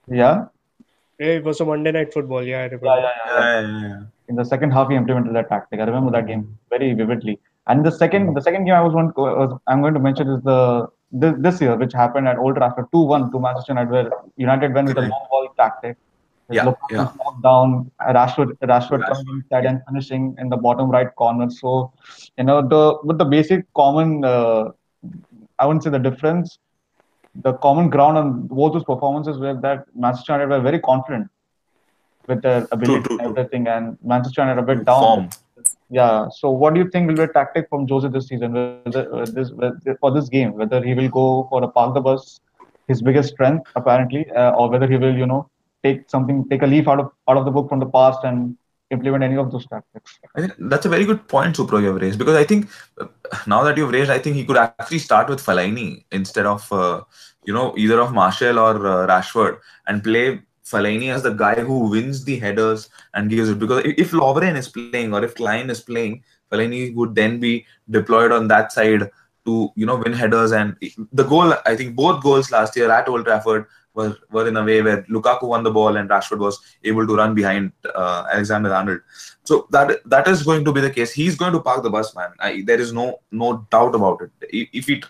Yeah. 0.08 0.46
Yeah, 1.20 1.34
it 1.40 1.44
was 1.44 1.60
a 1.60 1.66
Monday 1.66 1.92
night 1.92 2.14
football. 2.14 2.44
Yeah, 2.44 2.60
I 2.60 2.66
remember. 2.66 2.86
Yeah, 2.86 2.96
yeah, 2.96 3.14
yeah. 3.26 3.40
Yeah, 3.40 3.62
yeah, 3.62 3.88
yeah. 3.88 4.02
In 4.28 4.36
the 4.36 4.46
second 4.46 4.72
half, 4.72 4.90
he 4.90 4.96
implemented 4.96 5.36
that 5.36 5.50
tactic. 5.50 5.80
I 5.80 5.84
remember 5.84 6.12
that 6.12 6.28
game 6.28 6.58
very 6.70 6.94
vividly. 6.94 7.40
And 7.66 7.84
the 7.84 7.92
second, 7.92 8.28
hmm. 8.28 8.34
the 8.36 8.42
second 8.42 8.66
game 8.66 8.76
I 8.76 8.82
was, 8.82 8.94
want, 8.94 9.18
was 9.18 9.60
I'm 9.66 9.82
going 9.82 9.96
to 9.96 10.00
mention 10.00 10.30
is 10.30 10.44
the 10.44 10.88
this, 11.12 11.34
this 11.40 11.62
year, 11.62 11.76
which 11.76 11.94
happened 11.94 12.28
at 12.28 12.38
Old 12.38 12.56
Trafford, 12.56 12.86
two-one 12.92 13.32
to 13.32 13.40
Manchester 13.40 13.72
United, 13.72 13.92
where 13.92 14.12
United 14.38 14.74
went 14.76 14.88
with 14.90 14.98
a 14.98 15.02
hmm. 15.02 15.10
long 15.10 15.28
ball 15.32 15.48
tactic. 15.58 15.98
Yeah, 16.52 16.66
Lukaku 16.66 16.92
yeah. 16.92 17.12
knocked 17.18 17.44
down 17.44 17.92
Rashford, 18.02 18.58
Rashford 18.60 19.02
Rashford, 19.02 19.06
coming 19.08 19.28
inside 19.36 19.66
and 19.66 19.82
finishing 19.88 20.36
in 20.40 20.50
the 20.50 20.58
bottom 20.58 20.90
right 20.90 21.14
corner. 21.16 21.50
So, 21.50 21.94
you 22.38 22.44
know, 22.44 22.68
the 22.68 22.98
with 23.04 23.18
the 23.20 23.26
basic 23.26 23.72
common, 23.74 24.24
uh, 24.26 24.72
I 25.60 25.66
wouldn't 25.66 25.84
say 25.84 25.92
the 25.92 26.00
difference, 26.00 26.58
the 27.36 27.54
common 27.54 27.90
ground 27.90 28.18
on 28.18 28.48
both 28.48 28.74
those 28.74 28.84
performances 28.84 29.38
were 29.38 29.54
that 29.62 29.86
Manchester 29.96 30.34
United 30.34 30.50
were 30.50 30.62
very 30.62 30.80
confident 30.80 31.30
with 32.28 32.42
their 32.42 32.68
ability 32.72 33.04
true, 33.04 33.20
and 33.20 33.28
true. 33.28 33.38
everything, 33.38 33.68
and 33.68 33.98
Manchester 34.04 34.42
United 34.42 34.62
a 34.62 34.66
bit 34.66 34.86
down. 34.86 35.04
Form. 35.04 35.30
Yeah. 35.92 36.30
So, 36.30 36.50
what 36.50 36.74
do 36.74 36.80
you 36.80 36.90
think 36.90 37.08
will 37.08 37.16
be 37.16 37.24
a 37.24 37.28
tactic 37.28 37.68
from 37.70 37.88
Jose 37.88 38.08
this 38.08 38.28
season, 38.28 38.54
whether, 38.54 39.14
uh, 39.14 39.26
this 39.26 39.52
whether, 39.52 39.98
for 40.00 40.12
this 40.12 40.30
game? 40.30 40.54
Whether 40.54 40.84
he 40.84 40.94
will 40.94 41.10
go 41.10 41.48
for 41.50 41.64
a 41.64 41.68
park 41.68 41.94
the 41.94 42.02
bus, 42.02 42.40
his 42.88 43.02
biggest 43.02 43.34
strength 43.34 43.70
apparently, 43.76 44.30
uh, 44.32 44.52
or 44.52 44.70
whether 44.70 44.88
he 44.88 44.98
will, 44.98 45.16
you 45.16 45.26
know, 45.26 45.50
take 45.84 46.10
something, 46.10 46.48
take 46.50 46.62
a 46.62 46.68
leaf 46.68 46.88
out 46.88 47.00
of 47.00 47.12
out 47.28 47.38
of 47.38 47.46
the 47.46 47.52
book 47.52 47.70
from 47.70 47.80
the 47.80 47.86
past 47.86 48.24
and 48.24 48.58
implement 48.92 49.24
any 49.24 49.38
of 49.38 49.52
those 49.52 49.68
tactics. 49.68 50.20
I 50.36 50.42
think 50.42 50.54
that's 50.58 50.86
a 50.86 50.90
very 50.90 51.06
good 51.06 51.28
point, 51.28 51.56
Supro, 51.56 51.80
you 51.82 51.88
have 51.88 52.02
raised 52.02 52.18
because 52.18 52.36
I 52.36 52.44
think 52.44 52.70
uh, 53.00 53.08
now 53.46 53.64
that 53.64 53.78
you've 53.78 53.92
raised, 53.92 54.10
I 54.10 54.20
think 54.20 54.36
he 54.36 54.46
could 54.46 54.58
actually 54.58 55.00
start 55.00 55.30
with 55.30 55.46
Fellaini 55.46 56.04
instead 56.12 56.46
of 56.46 56.72
uh, 56.72 57.02
you 57.46 57.54
know 57.54 57.74
either 57.78 58.00
of 58.00 58.14
Martial 58.14 58.60
or 58.60 58.76
uh, 58.88 59.08
Rashford 59.08 59.60
and 59.88 60.04
play 60.04 60.42
Fellaini 60.66 61.14
as 61.14 61.24
the 61.24 61.34
guy 61.34 61.56
who 61.56 61.90
wins 61.90 62.24
the 62.24 62.40
headers 62.40 62.90
and 63.14 63.30
gives 63.30 63.50
it. 63.50 63.60
Because 63.60 63.86
if 63.86 64.00
if 64.00 64.12
Lovren 64.12 64.56
is 64.56 64.70
playing 64.70 65.14
or 65.14 65.24
if 65.24 65.36
Clyne 65.36 65.70
is 65.70 65.82
playing, 65.82 66.24
Fellaini 66.52 66.94
would 66.96 67.16
then 67.16 67.40
be 67.40 67.66
deployed 67.90 68.32
on 68.32 68.48
that 68.48 68.72
side 68.72 69.10
to 69.46 69.72
you 69.76 69.86
know 69.86 69.96
win 69.96 70.14
headers 70.14 70.52
and 70.52 70.76
the 71.14 71.24
goal. 71.24 71.54
I 71.66 71.76
think 71.76 71.96
both 71.96 72.24
goals 72.24 72.52
last 72.52 72.76
year 72.76 72.92
at 72.92 73.08
Old 73.08 73.26
Trafford 73.26 73.68
were, 73.94 74.18
were 74.32 74.48
in 74.48 74.58
a 74.58 74.64
way 74.64 74.82
where 74.82 75.04
Lukaku 75.04 75.44
won 75.44 75.64
the 75.64 75.72
ball 75.72 75.98
and 75.98 76.10
Rashford 76.10 76.40
was 76.40 76.60
able 76.84 77.06
to 77.08 77.16
run 77.16 77.34
behind 77.36 77.72
uh, 77.96 78.26
Alexander 78.32 78.74
Arnold. 78.74 79.02
So 79.44 79.68
that 79.72 80.00
that 80.06 80.28
is 80.28 80.44
going 80.44 80.64
to 80.66 80.72
be 80.72 80.82
the 80.82 80.92
case. 80.92 81.12
He's 81.12 81.36
going 81.36 81.54
to 81.54 81.60
park 81.60 81.84
the 81.84 81.90
bus, 81.90 82.16
man. 82.16 82.32
I, 82.40 82.64
there 82.66 82.80
is 82.80 82.94
no 82.94 83.20
no 83.32 83.66
doubt 83.72 83.96
about 83.96 84.22
it. 84.22 84.32
If 84.52 84.86
he 84.88 85.04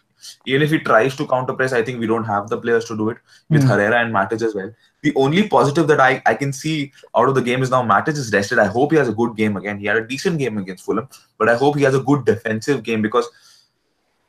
even 0.46 0.62
if 0.62 0.72
he 0.72 0.80
tries 0.80 1.15
to 1.15 1.26
counter 1.28 1.54
press, 1.54 1.72
I 1.74 1.82
think 1.82 2.00
we 2.00 2.08
don't 2.08 2.26
have 2.26 2.50
the 2.50 2.58
players 2.58 2.86
to 2.86 2.98
do 2.98 3.10
it 3.10 3.18
with 3.50 3.63
Hmm. 3.63 3.70
Herrera 3.70 4.00
and 4.04 4.13
Matic 4.13 4.42
as 4.42 4.54
well. 4.54 4.72
The 5.02 5.13
only 5.15 5.48
positive 5.48 5.88
that 5.88 6.02
I, 6.02 6.22
I 6.26 6.34
can 6.34 6.52
see 6.52 6.92
out 7.15 7.30
of 7.30 7.36
the 7.36 7.42
game 7.42 7.63
is 7.63 7.70
now 7.70 7.84
Matic 7.84 8.18
is 8.18 8.32
rested. 8.34 8.60
I 8.60 8.65
hope 8.65 8.92
he 8.92 8.98
has 8.98 9.08
a 9.08 9.13
good 9.13 9.38
game 9.38 9.56
again. 9.56 9.80
He 9.80 9.86
had 9.86 9.96
a 9.96 10.06
decent 10.06 10.38
game 10.39 10.58
against 10.58 10.84
Fulham, 10.86 11.08
but 11.38 11.48
I 11.48 11.56
hope 11.56 11.78
he 11.78 11.84
has 11.84 11.96
a 11.96 12.02
good 12.04 12.26
defensive 12.26 12.84
game 12.84 13.02
because 13.02 13.30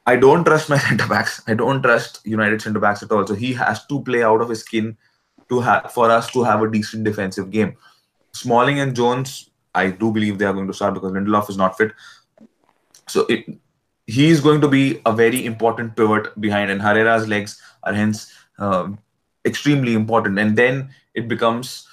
I 0.07 0.17
don't 0.17 0.45
trust 0.45 0.69
my 0.69 0.79
centre 0.89 1.07
backs. 1.07 1.43
I 1.47 1.55
don't 1.55 1.83
trust 1.83 2.21
United 2.25 2.63
centre 2.63 2.81
backs 2.81 3.03
at 3.03 3.13
all. 3.13 3.27
So 3.27 3.35
he 3.35 3.53
has 3.55 3.87
to 3.87 4.03
play 4.03 4.23
out 4.23 4.41
of 4.41 4.49
his 4.49 4.61
skin 4.61 4.97
to 5.49 5.61
have 5.61 5.93
for 5.93 6.11
us 6.11 6.31
to 6.33 6.43
have 6.43 6.63
a 6.63 6.71
decent 6.71 7.05
defensive 7.05 7.51
game. 7.51 7.77
Smalling 8.33 8.81
and 8.81 8.95
Jones, 8.95 9.51
I 9.75 9.91
do 9.91 10.13
believe 10.13 10.39
they 10.39 10.45
are 10.45 10.53
going 10.53 10.69
to 10.69 10.73
start 10.73 10.95
because 10.95 11.13
Lindelof 11.13 11.51
is 11.51 11.57
not 11.57 11.77
fit. 11.77 11.93
So 13.09 13.27
it, 13.27 13.45
he 14.07 14.29
is 14.29 14.41
going 14.41 14.61
to 14.61 14.69
be 14.69 15.01
a 15.05 15.13
very 15.13 15.45
important 15.45 15.97
pivot 15.97 16.41
behind, 16.41 16.71
and 16.71 16.81
Herrera's 16.81 17.29
legs 17.29 17.61
are 17.83 17.93
hence 17.93 18.33
uh, 18.59 18.89
extremely 19.45 19.95
important. 19.95 20.39
And 20.39 20.57
then 20.57 20.91
it 21.15 21.29
becomes 21.29 21.89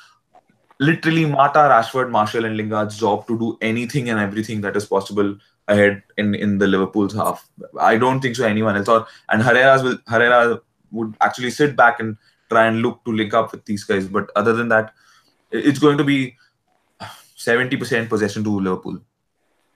literally 0.79 1.25
Mata, 1.25 1.59
Rashford, 1.59 2.11
Martial, 2.11 2.45
and 2.45 2.57
Lingard's 2.57 2.97
job 2.97 3.27
to 3.27 3.37
do 3.37 3.57
anything 3.61 4.09
and 4.09 4.19
everything 4.19 4.61
that 4.61 4.75
is 4.75 4.85
possible 4.85 5.37
ahead 5.67 6.03
in, 6.17 6.35
in 6.35 6.57
the 6.57 6.67
Liverpool's 6.67 7.13
half. 7.13 7.47
I 7.79 7.97
don't 7.97 8.21
think 8.21 8.35
so 8.35 8.45
anyone 8.45 8.75
else. 8.75 8.87
Or 8.87 9.07
and 9.29 9.41
Herrera's 9.41 9.83
will 9.83 9.97
Herrera 10.07 10.61
would 10.91 11.15
actually 11.21 11.51
sit 11.51 11.75
back 11.75 11.99
and 11.99 12.17
try 12.49 12.67
and 12.67 12.81
look 12.81 13.03
to 13.05 13.11
link 13.11 13.33
up 13.33 13.51
with 13.51 13.65
these 13.65 13.83
guys. 13.83 14.07
But 14.07 14.29
other 14.35 14.53
than 14.53 14.69
that, 14.69 14.93
it's 15.51 15.79
going 15.79 15.97
to 15.97 16.03
be 16.03 16.37
70% 17.37 18.09
possession 18.09 18.43
to 18.43 18.59
Liverpool. 18.59 18.99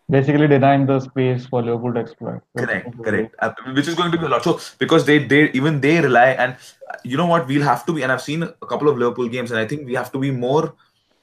Basically, 0.09 0.47
denying 0.47 0.85
the 0.85 0.99
space 0.99 1.45
for 1.45 1.63
Liverpool 1.63 1.93
to 1.93 1.99
exploit. 2.01 2.41
Correct, 2.57 3.01
correct. 3.01 3.35
Uh, 3.39 3.53
which 3.73 3.87
is 3.87 3.95
going 3.95 4.11
to 4.11 4.17
be 4.17 4.25
a 4.25 4.29
lot. 4.29 4.43
So 4.43 4.59
because 4.77 5.05
they 5.05 5.19
they 5.19 5.49
even 5.51 5.79
they 5.79 6.01
rely 6.01 6.31
and 6.31 6.53
uh, 6.89 6.97
you 7.03 7.15
know 7.15 7.27
what 7.27 7.47
we'll 7.47 7.63
have 7.63 7.85
to 7.85 7.93
be 7.93 8.01
and 8.01 8.11
I've 8.11 8.21
seen 8.21 8.43
a 8.43 8.65
couple 8.65 8.89
of 8.89 8.97
Liverpool 8.97 9.29
games 9.29 9.51
and 9.51 9.59
I 9.59 9.65
think 9.65 9.85
we 9.85 9.93
have 9.93 10.11
to 10.11 10.19
be 10.19 10.31
more 10.31 10.75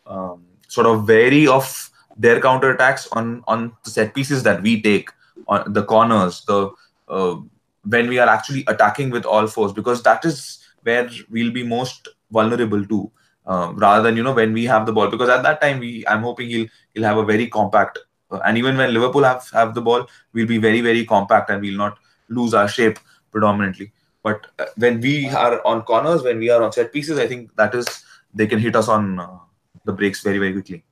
um, 0.07 0.47
sort 0.69 0.87
of 0.87 1.07
wary 1.07 1.47
of 1.47 1.91
their 2.19 2.41
counter 2.41 2.71
attacks 2.71 3.09
on 3.13 3.43
on 3.47 3.73
the 3.85 3.91
set 3.91 4.15
pieces 4.15 4.43
that 4.43 4.63
we 4.63 4.81
take 4.83 5.11
on 5.47 5.73
the 5.73 5.85
corners 5.85 6.45
the 6.47 6.71
uh, 7.09 7.37
when 7.85 8.09
we 8.09 8.19
are 8.19 8.29
actually 8.29 8.65
attacking 8.67 9.11
with 9.11 9.25
all 9.25 9.47
fours 9.47 9.73
because 9.73 10.03
that 10.03 10.25
is 10.25 10.59
where 10.83 11.09
we'll 11.31 11.53
be 11.53 11.63
most 11.63 12.09
vulnerable 12.31 12.85
to 12.85 13.11
uh, 13.47 13.73
rather 13.77 14.03
than 14.03 14.17
you 14.17 14.23
know 14.23 14.35
when 14.35 14.53
we 14.53 14.65
have 14.65 14.85
the 14.87 14.93
ball 14.93 15.09
because 15.09 15.29
at 15.29 15.43
that 15.43 15.61
time 15.61 15.79
we 15.79 16.05
I'm 16.07 16.23
hoping 16.23 16.49
he'll 16.49 16.67
he'll 16.95 17.05
have 17.05 17.19
a 17.19 17.25
very 17.25 17.47
compact 17.47 17.99
uh, 18.31 18.41
and 18.45 18.59
even 18.59 18.77
when 18.77 18.93
Liverpool 18.93 19.25
have 19.25 19.49
have 19.53 19.75
the 19.75 19.81
ball 19.81 20.07
we'll 20.33 20.47
be 20.47 20.59
very 20.59 20.81
very 20.81 21.05
compact 21.05 21.51
and 21.51 21.63
we'll 21.63 21.79
not 21.79 21.99
lose 22.29 22.53
our 22.53 22.69
shape 22.69 22.99
predominantly 23.31 23.93
but 24.23 24.47
uh, 24.59 24.67
when 24.77 25.01
we 25.01 25.29
are 25.31 25.65
on 25.67 25.83
corners 25.83 26.23
when 26.23 26.39
we 26.39 26.51
are 26.51 26.63
on 26.63 26.73
set 26.73 26.93
pieces 26.93 27.19
i 27.19 27.27
think 27.27 27.55
that 27.57 27.75
is 27.75 27.87
they 28.35 28.47
can 28.47 28.59
hit 28.59 28.77
us 28.77 28.89
on 28.89 29.19
uh, 29.19 29.39
the 29.85 29.93
breaks 29.93 30.23
very 30.23 30.39
very 30.39 30.53
quickly 30.53 30.85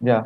Yeah. 0.00 0.22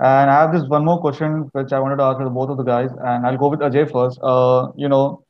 And 0.00 0.30
I 0.30 0.40
have 0.40 0.52
this 0.52 0.66
one 0.68 0.84
more 0.84 1.00
question 1.00 1.48
which 1.52 1.72
I 1.72 1.78
wanted 1.80 1.96
to 1.96 2.04
ask 2.04 2.18
both 2.18 2.50
of 2.50 2.56
the 2.56 2.62
guys, 2.64 2.90
and 3.04 3.26
I'll 3.26 3.36
go 3.36 3.48
with 3.48 3.60
Ajay 3.60 3.90
first. 3.90 4.18
Uh, 4.22 4.72
you 4.76 4.88
know, 4.88 5.24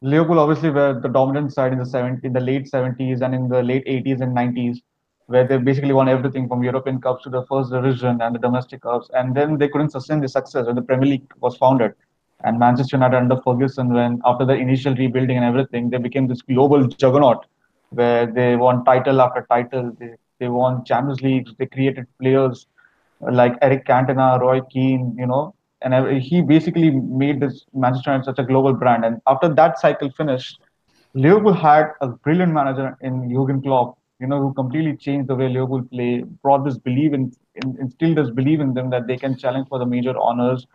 Liverpool 0.00 0.38
obviously 0.38 0.70
were 0.70 0.98
the 1.00 1.08
dominant 1.08 1.52
side 1.52 1.72
in 1.72 1.78
the 1.78 1.86
70, 1.86 2.26
in 2.26 2.32
the 2.32 2.40
late 2.40 2.66
70s 2.68 3.20
and 3.20 3.34
in 3.34 3.48
the 3.48 3.62
late 3.62 3.84
80s 3.86 4.20
and 4.22 4.34
90s, 4.34 4.82
where 5.26 5.46
they 5.46 5.58
basically 5.58 5.92
won 5.92 6.08
everything 6.08 6.48
from 6.48 6.62
European 6.62 7.00
Cups 7.00 7.24
to 7.24 7.30
the 7.30 7.44
first 7.46 7.70
division 7.70 8.20
and 8.22 8.34
the 8.34 8.38
domestic 8.38 8.82
cups. 8.82 9.10
And 9.14 9.34
then 9.36 9.58
they 9.58 9.68
couldn't 9.68 9.90
sustain 9.90 10.20
the 10.20 10.28
success 10.28 10.66
when 10.66 10.76
the 10.76 10.82
Premier 10.82 11.08
League 11.08 11.32
was 11.40 11.56
founded. 11.56 11.92
And 12.44 12.58
Manchester 12.58 12.96
United 12.96 13.16
under 13.16 13.40
Ferguson, 13.42 13.92
when 13.92 14.20
after 14.24 14.46
the 14.46 14.54
initial 14.54 14.94
rebuilding 14.94 15.36
and 15.36 15.44
everything, 15.44 15.90
they 15.90 15.98
became 15.98 16.26
this 16.26 16.42
global 16.42 16.86
juggernaut 16.86 17.46
where 17.90 18.26
they 18.26 18.56
won 18.56 18.84
title 18.84 19.20
after 19.20 19.46
title. 19.50 19.92
They, 19.98 20.14
they 20.38 20.48
won 20.48 20.84
Champions 20.84 21.20
Leagues. 21.22 21.52
They 21.58 21.66
created 21.66 22.06
players 22.20 22.66
like 23.20 23.56
Eric 23.62 23.86
Cantona, 23.86 24.40
Roy 24.40 24.60
Keane, 24.70 25.14
you 25.18 25.26
know, 25.26 25.54
and 25.82 26.22
he 26.22 26.42
basically 26.42 26.90
made 26.90 27.40
this 27.40 27.64
Manchester 27.74 28.10
United 28.10 28.24
such 28.24 28.38
a 28.38 28.44
global 28.44 28.74
brand. 28.74 29.04
And 29.04 29.20
after 29.26 29.52
that 29.54 29.78
cycle 29.78 30.10
finished, 30.10 30.58
Liverpool 31.14 31.52
had 31.52 31.92
a 32.00 32.08
brilliant 32.08 32.52
manager 32.52 32.96
in 33.00 33.30
Jurgen 33.30 33.62
Klopp, 33.62 33.98
you 34.20 34.26
know, 34.26 34.40
who 34.40 34.52
completely 34.54 34.96
changed 34.96 35.28
the 35.28 35.34
way 35.34 35.48
Liverpool 35.48 35.82
play, 35.82 36.24
brought 36.42 36.64
this 36.64 36.78
belief 36.78 37.12
in, 37.12 37.32
in 37.54 37.76
instilled 37.80 38.16
this 38.16 38.30
belief 38.30 38.60
in 38.60 38.74
them 38.74 38.90
that 38.90 39.06
they 39.06 39.16
can 39.16 39.36
challenge 39.36 39.68
for 39.68 39.78
the 39.78 39.86
major 39.86 40.16
honors, 40.18 40.66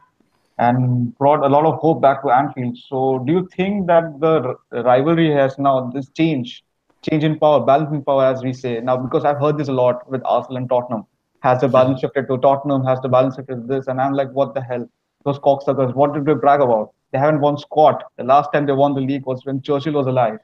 and 0.57 1.15
brought 1.17 1.43
a 1.43 1.47
lot 1.47 1.65
of 1.65 1.79
hope 1.79 2.01
back 2.01 2.21
to 2.23 2.29
Anfield. 2.29 2.77
So, 2.77 3.23
do 3.25 3.33
you 3.33 3.49
think 3.55 3.87
that 3.87 4.19
the 4.19 4.55
rivalry 4.71 5.31
has 5.31 5.57
now 5.57 5.89
this 5.93 6.09
change, 6.09 6.63
change 7.07 7.23
in 7.23 7.39
power, 7.39 7.65
balance 7.65 7.91
in 7.91 8.03
power, 8.03 8.25
as 8.25 8.43
we 8.43 8.53
say 8.53 8.79
now? 8.79 8.97
Because 8.97 9.25
I've 9.25 9.39
heard 9.39 9.57
this 9.57 9.67
a 9.67 9.73
lot 9.73 10.09
with 10.09 10.21
Arsenal 10.25 10.57
and 10.57 10.69
Tottenham. 10.69 11.05
Has 11.41 11.61
the 11.61 11.67
balance 11.67 11.99
shifted 12.01 12.27
to 12.27 12.37
Tottenham? 12.39 12.83
Has 12.85 12.99
the 13.01 13.09
balance 13.09 13.35
shifted 13.35 13.55
to 13.61 13.67
this? 13.67 13.87
And 13.87 14.01
I'm 14.01 14.13
like, 14.13 14.29
what 14.31 14.53
the 14.55 14.61
hell? 14.61 14.87
Those 15.25 15.39
cocksuckers, 15.39 15.93
what 15.95 16.13
did 16.13 16.25
they 16.25 16.33
brag 16.33 16.61
about? 16.61 16.93
They 17.11 17.19
haven't 17.19 17.41
won 17.41 17.57
squat. 17.57 18.03
The 18.17 18.23
last 18.23 18.51
time 18.53 18.65
they 18.65 18.73
won 18.73 18.93
the 18.95 19.01
league 19.01 19.25
was 19.25 19.45
when 19.45 19.61
Churchill 19.61 19.93
was 19.93 20.07
alive, 20.07 20.39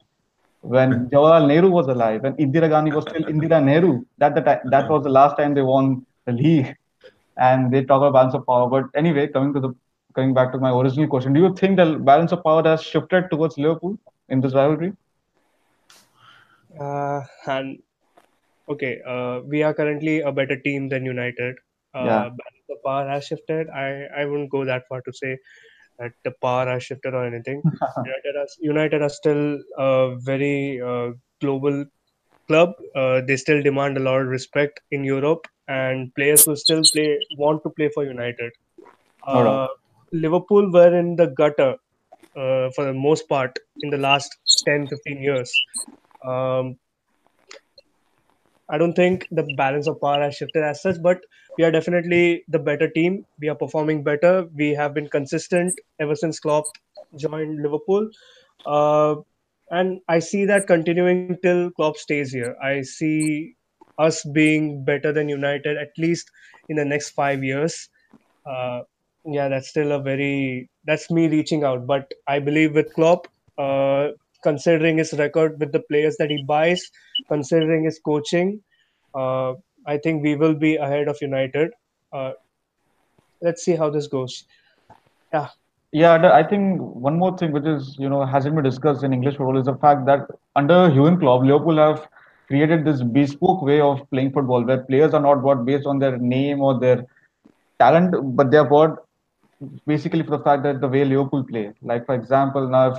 when 0.61 1.09
Jawaharlal 1.11 1.47
Nehru 1.47 1.69
was 1.69 1.87
alive, 1.87 2.23
when 2.23 2.33
Indira 2.35 2.69
Gandhi 2.69 2.91
was 2.91 3.05
still 3.05 3.23
Indira 3.33 3.63
Nehru. 3.63 4.03
That 4.17 4.35
the 4.35 4.41
ti- 4.41 4.67
that 4.71 4.89
was 4.89 5.03
the 5.03 5.09
last 5.09 5.37
time 5.37 5.53
they 5.53 5.61
won 5.61 6.05
the 6.25 6.33
league. 6.33 6.75
And 7.37 7.71
they 7.71 7.83
talk 7.83 8.01
about 8.01 8.13
balance 8.13 8.33
of 8.35 8.45
power. 8.45 8.69
But 8.69 8.85
anyway, 8.95 9.27
coming 9.27 9.53
to 9.53 9.59
the 9.59 9.73
coming 10.15 10.33
back 10.33 10.51
to 10.53 10.59
my 10.59 10.71
original 10.71 11.07
question, 11.07 11.33
do 11.33 11.39
you 11.41 11.53
think 11.55 11.77
the 11.77 11.97
balance 11.99 12.31
of 12.31 12.43
power 12.43 12.63
has 12.63 12.81
shifted 12.83 13.29
towards 13.31 13.57
Liverpool 13.57 13.97
in 14.29 14.41
this 14.41 14.53
rivalry? 14.53 14.93
Uh, 16.79 17.21
and 17.47 17.79
okay, 18.69 19.01
uh, 19.07 19.41
we 19.45 19.63
are 19.63 19.73
currently 19.73 20.21
a 20.21 20.31
better 20.31 20.59
team 20.59 20.89
than 20.89 21.05
United. 21.05 21.55
Uh, 21.93 21.99
Yeah. 22.05 22.29
of 22.69 22.83
power 22.85 23.07
has 23.09 23.25
shifted. 23.25 23.69
I, 23.69 24.05
I 24.21 24.25
wouldn't 24.25 24.51
go 24.51 24.65
that 24.65 24.87
far 24.87 25.01
to 25.01 25.13
say 25.13 25.37
that 25.99 26.13
the 26.23 26.33
power 26.41 26.67
has 26.69 26.83
shifted 26.83 27.13
or 27.13 27.25
anything. 27.25 27.63
United 28.05 28.35
are, 28.37 28.47
United 28.59 29.01
are 29.01 29.09
still 29.09 29.59
a 29.77 30.17
very 30.19 30.81
uh, 30.81 31.11
global 31.41 31.85
club. 32.47 32.71
Uh, 32.95 33.21
they 33.27 33.37
still 33.37 33.61
demand 33.63 33.97
a 33.97 34.01
lot 34.01 34.21
of 34.21 34.27
respect 34.27 34.81
in 34.91 35.03
Europe, 35.03 35.47
and 35.67 36.13
players 36.15 36.45
will 36.47 36.55
still 36.57 36.85
play 36.93 37.19
want 37.31 37.63
to 37.63 37.71
play 37.71 37.89
for 37.93 38.05
United. 38.05 38.51
Uh, 39.25 39.67
Liverpool 40.11 40.71
were 40.71 40.97
in 40.97 41.15
the 41.15 41.27
gutter 41.27 41.73
uh, 42.35 42.69
for 42.75 42.85
the 42.85 42.93
most 42.93 43.27
part 43.29 43.57
in 43.81 43.89
the 43.89 43.97
last 43.97 44.37
10 44.65 44.87
15 44.87 45.21
years. 45.21 45.51
Um, 46.25 46.77
I 48.69 48.77
don't 48.77 48.93
think 48.93 49.27
the 49.31 49.43
balance 49.55 49.87
of 49.87 50.01
power 50.01 50.21
has 50.21 50.35
shifted 50.35 50.63
as 50.63 50.81
such, 50.81 51.01
but 51.01 51.19
we 51.57 51.63
are 51.63 51.71
definitely 51.71 52.43
the 52.47 52.59
better 52.59 52.89
team. 52.89 53.25
We 53.39 53.49
are 53.49 53.55
performing 53.55 54.03
better. 54.03 54.47
We 54.55 54.71
have 54.71 54.93
been 54.93 55.07
consistent 55.07 55.73
ever 55.99 56.15
since 56.15 56.39
Klopp 56.39 56.65
joined 57.15 57.61
Liverpool. 57.61 58.09
Uh, 58.65 59.15
and 59.71 60.01
I 60.07 60.19
see 60.19 60.45
that 60.45 60.67
continuing 60.67 61.37
till 61.41 61.71
Klopp 61.71 61.97
stays 61.97 62.31
here. 62.31 62.55
I 62.61 62.81
see 62.81 63.55
us 63.97 64.23
being 64.23 64.83
better 64.83 65.11
than 65.11 65.29
United 65.29 65.77
at 65.77 65.89
least 65.97 66.29
in 66.69 66.75
the 66.75 66.85
next 66.85 67.11
five 67.11 67.43
years. 67.43 67.89
Uh, 68.45 68.81
yeah, 69.25 69.47
that's 69.49 69.69
still 69.69 69.91
a 69.91 69.99
very 69.99 70.69
that's 70.85 71.11
me 71.11 71.27
reaching 71.27 71.63
out, 71.63 71.85
but 71.85 72.13
I 72.27 72.39
believe 72.39 72.75
with 72.75 72.93
Klopp, 72.93 73.27
uh, 73.57 74.09
considering 74.43 74.97
his 74.97 75.13
record 75.13 75.59
with 75.59 75.71
the 75.71 75.81
players 75.81 76.15
that 76.17 76.29
he 76.29 76.43
buys, 76.43 76.91
considering 77.27 77.83
his 77.83 77.99
coaching, 77.99 78.61
uh, 79.15 79.53
I 79.85 79.97
think 79.97 80.23
we 80.23 80.35
will 80.35 80.53
be 80.53 80.75
ahead 80.75 81.07
of 81.07 81.17
United. 81.21 81.71
Uh, 82.11 82.33
let's 83.41 83.63
see 83.63 83.75
how 83.75 83.89
this 83.89 84.07
goes. 84.07 84.45
Yeah, 85.33 85.47
Yeah, 85.91 86.31
I 86.33 86.43
think 86.43 86.81
one 86.81 87.17
more 87.17 87.37
thing 87.37 87.51
which 87.51 87.65
is, 87.65 87.95
you 87.97 88.09
know, 88.09 88.25
hasn't 88.25 88.55
been 88.55 88.63
discussed 88.63 89.03
in 89.03 89.13
English 89.13 89.37
football 89.37 89.57
is 89.57 89.65
the 89.65 89.75
fact 89.75 90.05
that 90.05 90.27
under 90.55 90.89
Jurgen 90.89 91.19
Klopp, 91.19 91.43
Liverpool 91.43 91.77
have 91.77 92.07
created 92.47 92.85
this 92.85 93.01
bespoke 93.01 93.61
way 93.61 93.79
of 93.81 94.09
playing 94.09 94.31
football 94.31 94.63
where 94.63 94.83
players 94.83 95.13
are 95.13 95.21
not 95.21 95.41
bought 95.41 95.65
based 95.65 95.85
on 95.85 95.99
their 95.99 96.17
name 96.17 96.61
or 96.61 96.79
their 96.79 97.05
talent, 97.79 98.15
but 98.35 98.51
they 98.51 98.57
are 98.57 98.69
bought 98.69 98.97
basically 99.85 100.23
for 100.23 100.37
the 100.37 100.43
fact 100.43 100.63
that 100.63 100.81
the 100.81 100.87
way 100.87 101.03
Liverpool 101.05 101.43
play. 101.43 101.71
Like 101.81 102.05
for 102.05 102.15
example, 102.15 102.67
now 102.67 102.91
if 102.91 102.97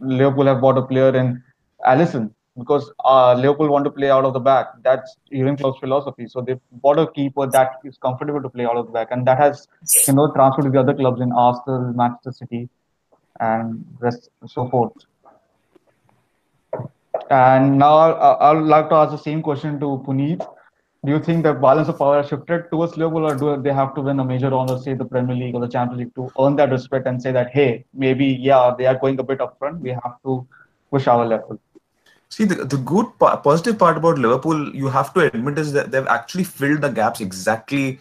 Liverpool 0.00 0.46
have 0.46 0.60
bought 0.60 0.78
a 0.78 0.82
player 0.82 1.14
in 1.14 1.42
Alisson 1.86 2.30
because 2.58 2.90
uh, 3.04 3.34
Liverpool 3.34 3.68
want 3.68 3.84
to 3.84 3.90
play 3.90 4.10
out 4.10 4.24
of 4.24 4.32
the 4.32 4.40
back. 4.40 4.66
That's 4.82 5.16
Jurgen 5.32 5.56
Klopp's 5.56 5.78
philosophy. 5.78 6.26
So 6.26 6.40
they 6.40 6.56
bought 6.72 6.98
a 6.98 7.06
keeper 7.12 7.46
that 7.46 7.76
is 7.84 7.96
comfortable 7.98 8.42
to 8.42 8.48
play 8.48 8.64
out 8.64 8.76
of 8.76 8.86
the 8.86 8.92
back, 8.92 9.08
and 9.10 9.26
that 9.26 9.38
has 9.38 9.68
you 10.06 10.14
know 10.14 10.30
transferred 10.32 10.64
to 10.64 10.70
the 10.70 10.80
other 10.80 10.94
clubs 10.94 11.20
in 11.20 11.32
Arsenal, 11.32 11.92
Manchester 11.92 12.32
City, 12.32 12.68
and 13.40 13.84
rest 14.00 14.30
so 14.46 14.68
forth. 14.68 14.92
And 17.30 17.78
now 17.78 17.96
I 17.96 18.32
I 18.32 18.52
would 18.52 18.64
like 18.66 18.88
to 18.90 18.96
ask 18.96 19.12
the 19.12 19.18
same 19.18 19.42
question 19.42 19.78
to 19.80 20.02
Puneet. 20.06 20.46
Do 21.04 21.12
you 21.12 21.20
think 21.20 21.44
the 21.44 21.54
balance 21.54 21.88
of 21.88 21.98
power 21.98 22.16
has 22.22 22.28
shifted 22.28 22.70
towards 22.70 22.96
Liverpool, 22.96 23.24
or 23.24 23.34
do 23.36 23.62
they 23.62 23.72
have 23.72 23.94
to 23.94 24.00
win 24.00 24.18
a 24.18 24.24
major 24.24 24.52
honor, 24.52 24.78
say 24.78 24.94
the 24.94 25.04
Premier 25.04 25.36
League 25.36 25.54
or 25.54 25.60
the 25.60 25.68
Champions 25.68 26.00
League, 26.00 26.14
to 26.16 26.30
earn 26.40 26.56
that 26.56 26.70
respect 26.70 27.06
and 27.06 27.22
say 27.22 27.30
that, 27.30 27.50
hey, 27.50 27.84
maybe 27.94 28.26
yeah, 28.26 28.74
they 28.76 28.86
are 28.86 28.98
going 28.98 29.18
a 29.20 29.22
bit 29.22 29.40
up 29.40 29.56
front. 29.58 29.80
We 29.80 29.90
have 29.90 30.16
to 30.24 30.46
push 30.90 31.06
our 31.06 31.24
level. 31.24 31.60
See, 32.30 32.44
the, 32.44 32.64
the 32.64 32.76
good 32.76 33.06
positive 33.18 33.78
part 33.78 33.96
about 33.96 34.18
Liverpool, 34.18 34.74
you 34.74 34.88
have 34.88 35.14
to 35.14 35.20
admit, 35.20 35.58
is 35.58 35.72
that 35.72 35.92
they've 35.92 36.06
actually 36.06 36.44
filled 36.44 36.82
the 36.82 36.90
gaps 36.90 37.20
exactly 37.20 38.00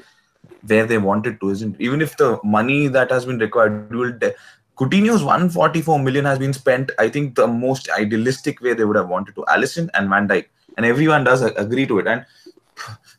where 0.66 0.86
they 0.86 0.98
wanted 0.98 1.40
to, 1.40 1.50
isn't 1.52 1.76
it? 1.76 1.82
Even 1.82 2.02
if 2.02 2.18
the 2.18 2.40
money 2.44 2.88
that 2.88 3.12
has 3.12 3.26
been 3.26 3.38
required, 3.38 3.94
will 3.96 4.12
de- 4.12 4.34
Coutinho's 4.78 5.24
144 5.24 6.00
million 6.00 6.26
has 6.26 6.40
been 6.40 6.54
spent, 6.54 6.92
I 7.00 7.10
think, 7.10 7.36
the 7.36 7.48
most 7.48 7.90
idealistic 7.92 8.62
way 8.62 8.74
they 8.74 8.86
would 8.86 8.96
have 8.96 9.08
wanted 9.10 9.36
to. 9.36 9.46
Alisson 9.48 9.90
and 9.94 10.10
Van 10.10 10.28
Dijk, 10.28 10.46
and 10.78 10.86
everyone 10.86 11.24
does 11.24 11.42
agree 11.42 11.88
to 11.88 12.00
it. 12.00 12.08
And 12.08 12.26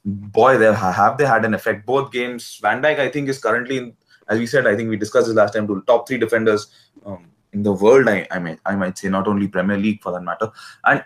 boy, 0.04 0.58
they 0.58 0.72
ha- 0.72 0.92
have 0.92 1.18
they 1.18 1.26
had 1.26 1.44
an 1.44 1.54
effect. 1.54 1.86
Both 1.86 2.12
games, 2.12 2.58
Van 2.62 2.82
Dijk, 2.82 2.98
I 2.98 3.08
think, 3.08 3.28
is 3.28 3.38
currently, 3.38 3.78
in, 3.78 3.96
as 4.28 4.38
we 4.38 4.46
said, 4.46 4.66
I 4.66 4.76
think 4.76 4.90
we 4.90 4.96
discussed 4.96 5.26
this 5.26 5.36
last 5.36 5.54
time, 5.54 5.66
to 5.66 5.82
top 5.86 6.08
three 6.08 6.18
defenders 6.18 6.68
um, 7.04 7.26
in 7.52 7.62
the 7.62 7.72
world. 7.72 8.08
I, 8.08 8.26
I 8.30 8.38
might, 8.38 8.60
I 8.64 8.74
might 8.76 8.98
say, 8.98 9.08
not 9.08 9.28
only 9.28 9.48
Premier 9.48 9.76
League 9.76 10.02
for 10.02 10.12
that 10.12 10.22
matter. 10.22 10.50
And 10.84 11.04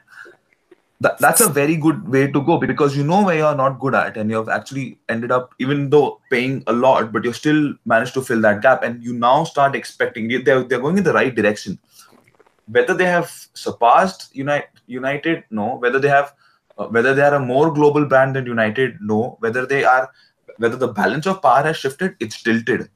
that, 1.02 1.18
that's 1.18 1.40
a 1.40 1.48
very 1.48 1.76
good 1.76 2.08
way 2.08 2.30
to 2.30 2.40
go 2.40 2.58
because 2.58 2.96
you 2.96 3.02
know 3.02 3.24
where 3.24 3.36
you're 3.36 3.56
not 3.56 3.80
good 3.80 3.94
at 3.94 4.16
and 4.16 4.30
you've 4.30 4.48
actually 4.48 4.98
ended 5.08 5.32
up 5.32 5.52
even 5.58 5.90
though 5.90 6.20
paying 6.30 6.62
a 6.68 6.72
lot 6.72 7.12
but 7.12 7.24
you 7.24 7.32
still 7.32 7.74
managed 7.84 8.14
to 8.14 8.22
fill 8.22 8.40
that 8.40 8.62
gap 8.62 8.84
and 8.84 9.02
you 9.02 9.12
now 9.12 9.42
start 9.42 9.74
expecting 9.74 10.28
they're, 10.28 10.62
they're 10.62 10.78
going 10.78 10.98
in 10.98 11.02
the 11.04 11.12
right 11.12 11.34
direction 11.34 11.76
whether 12.66 12.94
they 12.94 13.04
have 13.04 13.30
surpassed 13.54 14.28
united 14.32 14.68
united 14.86 15.42
no 15.50 15.74
whether 15.76 15.98
they 15.98 16.08
have 16.08 16.34
uh, 16.78 16.86
whether 16.86 17.14
they 17.14 17.22
are 17.22 17.34
a 17.34 17.40
more 17.40 17.72
global 17.72 18.04
brand 18.04 18.36
than 18.36 18.46
united 18.46 18.96
no 19.00 19.36
whether 19.40 19.66
they 19.66 19.84
are 19.84 20.10
whether 20.58 20.76
the 20.76 20.88
balance 20.88 21.26
of 21.26 21.42
power 21.42 21.62
has 21.62 21.76
shifted 21.76 22.14
it's 22.20 22.42
tilted 22.42 22.88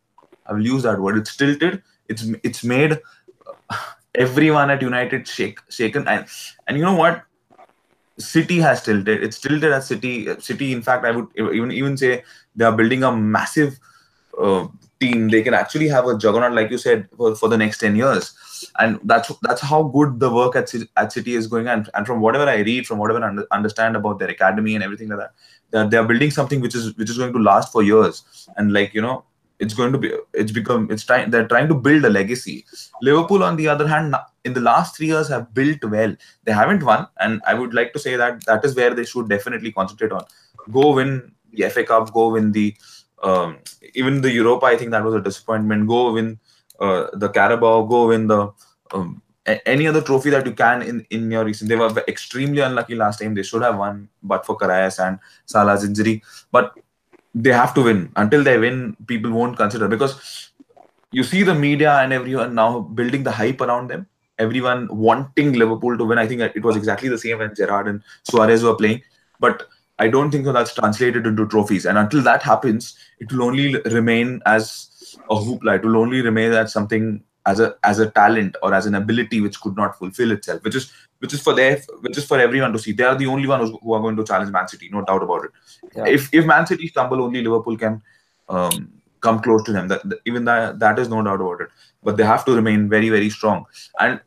i 0.47 0.53
will 0.53 0.67
use 0.67 0.83
that 0.83 1.01
word 1.01 1.17
it's 1.17 1.37
tilted 1.37 1.83
it's 2.09 2.27
it's 2.43 2.65
made 2.65 2.99
uh, 3.47 3.77
everyone 4.15 4.71
at 4.71 4.83
united 4.83 5.27
shake 5.29 5.59
shaken 5.69 6.07
and 6.09 6.27
and 6.67 6.77
you 6.77 6.85
know 6.85 6.95
what 6.95 7.23
City 8.19 8.59
has 8.61 8.83
tilted. 8.83 9.23
It's 9.23 9.39
tilted 9.39 9.73
at 9.73 9.85
City. 9.85 10.27
City, 10.41 10.73
in 10.73 10.83
fact, 10.83 11.05
I 11.05 11.11
would 11.11 11.27
even 11.37 11.71
even 11.71 11.97
say 11.97 12.25
they 12.55 12.65
are 12.65 12.73
building 12.75 13.03
a 13.03 13.15
massive 13.15 13.79
uh, 14.41 14.69
team. 15.01 15.29
They 15.29 15.43
can 15.43 15.55
actually 15.55 15.89
have 15.89 16.07
a 16.07 16.17
juggernaut, 16.17 16.53
like 16.53 16.71
you 16.71 16.79
said, 16.79 17.09
for, 17.17 17.35
for 17.37 17.49
the 17.49 17.59
next 17.59 17.79
ten 17.79 17.95
years. 17.95 18.35
And 18.79 19.01
that's 19.05 19.33
that's 19.43 19.61
how 19.61 19.85
good 19.85 20.21
the 20.21 20.31
work 20.31 20.57
at 20.57 20.73
at 20.97 21.13
City 21.13 21.35
is 21.35 21.47
going. 21.47 21.69
And 21.69 21.89
and 21.95 22.07
from 22.07 22.21
whatever 22.21 22.49
I 22.49 22.59
read, 22.59 22.87
from 22.87 22.99
whatever 22.99 23.23
I 23.23 23.29
under, 23.29 23.47
understand 23.51 23.97
about 23.97 24.19
their 24.19 24.31
academy 24.31 24.75
and 24.75 24.85
everything 24.85 25.09
like 25.09 25.19
that, 25.19 25.33
that 25.71 25.91
they 25.91 25.97
are 25.97 26.07
building 26.07 26.31
something 26.31 26.61
which 26.61 26.75
is 26.75 26.97
which 26.97 27.11
is 27.11 27.19
going 27.19 27.33
to 27.33 27.39
last 27.39 27.73
for 27.73 27.83
years. 27.83 28.49
And 28.57 28.73
like 28.73 28.95
you 28.95 29.03
know, 29.03 29.25
it's 29.59 29.75
going 29.75 29.93
to 29.93 29.99
be 29.99 30.13
it's 30.35 30.53
become 30.53 30.91
it's 30.91 31.05
trying 31.05 31.31
they're 31.31 31.49
trying 31.49 31.69
to 31.69 31.75
build 31.75 32.05
a 32.05 32.11
legacy. 32.11 32.65
Liverpool 33.03 33.43
on 33.43 33.57
the 33.57 33.69
other 33.69 33.87
hand 33.87 34.15
in 34.45 34.53
the 34.53 34.61
last 34.61 34.97
three 34.97 35.09
years 35.09 35.29
have 35.29 35.53
built 35.55 35.85
well. 35.85 36.15
They 36.45 36.53
haven't 36.53 36.83
won. 36.83 37.07
And 37.21 37.41
i 37.47 37.55
would 37.55 37.75
like 37.75 37.93
to 37.95 37.99
say 37.99 38.17
that 38.17 38.45
that 38.47 38.65
is 38.65 38.77
where 38.77 38.95
they 38.95 39.05
should 39.05 39.29
definitely 39.29 39.73
concentrate 39.73 40.13
on. 40.13 40.25
Go 40.71 40.95
win 40.95 41.33
the 41.53 41.69
fa 41.71 41.85
cup 41.85 42.13
go 42.13 42.29
win 42.31 42.53
the 42.53 42.75
um, 43.23 43.59
even 43.95 44.21
the 44.21 44.31
europa 44.31 44.67
i 44.67 44.77
think 44.77 44.91
that 44.91 45.05
was 45.05 45.15
a 45.15 45.21
disappointment. 45.21 45.89
Go 45.89 46.13
win 46.13 46.39
uh, 46.81 47.07
the 47.15 47.29
carabao 47.29 47.83
go 47.85 48.09
win 48.09 48.27
the 48.27 48.51
um, 48.93 49.23
a- 49.47 49.69
any 49.69 49.87
other 49.87 50.03
trophy 50.03 50.31
that 50.31 50.47
you 50.47 50.53
can 50.53 50.83
in 50.83 51.07
in 51.11 51.31
your 51.31 51.45
recent 51.45 51.69
they 51.69 51.77
were 51.77 51.93
extremely 52.09 52.61
unlucky 52.61 52.95
last 52.95 53.21
time 53.21 53.35
they 53.35 53.43
should 53.43 53.63
have 53.63 53.79
won 53.79 54.09
but 54.23 54.45
for 54.47 54.57
Karius 54.57 54.99
and 55.07 55.19
Salah's 55.47 55.85
injury 55.85 56.23
but 56.53 56.75
they 57.37 57.53
have 57.53 57.75
to 57.75 57.83
win. 57.83 58.11
Until 58.17 58.43
they 58.43 58.59
win, 58.59 58.97
people 59.07 59.31
won't 59.31 59.57
consider 59.57 59.89
because 59.89 60.51
you 61.13 61.23
see 61.23 61.43
the 61.43 61.55
media 61.55 61.99
and 61.99 62.13
everyone 62.13 62.55
now 62.55 62.81
building 62.81 63.23
the 63.23 63.31
hype 63.31 63.61
around 63.61 63.89
them. 63.89 64.07
Everyone 64.39 64.89
wanting 64.91 65.53
Liverpool 65.53 65.97
to 65.99 66.05
win. 66.05 66.19
I 66.19 66.27
think 66.27 66.41
it 66.41 66.63
was 66.65 66.77
exactly 66.77 67.09
the 67.09 67.19
same 67.19 67.39
when 67.39 67.55
Gerrard 67.55 67.89
and 67.89 68.03
Suarez 68.25 68.63
were 68.63 68.75
playing. 68.75 69.03
But 69.39 69.69
I 69.99 70.09
don't 70.09 70.31
think 70.31 70.45
that's 70.47 70.75
translated 70.75 71.27
into 71.27 71.47
trophies. 71.47 71.87
And 71.87 71.97
until 71.99 72.23
that 72.23 72.43
happens, 72.43 72.97
it 73.19 73.33
will 73.33 73.45
only 73.45 73.81
remain 73.83 74.41
as 74.47 74.89
a 75.31 75.35
hoopla. 75.35 75.77
It 75.77 75.85
will 75.85 75.97
only 75.97 76.21
remain 76.23 76.53
as 76.53 76.73
something 76.73 77.23
as 77.47 77.61
a 77.61 77.77
as 77.85 77.99
a 78.01 78.11
talent 78.11 78.57
or 78.63 78.75
as 78.75 78.87
an 78.87 78.95
ability 78.95 79.41
which 79.41 79.61
could 79.61 79.77
not 79.77 79.97
fulfill 79.99 80.33
itself. 80.33 80.63
Which 80.65 80.75
is 80.75 80.93
which 81.21 81.33
is 81.33 81.43
for 81.43 81.55
their 81.55 81.79
which 82.01 82.19
is 82.19 82.27
for 82.27 82.39
everyone 82.39 82.73
to 82.73 82.79
see. 82.79 82.93
They 82.93 83.05
are 83.05 83.15
the 83.17 83.27
only 83.27 83.47
ones 83.47 83.71
who 83.83 83.93
are 83.95 84.01
going 84.01 84.17
to 84.17 84.25
challenge 84.25 84.51
Man 84.51 84.69
City, 84.69 84.89
no 84.93 85.03
doubt 85.05 85.23
about 85.23 85.45
it. 85.45 85.51
Yeah. 85.97 86.07
If 86.07 86.29
if 86.33 86.45
Man 86.45 86.67
City 86.67 86.89
stumble, 86.89 87.23
only 87.23 87.43
Liverpool 87.43 87.77
can 87.77 88.03
um, 88.49 88.93
come 89.21 89.41
close 89.41 89.63
to 89.65 89.73
them. 89.73 89.89
That, 89.89 90.09
that- 90.09 90.21
even 90.27 90.45
that 90.45 90.79
that 90.81 90.99
is 90.99 91.09
no 91.09 91.23
doubt 91.23 91.41
about 91.41 91.61
it. 91.63 91.69
But 92.03 92.17
they 92.17 92.25
have 92.25 92.45
to 92.47 92.53
remain 92.55 92.89
very 92.89 93.09
very 93.11 93.31
strong. 93.31 93.65
And 94.01 94.21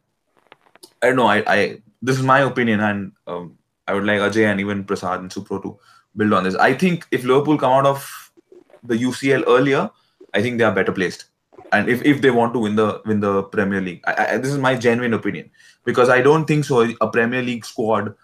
I 1.01 1.07
don't 1.07 1.15
know. 1.15 1.27
I, 1.27 1.43
I 1.47 1.81
this 2.01 2.17
is 2.17 2.23
my 2.23 2.39
opinion, 2.41 2.79
and 2.79 3.11
um, 3.27 3.57
I 3.87 3.93
would 3.93 4.05
like 4.05 4.19
Ajay 4.19 4.45
and 4.49 4.59
even 4.59 4.83
Prasad 4.83 5.19
and 5.19 5.29
Supro 5.31 5.61
to 5.63 5.77
build 6.15 6.33
on 6.33 6.43
this. 6.43 6.55
I 6.55 6.73
think 6.73 7.05
if 7.11 7.23
Liverpool 7.23 7.57
come 7.57 7.71
out 7.73 7.85
of 7.85 8.31
the 8.83 8.95
UCL 8.95 9.43
earlier, 9.47 9.89
I 10.33 10.41
think 10.41 10.57
they 10.57 10.63
are 10.63 10.73
better 10.73 10.91
placed. 10.91 11.25
And 11.71 11.89
if, 11.89 12.03
if 12.03 12.21
they 12.21 12.31
want 12.31 12.53
to 12.53 12.59
win 12.59 12.75
the 12.75 13.01
win 13.05 13.19
the 13.19 13.43
Premier 13.43 13.81
League, 13.81 14.01
I, 14.07 14.33
I, 14.33 14.37
this 14.37 14.51
is 14.51 14.57
my 14.57 14.75
genuine 14.75 15.13
opinion 15.13 15.51
because 15.85 16.09
I 16.09 16.21
don't 16.21 16.45
think 16.45 16.65
so. 16.65 16.81
A 17.01 17.09
Premier 17.09 17.41
League 17.41 17.65
squad, 17.65 18.15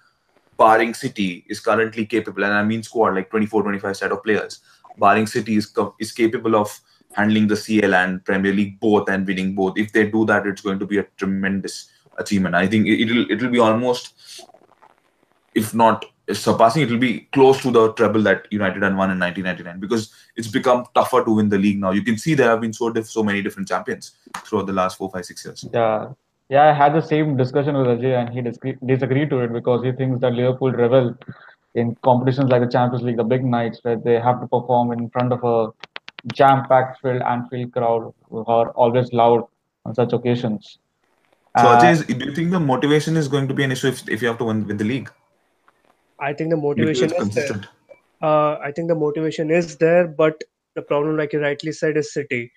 barring 0.58 0.94
City, 0.94 1.46
is 1.48 1.60
currently 1.60 2.06
capable, 2.06 2.44
and 2.44 2.54
I 2.54 2.64
mean 2.64 2.82
squad 2.82 3.14
like 3.16 3.30
24, 3.30 3.64
25 3.64 3.98
set 3.98 4.12
of 4.12 4.24
players. 4.24 4.62
Barring 4.98 5.28
City 5.28 5.58
is 5.58 5.72
is 6.00 6.12
capable 6.12 6.56
of 6.56 6.80
handling 7.14 7.48
the 7.48 7.56
CL 7.56 7.94
and 7.94 8.24
Premier 8.26 8.54
League 8.54 8.80
both 8.80 9.10
and 9.10 9.28
winning 9.28 9.54
both. 9.54 9.78
If 9.78 9.94
they 9.94 10.10
do 10.10 10.26
that, 10.26 10.48
it's 10.48 10.62
going 10.62 10.80
to 10.80 10.86
be 10.88 10.98
a 10.98 11.04
tremendous 11.18 11.92
achievement. 12.18 12.56
I 12.56 12.68
think 12.68 12.88
it'll 12.88 13.30
it'll 13.30 13.52
be 13.52 13.60
almost, 13.60 14.14
if 15.54 15.74
not 15.74 16.06
surpassing, 16.34 16.84
it'll 16.84 16.98
be 16.98 17.22
close 17.32 17.62
to 17.62 17.72
the 17.72 17.94
treble 17.94 18.22
that 18.24 18.48
United 18.52 18.82
had 18.82 18.98
won 18.98 19.12
in 19.12 19.20
1999 19.20 19.80
because 19.80 20.14
it's 20.36 20.48
become 20.48 20.86
tougher 20.96 21.24
to 21.24 21.32
win 21.32 21.50
the 21.50 21.58
league 21.58 21.80
now. 21.80 21.92
You 21.92 22.02
can 22.04 22.18
see 22.18 22.34
there 22.34 22.50
have 22.50 22.62
been 22.62 22.74
so 22.74 22.90
diff- 22.90 23.10
so 23.10 23.24
many 23.24 23.42
different 23.42 23.68
champions 23.68 24.14
throughout 24.46 24.66
the 24.68 24.74
last 24.74 24.98
four, 24.98 25.12
five, 25.12 25.26
six 25.26 25.46
years. 25.46 25.66
Yeah, 25.74 26.08
yeah, 26.50 26.66
I 26.66 26.74
had 26.74 26.94
the 26.94 27.02
same 27.02 27.38
discussion 27.38 27.76
with 27.78 27.88
Ajay, 27.88 28.20
and 28.20 28.30
he 28.30 28.42
disagreed, 28.42 28.80
disagreed 28.86 29.30
to 29.32 29.40
it 29.40 29.54
because 29.54 29.84
he 29.84 29.92
thinks 29.92 30.22
that 30.22 30.34
Liverpool 30.34 30.72
revel 30.72 31.16
in 31.76 31.96
competitions 32.04 32.50
like 32.50 32.62
the 32.62 32.72
Champions 32.72 33.04
League, 33.04 33.18
the 33.18 33.24
big 33.24 33.44
nights 33.44 33.80
where 33.84 33.98
they 33.98 34.20
have 34.20 34.40
to 34.42 34.48
perform 34.48 34.92
in 34.92 35.10
front 35.10 35.34
of 35.34 35.44
a 35.44 35.72
jam-packed 36.34 37.02
filled 37.02 37.22
Anfield 37.22 37.72
crowd 37.74 38.14
who 38.30 38.46
are 38.46 38.70
always 38.72 39.12
loud 39.14 39.46
on 39.86 39.94
such 39.94 40.14
occasions. 40.14 40.80
So, 41.60 41.68
Uh, 41.68 41.80
Ajay, 41.80 41.92
is, 41.92 42.06
do 42.06 42.26
you 42.26 42.34
think 42.34 42.52
the 42.52 42.60
motivation 42.60 43.16
is 43.18 43.28
going 43.28 43.48
to 43.48 43.54
be 43.54 43.64
an 43.64 43.72
issue 43.72 43.88
if, 43.88 44.08
if 44.10 44.22
you 44.22 44.28
have 44.28 44.38
to 44.40 44.46
win, 44.46 44.66
win 44.68 44.78
the 44.78 44.84
league? 44.84 45.10
I 46.20 46.34
think 46.34 46.50
the 46.50 46.58
motivation 46.58 47.06
is 47.06 47.12
there. 47.12 47.20
consistent. 47.20 47.68
Uh, 48.22 48.58
I 48.58 48.72
think 48.72 48.88
the 48.88 48.96
motivation 48.96 49.52
is 49.52 49.76
there, 49.78 50.08
but 50.08 50.42
the 50.76 50.82
problem, 50.82 51.18
like 51.18 51.34
you 51.34 51.40
rightly 51.42 51.72
said, 51.72 51.98
is 51.98 52.14
City. 52.14 52.52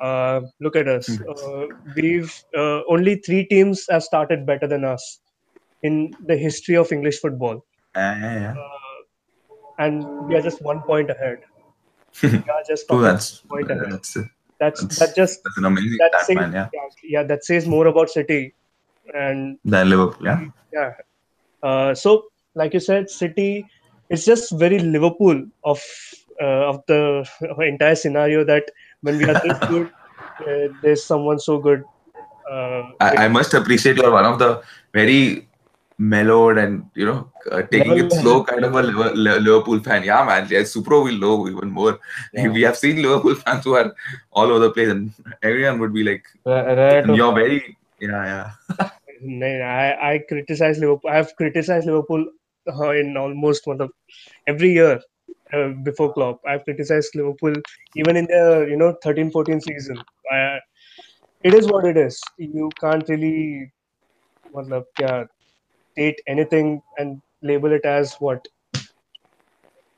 Uh, 0.00 0.40
look 0.60 0.76
at 0.76 0.88
us. 0.88 1.06
Hmm. 1.08 1.22
Uh, 1.28 1.66
we've 1.96 2.32
uh, 2.56 2.80
only 2.88 3.16
three 3.16 3.44
teams 3.46 3.86
have 3.90 4.02
started 4.02 4.46
better 4.46 4.66
than 4.66 4.84
us 4.84 5.20
in 5.82 6.14
the 6.26 6.36
history 6.36 6.76
of 6.76 6.92
English 6.92 7.20
football, 7.20 7.64
Yeah, 7.96 8.18
yeah, 8.40 8.54
uh, 8.58 9.84
and 9.84 10.04
we 10.28 10.34
are 10.36 10.42
just 10.42 10.62
one 10.62 10.80
point 10.82 11.10
ahead. 11.10 11.38
We 12.22 12.28
are 12.28 12.62
just 12.68 12.86
fucking 12.88 13.02
that's 13.02 13.38
point 13.40 13.70
ahead. 13.70 13.90
that's 13.92 14.16
That's 14.58 14.80
that's- 14.82 14.98
that 14.98 15.14
just 15.16 15.42
that's 15.44 15.58
an 15.58 15.64
amazing 15.64 15.98
that 15.98 16.20
says, 16.26 16.36
man. 16.36 16.52
Yeah, 16.52 16.68
yeah, 17.02 17.22
that 17.24 17.44
says 17.44 17.66
more 17.66 17.86
about 17.86 18.10
City, 18.10 18.54
and 19.14 19.58
than 19.64 19.88
Liverpool. 19.90 20.26
Yeah, 20.26 20.40
yeah. 20.72 20.92
Uh, 21.62 21.94
so, 21.94 22.24
like 22.60 22.74
you 22.76 22.80
said, 22.80 23.10
City, 23.10 23.66
it's 24.10 24.24
just 24.30 24.52
very 24.64 24.78
Liverpool 24.78 25.44
of 25.64 25.80
uh, 26.40 26.70
of 26.70 26.82
the 26.86 27.02
entire 27.72 27.98
scenario 28.02 28.44
that 28.52 28.70
when 29.02 29.18
we 29.18 29.24
are 29.24 29.40
this 29.44 29.58
good, 29.72 29.90
uh, 30.46 30.66
there's 30.82 31.04
someone 31.12 31.38
so 31.38 31.58
good. 31.68 31.84
Uh, 32.50 32.82
I, 33.00 33.24
I 33.24 33.28
must 33.28 33.54
appreciate 33.54 33.96
you're 33.96 34.10
one 34.10 34.24
of 34.32 34.38
the 34.38 34.62
very 34.92 35.46
mellowed 35.98 36.56
and 36.56 36.88
you 36.94 37.04
know 37.04 37.18
uh, 37.52 37.62
taking 37.72 37.98
it 38.02 38.12
slow 38.20 38.42
kind 38.42 38.64
of 38.64 38.74
a 38.74 38.82
Liverpool 38.82 39.80
fan. 39.88 40.02
Yeah, 40.10 40.24
man. 40.24 40.48
Yeah, 40.50 40.66
Supro 40.72 41.04
will 41.04 41.20
know 41.24 41.48
even 41.48 41.70
more. 41.80 41.98
Yeah. 42.32 42.48
We 42.56 42.62
have 42.62 42.76
seen 42.76 43.02
Liverpool 43.02 43.36
fans 43.44 43.64
who 43.64 43.76
are 43.82 43.94
all 44.32 44.50
over 44.50 44.66
the 44.66 44.70
place, 44.70 44.90
and 44.96 45.12
everyone 45.42 45.78
would 45.80 45.94
be 46.00 46.04
like, 46.10 46.24
rare 46.44 47.06
"You're 47.20 47.34
very 47.42 47.76
yeah, 48.00 48.24
yeah." 48.32 48.90
I, 49.22 50.12
I 50.12 50.18
criticize 50.26 50.78
Liverpool. 50.78 51.10
I've 51.10 51.34
criticized 51.36 51.86
Liverpool 51.86 52.26
uh, 52.78 52.90
in 52.90 53.16
almost 53.16 53.66
one 53.66 53.80
of 53.80 53.90
every 54.46 54.72
year 54.72 55.00
uh, 55.52 55.68
before 55.82 56.12
Klopp. 56.12 56.40
I've 56.46 56.64
criticized 56.64 57.14
Liverpool 57.14 57.54
even 57.96 58.16
in 58.16 58.26
the 58.26 58.66
you 58.68 58.76
know 58.76 58.94
13-14 59.04 59.62
season. 59.62 59.98
I, 60.30 60.58
it 61.42 61.54
is 61.54 61.66
what 61.66 61.86
it 61.86 61.96
is. 61.96 62.20
You 62.38 62.70
can't 62.80 63.08
really, 63.08 63.72
matlab, 64.54 64.84
yeah, 64.98 65.24
state 65.92 66.20
anything 66.26 66.80
and 66.98 67.20
label 67.42 67.72
it 67.72 67.84
as 67.84 68.14
what. 68.16 68.46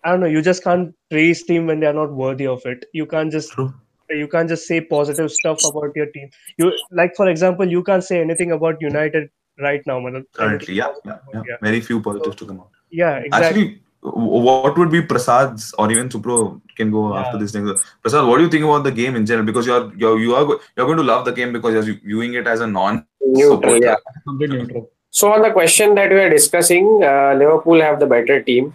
I 0.04 0.10
don't 0.10 0.20
know. 0.20 0.26
You 0.26 0.42
just 0.42 0.64
can't 0.64 0.94
praise 1.10 1.44
team 1.44 1.66
when 1.66 1.80
they 1.80 1.86
are 1.86 1.92
not 1.92 2.12
worthy 2.12 2.46
of 2.46 2.62
it. 2.64 2.84
You 2.92 3.06
can't 3.06 3.30
just 3.30 3.52
True. 3.52 3.72
you 4.10 4.26
can't 4.28 4.48
just 4.48 4.66
say 4.66 4.80
positive 4.80 5.30
stuff 5.30 5.58
about 5.64 5.90
your 5.94 6.06
team. 6.06 6.28
You 6.58 6.72
like, 6.90 7.14
for 7.16 7.28
example, 7.28 7.68
you 7.68 7.82
can't 7.84 8.02
say 8.02 8.20
anything 8.20 8.52
about 8.52 8.80
United 8.80 9.30
right 9.58 9.86
now. 9.86 10.00
matlab, 10.00 10.26
Currently, 10.32 10.80
anything 10.80 11.02
yeah, 11.04 11.18
yeah, 11.34 11.42
yeah. 11.46 11.56
Very 11.62 11.80
few 11.80 12.00
positives 12.00 12.36
to 12.36 12.46
come 12.46 12.60
out. 12.60 12.70
yeah, 12.90 13.16
exactly. 13.16 13.46
Actually, 13.46 13.78
what 14.02 14.76
would 14.78 14.90
be 14.90 15.00
Prasad's 15.02 15.72
or 15.78 15.90
even 15.92 16.08
Supro 16.08 16.60
can 16.76 16.90
go 16.90 17.14
after 17.16 17.38
this 17.38 17.52
thing. 17.52 17.64
Prasad, 18.02 18.26
what 18.26 18.38
do 18.38 18.44
you 18.44 18.50
think 18.50 18.64
about 18.64 18.82
the 18.82 18.90
game 18.90 19.14
in 19.14 19.24
general? 19.24 19.46
Because 19.46 19.66
you're 19.66 19.94
you're 19.96 20.18
you 20.18 20.34
are 20.34 20.44
go- 20.44 20.60
you're 20.76 20.86
going 20.86 20.98
to 20.98 21.04
love 21.04 21.24
the 21.24 21.32
game 21.32 21.52
because 21.52 21.74
you're 21.86 21.96
viewing 21.96 22.34
it 22.34 22.46
as 22.46 22.60
a 22.60 22.66
non 22.66 23.06
Neutral, 23.24 23.80
yeah. 23.82 23.94
complete 24.24 24.50
neutral. 24.50 24.90
So 25.10 25.32
on 25.32 25.42
the 25.42 25.50
question 25.52 25.94
that 25.94 26.10
we 26.10 26.16
are 26.16 26.30
discussing, 26.30 27.02
uh, 27.04 27.34
Liverpool 27.34 27.80
have 27.80 28.00
the 28.00 28.06
better 28.06 28.42
team. 28.42 28.74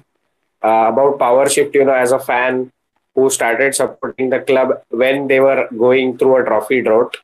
Uh, 0.63 0.89
about 0.91 1.19
power 1.19 1.47
shift, 1.47 1.75
you 1.75 1.85
know, 1.85 1.93
as 1.93 2.11
a 2.11 2.17
fan 2.19 2.71
who 3.13 3.29
started 3.29 3.75
supporting 3.75 4.29
the 4.29 4.39
club 4.39 4.71
when 4.89 5.27
they 5.27 5.39
were 5.39 5.67
going 5.77 6.17
through 6.17 6.37
a 6.37 6.43
trophy 6.43 6.81
drought, 6.81 7.15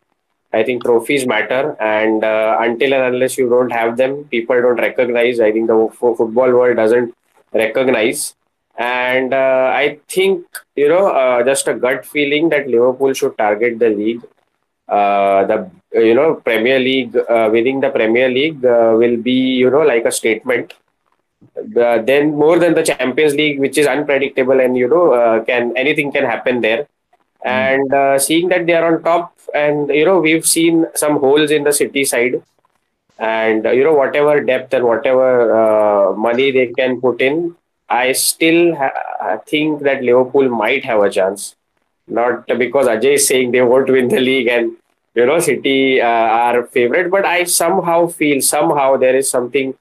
I 0.54 0.64
think 0.64 0.84
trophies 0.84 1.26
matter, 1.26 1.76
and 1.82 2.24
uh, 2.24 2.58
until 2.62 2.94
and 2.94 3.16
unless 3.16 3.38
you 3.38 3.50
don't 3.50 3.72
have 3.72 3.98
them, 3.98 4.26
people 4.26 4.62
don't 4.62 4.78
recognize. 4.78 5.40
I 5.40 5.52
think 5.52 5.68
the 5.68 5.90
fo- 6.00 6.16
football 6.16 6.52
world 6.52 6.78
doesn't 6.78 7.14
recognize, 7.54 8.36
and 8.78 9.34
uh, 9.34 9.72
I 9.74 10.00
think 10.08 10.46
you 10.76 10.90
know, 10.90 11.08
uh, 11.08 11.44
just 11.44 11.68
a 11.68 11.74
gut 11.74 12.06
feeling 12.06 12.50
that 12.50 12.68
Liverpool 12.68 13.14
should 13.14 13.38
target 13.38 13.80
the 13.80 13.90
league. 13.90 14.22
Uh, 14.88 15.46
the 15.46 15.72
you 15.94 16.14
know 16.14 16.36
Premier 16.36 16.80
League 16.80 17.16
uh, 17.18 17.50
winning 17.52 17.80
the 17.80 17.90
Premier 17.90 18.30
League 18.30 18.64
uh, 18.66 18.94
will 18.98 19.18
be 19.18 19.40
you 19.64 19.70
know 19.70 19.82
like 19.82 20.06
a 20.06 20.12
statement. 20.12 20.74
Then 21.56 22.36
more 22.36 22.58
than 22.60 22.74
the 22.74 22.84
Champions 22.84 23.34
League, 23.36 23.60
which 23.60 23.78
is 23.78 23.88
unpredictable 23.88 24.60
and 24.60 24.78
you 24.78 24.88
know 24.88 25.44
can 25.48 25.74
anything 25.76 26.12
can 26.12 26.26
happen 26.26 26.62
there. 26.62 26.88
And 27.44 27.94
uh, 27.94 28.20
seeing 28.20 28.50
that 28.50 28.66
they 28.66 28.74
are 28.74 28.94
on 28.96 29.04
top, 29.04 29.34
and 29.54 29.90
you 29.90 30.06
know 30.06 30.20
we've 30.20 30.46
seen 30.46 30.86
some 30.96 31.20
holes 31.20 31.52
in 31.52 31.64
the 31.64 31.74
city 31.74 32.06
side, 32.06 32.42
and 33.20 33.66
uh, 33.66 33.72
you 33.72 33.84
know 33.84 33.94
whatever 33.94 34.42
depth 34.42 34.74
and 34.74 34.86
whatever 34.86 35.30
uh, 35.62 36.14
money 36.14 36.52
they 36.52 36.68
can 36.68 37.00
put 37.02 37.22
in, 37.22 37.56
I 37.90 38.14
still 38.14 38.76
ha- 38.76 39.38
think 39.48 39.82
that 39.84 40.04
Liverpool 40.04 40.50
might 40.50 40.84
have 40.86 41.02
a 41.02 41.10
chance. 41.10 41.56
Not 42.08 42.48
because 42.48 42.88
Ajay 42.88 43.16
is 43.16 43.28
saying 43.28 43.52
they 43.52 43.62
won't 43.62 43.90
win 43.90 44.10
the 44.10 44.20
league 44.20 44.48
and 44.48 44.74
you 45.16 45.26
know 45.26 45.40
City 45.40 46.02
uh, 46.02 46.06
are 46.08 46.64
favorite, 46.68 47.10
but 47.12 47.26
I 47.26 47.44
somehow 47.46 48.08
feel 48.08 48.42
somehow 48.42 48.98
there 48.98 49.16
is 49.16 49.30
something 49.30 49.74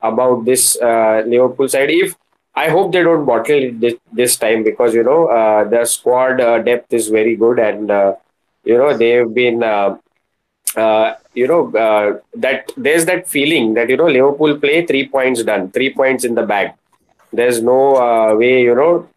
about 0.00 0.44
this 0.44 0.76
uh, 0.80 1.22
Liverpool 1.26 1.68
side. 1.68 1.90
If 1.90 2.16
I 2.62 2.68
hope 2.70 2.92
they 2.92 3.02
don't 3.02 3.24
bottle 3.24 3.70
this, 3.82 3.94
this 4.12 4.36
time 4.36 4.64
because 4.64 4.94
you 4.94 5.04
know 5.04 5.26
uh, 5.28 5.64
the 5.64 5.84
squad 5.84 6.40
uh, 6.40 6.58
depth 6.58 6.92
is 6.92 7.08
very 7.08 7.36
good 7.36 7.58
and 7.58 7.90
uh, 7.90 8.14
you 8.64 8.76
know 8.76 8.96
they've 8.96 9.32
been 9.32 9.62
uh, 9.62 9.96
uh, 10.76 11.14
you 11.34 11.46
know 11.46 11.62
uh, 11.84 12.18
that 12.34 12.72
there's 12.76 13.04
that 13.06 13.28
feeling 13.28 13.74
that 13.74 13.88
you 13.88 13.96
know 13.96 14.08
Liverpool 14.16 14.58
play 14.58 14.84
three 14.86 15.06
points 15.08 15.42
done, 15.42 15.70
three 15.70 15.92
points 15.94 16.24
in 16.24 16.34
the 16.34 16.42
bag. 16.42 16.72
There's 17.32 17.62
no 17.62 17.80
way 18.36 18.62
you 18.62 18.74
know 18.74 19.08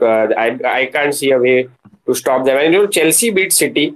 I 0.46 0.48
I 0.80 0.86
can't 0.94 1.16
see 1.16 1.32
a 1.32 1.40
way 1.40 1.70
to 2.06 2.14
stop 2.14 2.46
them. 2.46 2.58
And 2.58 2.74
you 2.74 2.84
know 2.84 2.88
Chelsea 2.88 3.32
beat 3.32 3.54
City, 3.54 3.96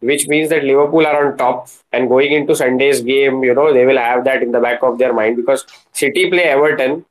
which 0.00 0.28
means 0.28 0.50
that 0.50 0.64
Liverpool 0.64 1.06
are 1.06 1.26
on 1.26 1.38
top. 1.38 1.68
And 1.92 2.08
going 2.08 2.32
into 2.32 2.56
Sunday's 2.56 3.00
game, 3.00 3.42
you 3.44 3.54
know 3.54 3.72
they 3.72 3.86
will 3.86 4.04
have 4.04 4.24
that 4.24 4.42
in 4.42 4.52
the 4.52 4.60
back 4.60 4.82
of 4.82 4.98
their 4.98 5.14
mind 5.14 5.36
because 5.36 5.64
City 5.92 6.28
play 6.28 6.44
Everton, 6.54 7.04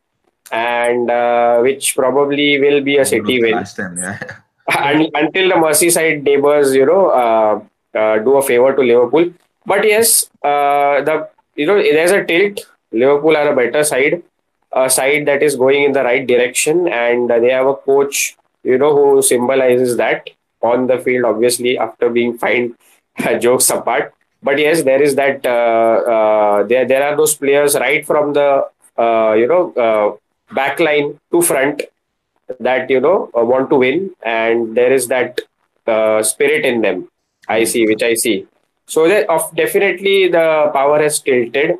and 0.51 1.09
uh, 1.09 1.59
which 1.61 1.95
probably 1.95 2.59
will 2.59 2.81
be 2.81 2.97
a 2.97 3.05
City 3.05 3.41
win 3.41 3.51
Last 3.53 3.75
time, 3.75 3.97
yeah. 3.97 4.19
un- 4.77 5.09
until 5.13 5.49
the 5.49 5.55
Merseyside 5.55 6.23
neighbours, 6.23 6.73
you 6.75 6.85
know, 6.85 7.09
uh, 7.09 7.61
uh, 7.97 8.17
do 8.19 8.37
a 8.37 8.41
favor 8.41 8.75
to 8.75 8.81
Liverpool. 8.81 9.31
But 9.65 9.85
yes, 9.85 10.29
uh, 10.43 11.01
the 11.01 11.29
you 11.55 11.65
know 11.65 11.81
there's 11.81 12.11
a 12.11 12.23
tilt. 12.25 12.59
Liverpool 12.91 13.35
are 13.35 13.49
a 13.51 13.55
better 13.55 13.83
side, 13.83 14.21
a 14.71 14.89
side 14.89 15.25
that 15.25 15.41
is 15.41 15.55
going 15.55 15.83
in 15.83 15.91
the 15.93 16.03
right 16.03 16.25
direction, 16.25 16.87
and 16.87 17.31
uh, 17.31 17.39
they 17.39 17.49
have 17.49 17.65
a 17.67 17.75
coach, 17.75 18.35
you 18.63 18.77
know, 18.77 18.93
who 18.95 19.21
symbolizes 19.21 19.97
that 19.97 20.29
on 20.61 20.87
the 20.87 20.99
field. 20.99 21.25
Obviously, 21.25 21.77
after 21.77 22.09
being 22.09 22.37
fined, 22.37 22.75
jokes 23.39 23.69
apart. 23.69 24.13
But 24.43 24.59
yes, 24.59 24.83
there 24.83 25.01
is 25.01 25.15
that. 25.15 25.45
Uh, 25.45 26.11
uh, 26.15 26.63
there 26.63 26.85
there 26.85 27.03
are 27.03 27.15
those 27.15 27.33
players 27.35 27.75
right 27.75 28.05
from 28.05 28.33
the 28.33 28.67
uh, 28.97 29.33
you 29.33 29.47
know 29.47 30.19
uh, 30.53 30.73
back 30.73 30.79
line 30.79 31.19
to 31.31 31.41
front 31.41 31.81
that 32.59 32.89
you 32.89 32.99
know 32.99 33.29
uh, 33.37 33.43
want 33.43 33.69
to 33.69 33.75
win 33.77 34.11
and 34.23 34.75
there 34.77 34.93
is 34.93 35.07
that 35.07 35.41
uh, 35.87 36.23
spirit 36.23 36.65
in 36.65 36.81
them. 36.81 37.09
I 37.47 37.65
see 37.65 37.85
which 37.85 38.03
i 38.03 38.13
see. 38.13 38.47
So 38.85 39.07
that 39.07 39.29
of 39.29 39.53
definitely 39.55 40.29
the 40.29 40.71
power 40.73 41.01
has 41.01 41.19
tilted 41.19 41.77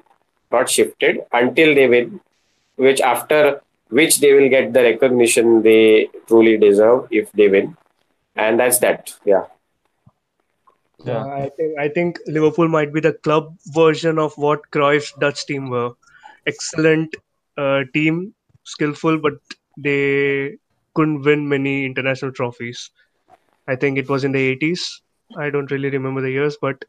not 0.52 0.70
shifted 0.70 1.22
until 1.32 1.74
they 1.76 1.88
win 1.88 2.20
which 2.76 3.02
after 3.02 3.62
which 3.90 4.20
they 4.20 4.34
will 4.34 4.50
get 4.50 4.74
the 4.74 4.84
recognition 4.84 5.62
they 5.62 6.10
truly 6.28 6.58
deserve 6.58 7.08
if 7.12 7.32
they 7.32 7.48
win. 7.48 7.78
And 8.36 8.60
that's 8.60 8.80
that 8.80 9.14
yeah. 9.26 9.46
Yeah. 11.06 11.24
Uh, 11.24 11.28
I 11.28 11.50
think 11.50 11.80
I 11.80 11.90
think 11.90 12.20
Liverpool 12.28 12.68
might 12.68 12.94
be 12.94 13.00
the 13.00 13.14
club 13.14 13.56
version 13.68 14.18
of 14.18 14.38
what 14.38 14.70
Cruyff's 14.72 15.14
Dutch 15.20 15.46
team 15.46 15.70
were. 15.70 15.92
Excellent 16.48 17.16
uh, 17.58 17.84
team, 17.94 18.34
skillful, 18.64 19.18
but 19.20 19.34
they 19.78 20.58
couldn't 20.96 21.22
win 21.24 21.48
many 21.48 21.86
international 21.86 22.32
trophies. 22.32 22.90
I 23.68 23.76
think 23.76 23.98
it 23.98 24.10
was 24.10 24.24
in 24.24 24.32
the 24.32 24.40
80s. 24.40 25.02
I 25.38 25.50
don't 25.50 25.72
really 25.72 25.90
remember 25.90 26.22
the 26.22 26.32
years, 26.32 26.58
but 26.62 26.84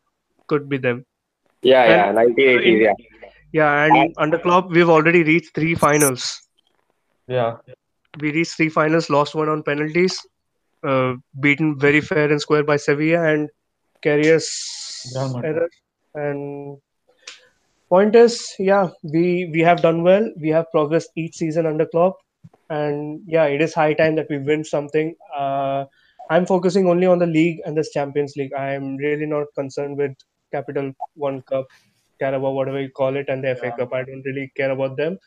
could 0.49 0.69
be 0.69 0.79
them. 0.79 1.05
yeah 1.63 1.85
yeah 1.89 2.13
1980s 2.13 2.81
yeah 2.87 2.95
Yeah, 3.53 3.85
and 3.85 4.15
under 4.19 4.39
Klopp, 4.39 4.71
we've 4.71 4.89
already 4.89 5.23
reached 5.23 5.55
three 5.55 5.75
finals. 5.75 6.41
Yeah. 7.29 7.57
We 8.21 8.33
reached 8.33 8.57
three 8.57 8.69
finals, 8.69 9.11
lost 9.11 9.35
one 9.35 9.49
on 9.49 9.63
penalties, 9.63 10.19
uh, 10.85 11.15
beaten 11.41 11.79
very 11.79 12.01
fair 12.01 12.31
and 12.31 12.41
square 12.41 12.65
by 12.65 12.77
Sevilla 12.77 13.23
and 13.33 13.49
Karius 14.05 14.47
Real 15.15 15.41
error. 15.45 15.69
And 16.15 16.79
point 17.95 18.17
is, 18.17 18.37
yeah, 18.59 18.89
we 19.15 19.25
we 19.55 19.61
have 19.69 19.83
done 19.87 20.03
well. 20.09 20.27
We 20.45 20.51
have 20.57 20.71
progressed 20.77 21.11
each 21.25 21.37
season 21.43 21.67
under 21.73 21.87
Klopp, 21.87 22.17
and 22.71 23.21
yeah, 23.27 23.45
it 23.57 23.61
is 23.67 23.75
high 23.75 23.95
time 24.01 24.17
that 24.21 24.31
we 24.35 24.39
win 24.51 24.65
something. 24.65 25.15
Uh, 25.37 25.85
I'm 26.31 26.47
focusing 26.47 26.87
only 26.93 27.07
on 27.07 27.19
the 27.25 27.27
league 27.39 27.61
and 27.65 27.77
this 27.77 27.91
Champions 27.97 28.35
League. 28.41 28.55
I'm 28.67 28.97
really 28.97 29.27
not 29.27 29.47
concerned 29.61 29.99
with 29.99 30.13
Capital 30.53 30.93
One 31.27 31.43
Cup, 31.53 31.67
Carabao, 32.21 32.53
whatever 32.59 32.81
you 32.81 32.91
call 33.01 33.17
it, 33.23 33.29
and 33.29 33.45
the 33.45 33.53
FA 33.57 33.67
Yeah. 33.71 33.77
Cup. 33.81 33.93
I 34.01 34.05
don't 34.05 34.25
really 34.31 34.47
care 34.61 34.71
about 34.77 34.97
them. 35.03 35.19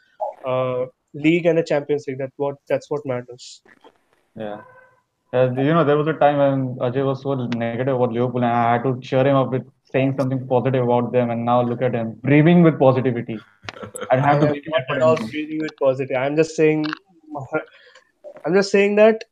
Uh, 0.45 0.85
league 1.27 1.45
and 1.45 1.57
the 1.57 1.63
Champions 1.63 2.05
League. 2.07 2.19
That's 2.23 2.37
what 2.37 2.55
that's 2.73 2.89
what 2.89 3.05
matters. 3.05 3.61
Yeah. 4.35 4.61
Uh, 5.33 5.47
you 5.67 5.73
know, 5.77 5.83
there 5.83 5.97
was 5.97 6.07
a 6.07 6.13
time 6.25 6.37
when 6.43 6.75
Ajay 6.87 7.05
was 7.05 7.21
so 7.23 7.35
negative 7.63 7.95
about 7.95 8.13
Liverpool, 8.13 8.43
and 8.43 8.51
I 8.51 8.73
had 8.73 8.83
to 8.83 8.99
cheer 9.09 9.25
him 9.27 9.35
up 9.35 9.51
with 9.51 9.65
saying 9.97 10.15
something 10.19 10.41
positive 10.55 10.83
about 10.89 11.11
them. 11.11 11.29
And 11.35 11.45
now 11.51 11.61
look 11.71 11.81
at 11.89 11.93
him, 12.01 12.13
breathing 12.29 12.63
with 12.69 12.79
positivity. 12.85 13.39
I 14.11 14.17
I 14.17 14.19
have 14.27 14.39
to 14.41 14.47
am 14.47 14.53
make 14.53 14.69
not 14.75 14.85
it 14.91 14.95
at 14.97 15.01
all 15.09 15.17
treating 15.17 15.63
it 15.69 15.75
positive. 15.85 16.17
I'm 16.25 16.35
just 16.43 16.55
saying, 16.61 16.85
I'm 18.45 18.53
just 18.59 18.71
saying 18.77 18.95
that 19.03 19.25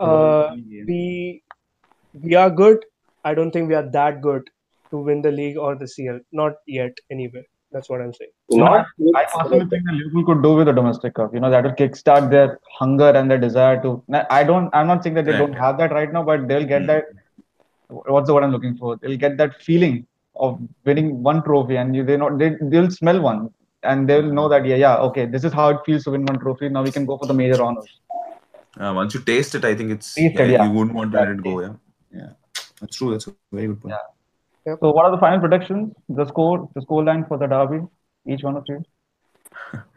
uh, 0.00 0.56
we 0.86 1.42
we 2.24 2.34
are 2.34 2.50
good. 2.50 2.84
I 3.24 3.34
don't 3.34 3.50
think 3.56 3.68
we 3.68 3.74
are 3.74 3.88
that 4.00 4.20
good 4.26 4.50
to 4.90 4.98
win 5.08 5.22
the 5.22 5.30
league 5.30 5.58
or 5.58 5.72
the 5.76 5.86
CL. 5.86 6.20
Not 6.32 6.54
yet, 6.66 6.92
anyway. 7.16 7.44
That's 7.72 7.88
what 7.88 8.00
I'm 8.04 8.12
saying. 8.12 8.30
Not 8.50 8.86
with- 8.98 9.16
I 9.18 9.24
personally 9.32 9.66
think 9.72 9.84
that 9.88 9.94
Liverpool 9.98 10.24
could 10.28 10.42
do 10.46 10.54
with 10.60 10.68
a 10.68 10.72
domestic 10.78 11.14
cup. 11.18 11.34
You 11.34 11.40
know, 11.44 11.50
that 11.50 11.62
will 11.68 11.76
kickstart 11.80 12.30
their 12.30 12.58
hunger 12.78 13.10
and 13.10 13.30
their 13.30 13.38
desire 13.38 13.80
to. 13.82 13.92
I 14.38 14.42
don't. 14.42 14.74
I'm 14.80 14.88
not 14.92 15.04
saying 15.04 15.14
that 15.18 15.26
they 15.26 15.36
don't 15.42 15.52
have 15.64 15.78
that 15.82 15.92
right 15.98 16.12
now, 16.12 16.24
but 16.30 16.48
they'll 16.48 16.66
get 16.72 16.82
Mm. 16.82 16.86
that. 16.94 17.04
What's 17.90 18.28
the 18.28 18.34
word 18.34 18.44
I'm 18.44 18.52
looking 18.52 18.76
for? 18.76 18.96
They'll 18.96 19.16
get 19.16 19.36
that 19.38 19.60
feeling 19.62 20.06
of 20.36 20.58
winning 20.84 21.22
one 21.22 21.42
trophy, 21.42 21.76
and 21.76 21.94
you, 21.94 22.04
they 22.04 22.16
not 22.16 22.38
they 22.38 22.56
they'll 22.60 22.90
smell 22.90 23.20
one, 23.20 23.50
and 23.82 24.08
they'll 24.08 24.22
know 24.22 24.48
that 24.48 24.64
yeah, 24.66 24.76
yeah, 24.76 24.96
okay, 24.96 25.26
this 25.26 25.44
is 25.44 25.52
how 25.52 25.70
it 25.70 25.78
feels 25.84 26.04
to 26.04 26.12
win 26.12 26.24
one 26.24 26.38
trophy. 26.38 26.68
Now 26.68 26.82
we 26.82 26.92
can 26.92 27.04
go 27.04 27.18
for 27.18 27.26
the 27.26 27.34
major 27.34 27.62
honors. 27.62 28.00
Uh, 28.78 28.92
once 28.94 29.14
you 29.14 29.20
taste 29.20 29.54
it, 29.54 29.64
I 29.64 29.74
think 29.74 29.90
it's 29.90 30.16
yeah, 30.16 30.28
it, 30.28 30.50
yeah. 30.50 30.64
you 30.64 30.70
wouldn't 30.70 30.96
want 30.96 31.12
to 31.12 31.18
let 31.18 31.28
it 31.28 31.42
go. 31.42 31.60
Yeah, 31.60 31.72
yeah, 32.12 32.30
that's 32.80 32.96
true. 32.96 33.10
That's 33.10 33.26
a 33.26 33.34
very 33.52 33.66
good 33.68 33.82
point. 33.82 33.94
Yeah. 34.66 34.76
So, 34.80 34.90
what 34.90 35.06
are 35.06 35.10
the 35.10 35.18
final 35.18 35.40
predictions? 35.40 35.92
The 36.08 36.26
score, 36.26 36.68
the 36.74 36.82
score 36.82 37.04
line 37.04 37.24
for 37.26 37.38
the 37.38 37.46
derby. 37.46 37.86
Each 38.26 38.42
one 38.42 38.56
of 38.56 38.64
you. 38.68 38.82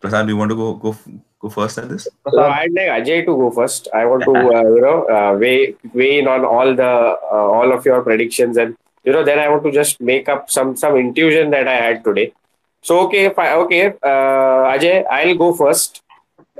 Prasad, 0.00 0.26
do 0.26 0.32
you 0.32 0.36
want 0.38 0.50
to 0.50 0.56
go 0.56 0.74
go 0.74 0.96
go 1.38 1.48
first 1.50 1.78
at 1.78 1.88
this? 1.88 2.08
So 2.30 2.40
I'd 2.40 2.72
like 2.72 2.88
Ajay 2.88 3.20
to 3.26 3.36
go 3.36 3.50
first. 3.50 3.88
I 3.94 4.06
want 4.06 4.24
to 4.24 4.32
uh, 4.32 4.62
you 4.74 4.80
know 4.80 5.04
uh, 5.04 5.36
weigh 5.38 5.76
weigh 5.92 6.18
in 6.20 6.28
on 6.28 6.44
all 6.44 6.74
the 6.74 6.92
uh, 7.30 7.46
all 7.56 7.72
of 7.72 7.84
your 7.84 8.02
predictions 8.02 8.56
and 8.56 8.76
you 9.04 9.12
know 9.12 9.24
then 9.24 9.38
I 9.38 9.48
want 9.48 9.62
to 9.64 9.72
just 9.72 10.00
make 10.00 10.28
up 10.28 10.50
some 10.50 10.74
some 10.74 10.96
intuition 10.96 11.50
that 11.50 11.68
I 11.68 11.76
had 11.76 12.02
today. 12.02 12.32
So 12.80 13.00
okay, 13.00 13.26
I, 13.36 13.54
okay, 13.64 13.86
uh, 13.88 14.72
Ajay, 14.72 15.04
I'll 15.10 15.34
go 15.34 15.52
first. 15.54 16.02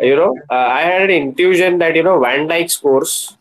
You 0.01 0.17
know, 0.17 0.35
uh, 0.51 0.69
I 0.79 0.83
had 0.83 1.03
an 1.03 1.11
intuition 1.11 1.79
that 1.79 1.97
you 1.97 2.03
know 2.03 2.21
Van 2.21 2.47
Dijk 2.49 2.71
scores 2.71 3.37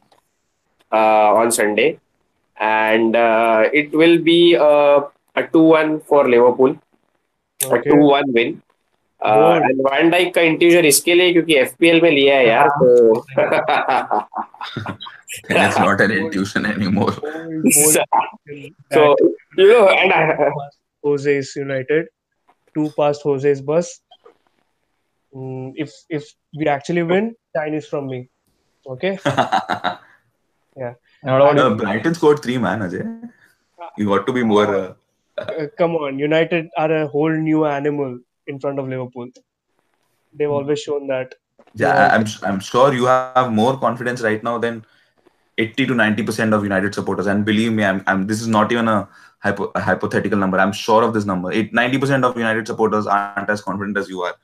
uh, 0.91 1.33
on 1.41 1.51
Sunday, 1.51 1.99
and 2.57 3.15
it 3.73 3.91
will 3.91 4.17
be 4.19 4.55
a 4.55 5.47
two 5.51 5.63
one 5.63 5.99
for 6.01 6.27
Liverpool, 6.29 6.77
okay. 7.65 7.89
a 7.89 7.91
two 7.91 8.03
one 8.15 8.33
win. 8.33 8.61
डाइक 9.23 10.33
का 10.35 10.41
intuition 10.41 10.85
इसके 10.85 11.13
लिए 11.15 11.31
क्योंकि 11.33 11.55
FPL 11.57 12.01
में 12.01 12.09
लिया 12.11 12.35
है 12.35 12.47
यार 12.47 12.69
तो 12.69 13.25
Then 15.47 15.57
it's 15.63 15.77
not 15.77 16.01
an 16.01 16.09
intuition 16.11 16.65
anymore. 16.65 17.13
So 18.93 19.15
you 19.57 19.67
know 19.71 19.87
and 19.89 20.11
I, 20.11 20.49
Jose's 21.05 21.55
United, 21.55 22.07
two 22.73 22.89
past 22.97 23.21
Jose's 23.23 23.61
bus. 23.61 24.01
Mm, 25.35 25.73
if 25.75 25.91
if 26.09 26.25
we 26.57 26.67
actually 26.67 27.03
win, 27.03 27.35
Chinese 27.55 27.87
from 27.87 28.07
me. 28.07 28.29
Okay. 28.87 29.19
and 29.25 29.99
what 31.23 31.41
about 31.41 31.59
Uh, 31.59 31.75
Brighton 31.75 32.15
scored 32.15 32.41
three, 32.41 32.57
man. 32.57 32.79
Ajay, 32.79 33.29
you 33.97 34.07
got 34.07 34.25
to 34.25 34.33
be 34.33 34.43
more. 34.43 34.75
Uh, 34.75 34.93
Uh, 35.37 35.67
come 35.77 35.95
on, 35.95 36.19
United 36.19 36.67
are 36.77 36.91
a 36.91 37.07
whole 37.07 37.29
new 37.31 37.65
animal 37.65 38.19
in 38.49 38.59
front 38.59 38.79
of 38.79 38.87
Liverpool. 38.87 39.29
They've 40.33 40.47
hmm. 40.47 40.53
always 40.53 40.79
shown 40.87 41.07
that. 41.07 41.35
yeah, 41.81 41.95
I- 42.03 42.15
I'm 42.15 42.25
I'm 42.49 42.59
sure 42.59 42.93
you 42.99 43.05
have 43.05 43.51
more 43.51 43.73
confidence 43.85 44.21
right 44.27 44.43
now 44.47 44.57
than 44.65 44.85
80 45.57 45.87
to 45.87 45.95
90 45.95 46.23
percent 46.29 46.53
of 46.57 46.63
United 46.63 46.95
supporters. 46.99 47.27
And 47.27 47.45
believe 47.45 47.73
me, 47.73 47.83
I'm, 47.83 48.03
I'm 48.07 48.27
this 48.27 48.41
is 48.41 48.47
not 48.47 48.71
even 48.71 48.87
a, 48.87 49.07
hypo, 49.39 49.71
a 49.75 49.81
hypothetical 49.81 50.39
number. 50.45 50.59
I'm 50.65 50.71
sure 50.71 51.03
of 51.03 51.13
this 51.13 51.25
number. 51.25 51.51
It, 51.51 51.73
90 51.73 51.97
percent 52.05 52.25
of 52.25 52.37
United 52.37 52.67
supporters 52.67 53.07
aren't 53.07 53.49
as 53.49 53.61
confident 53.61 53.97
as 53.97 54.09
you 54.09 54.21
are. 54.21 54.35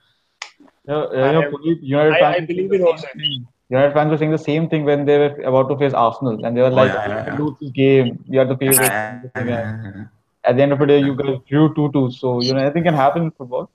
Yeah, 0.88 1.04
you 1.12 1.18
know, 1.18 1.42
I 1.42 1.76
United 1.82 2.14
I- 2.14 2.20
fans 2.20 2.36
I 2.36 2.40
were 2.42 2.48
believe 2.48 2.70
saying 2.70 2.82
in 2.82 2.96
the 2.96 2.98
same 2.98 3.20
thing. 3.20 3.48
United 3.70 3.94
fans 3.94 4.12
were 4.12 4.18
saying 4.18 4.32
the 4.32 4.38
same 4.38 4.70
thing 4.70 4.84
when 4.84 5.06
they 5.06 5.18
were 5.18 5.42
about 5.52 5.70
to 5.70 5.78
face 5.78 5.94
Arsenal, 5.94 6.46
and 6.46 6.56
they 6.56 6.62
were 6.62 6.68
Oh, 6.68 6.82
like, 6.82 6.94
yeah, 6.94 7.08
yeah, 7.08 7.26
yeah. 7.28 7.38
"Lose 7.38 7.56
this 7.60 7.72
game. 7.72 8.24
We 8.28 8.38
are 8.38 8.46
the 8.46 8.58
favorites." 8.58 8.90
and 8.90 9.24
this 9.24 9.32
yeah. 9.36 10.04
At 10.44 10.58
the 10.58 10.62
end 10.62 10.74
of 10.74 10.78
the 10.78 10.86
day, 10.86 11.00
you 11.00 11.16
guys 11.16 11.40
drew 11.50 11.74
two-two. 11.74 12.12
So 12.12 12.42
you 12.42 12.54
know, 12.54 12.60
anything 12.60 12.84
can 12.84 12.94
happen 12.94 13.24
in 13.24 13.32
football. 13.32 13.72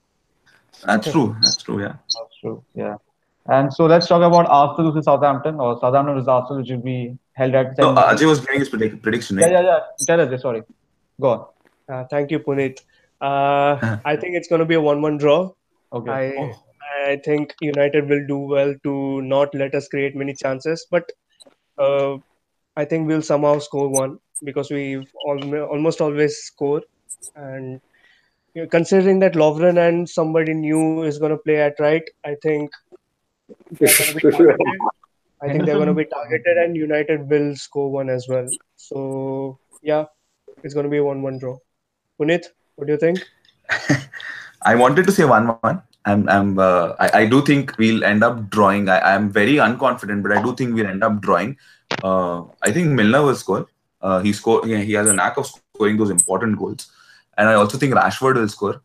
That's 0.85 1.11
true. 1.11 1.35
That's 1.41 1.57
true. 1.63 1.81
Yeah. 1.81 1.93
That's 2.15 2.35
true. 2.41 2.63
Yeah. 2.75 2.95
And 3.47 3.73
so 3.73 3.85
let's 3.85 4.07
talk 4.07 4.21
about 4.21 4.45
Arsenal 4.49 4.91
versus 4.91 5.05
Southampton, 5.05 5.55
or 5.59 5.79
Southampton 5.79 6.15
versus 6.15 6.27
Arsenal, 6.27 6.61
which 6.61 6.69
will 6.69 6.77
be 6.77 7.17
held 7.33 7.55
at. 7.55 7.77
No, 7.77 7.93
10 7.95 8.03
Ajay 8.03 8.27
was 8.27 8.39
giving 8.39 8.59
his 8.59 8.69
predict- 8.69 9.01
prediction. 9.01 9.39
yeah, 9.39 9.49
yeah, 9.49 9.61
yeah. 9.61 9.79
Tell 10.05 10.21
us, 10.21 10.41
sorry. 10.41 10.63
Go 11.19 11.29
on. 11.29 11.45
Uh, 11.89 12.03
thank 12.05 12.31
you, 12.31 12.39
Puneet. 12.39 12.81
Uh, 13.19 13.97
I 14.05 14.15
think 14.15 14.35
it's 14.35 14.47
going 14.47 14.59
to 14.59 14.65
be 14.65 14.75
a 14.75 14.81
one-one 14.81 15.17
draw. 15.17 15.51
Okay. 15.93 16.11
I 16.11 16.53
I 17.11 17.15
think 17.25 17.53
United 17.61 18.07
will 18.09 18.25
do 18.27 18.37
well 18.37 18.73
to 18.83 19.21
not 19.21 19.53
let 19.55 19.73
us 19.75 19.87
create 19.87 20.15
many 20.15 20.33
chances, 20.33 20.85
but 20.89 21.11
uh, 21.77 22.17
I 22.77 22.85
think 22.85 23.07
we'll 23.07 23.21
somehow 23.21 23.59
score 23.59 23.89
one 23.89 24.19
because 24.43 24.69
we 24.71 24.97
al- 25.27 25.63
almost 25.63 25.99
always 26.01 26.37
score. 26.37 26.81
And 27.35 27.65
you 27.65 27.79
know, 27.79 27.81
considering 28.69 29.19
that 29.19 29.33
Lovren 29.33 29.77
and 29.87 30.09
somebody 30.09 30.53
new 30.53 31.03
is 31.03 31.17
going 31.17 31.31
to 31.31 31.37
play 31.37 31.61
at 31.61 31.79
right, 31.79 32.03
I 32.25 32.35
think 32.41 32.71
they're 33.71 33.89
going 33.97 34.09
to 34.09 34.15
be 34.15 34.31
targeted. 34.31 34.57
I 35.41 35.47
think 35.49 35.65
they're 35.65 35.75
going 35.75 35.87
to 35.87 35.93
be 35.93 36.05
targeted, 36.13 36.57
and 36.57 36.75
United 36.75 37.29
will 37.29 37.55
score 37.55 37.91
one 37.91 38.09
as 38.09 38.27
well. 38.27 38.47
So 38.75 39.59
yeah, 39.81 40.05
it's 40.63 40.73
going 40.73 40.85
to 40.85 40.89
be 40.89 40.97
a 40.97 41.03
one-one 41.03 41.39
draw. 41.39 41.57
Puneet, 42.19 42.45
what 42.75 42.87
do 42.87 42.93
you 42.93 42.99
think? 42.99 43.19
I 44.61 44.75
wanted 44.75 45.05
to 45.07 45.11
say 45.11 45.25
one-one. 45.25 45.81
I'm, 46.05 46.27
I'm, 46.29 46.57
uh, 46.57 46.93
I, 46.99 47.21
I 47.21 47.25
do 47.27 47.41
think 47.43 47.77
we'll 47.77 48.03
end 48.03 48.23
up 48.23 48.49
drawing. 48.49 48.89
I, 48.89 48.99
I'm 48.99 49.29
very 49.29 49.55
unconfident, 49.55 50.23
but 50.23 50.31
I 50.31 50.41
do 50.41 50.55
think 50.55 50.75
we'll 50.75 50.87
end 50.87 51.03
up 51.03 51.21
drawing. 51.21 51.57
Uh, 52.03 52.43
I 52.61 52.71
think 52.71 52.89
Milner 52.89 53.23
will 53.23 53.35
score. 53.35 53.67
Uh, 54.01 54.19
he 54.19 54.33
score. 54.33 54.65
He, 54.65 54.83
he 54.83 54.93
has 54.93 55.07
a 55.07 55.13
knack 55.13 55.37
of 55.37 55.47
scoring 55.47 55.97
those 55.97 56.09
important 56.09 56.57
goals, 56.57 56.91
and 57.41 57.49
I 57.49 57.55
also 57.55 57.77
think 57.77 57.95
Rashford 57.95 58.35
will 58.35 58.47
score. 58.47 58.81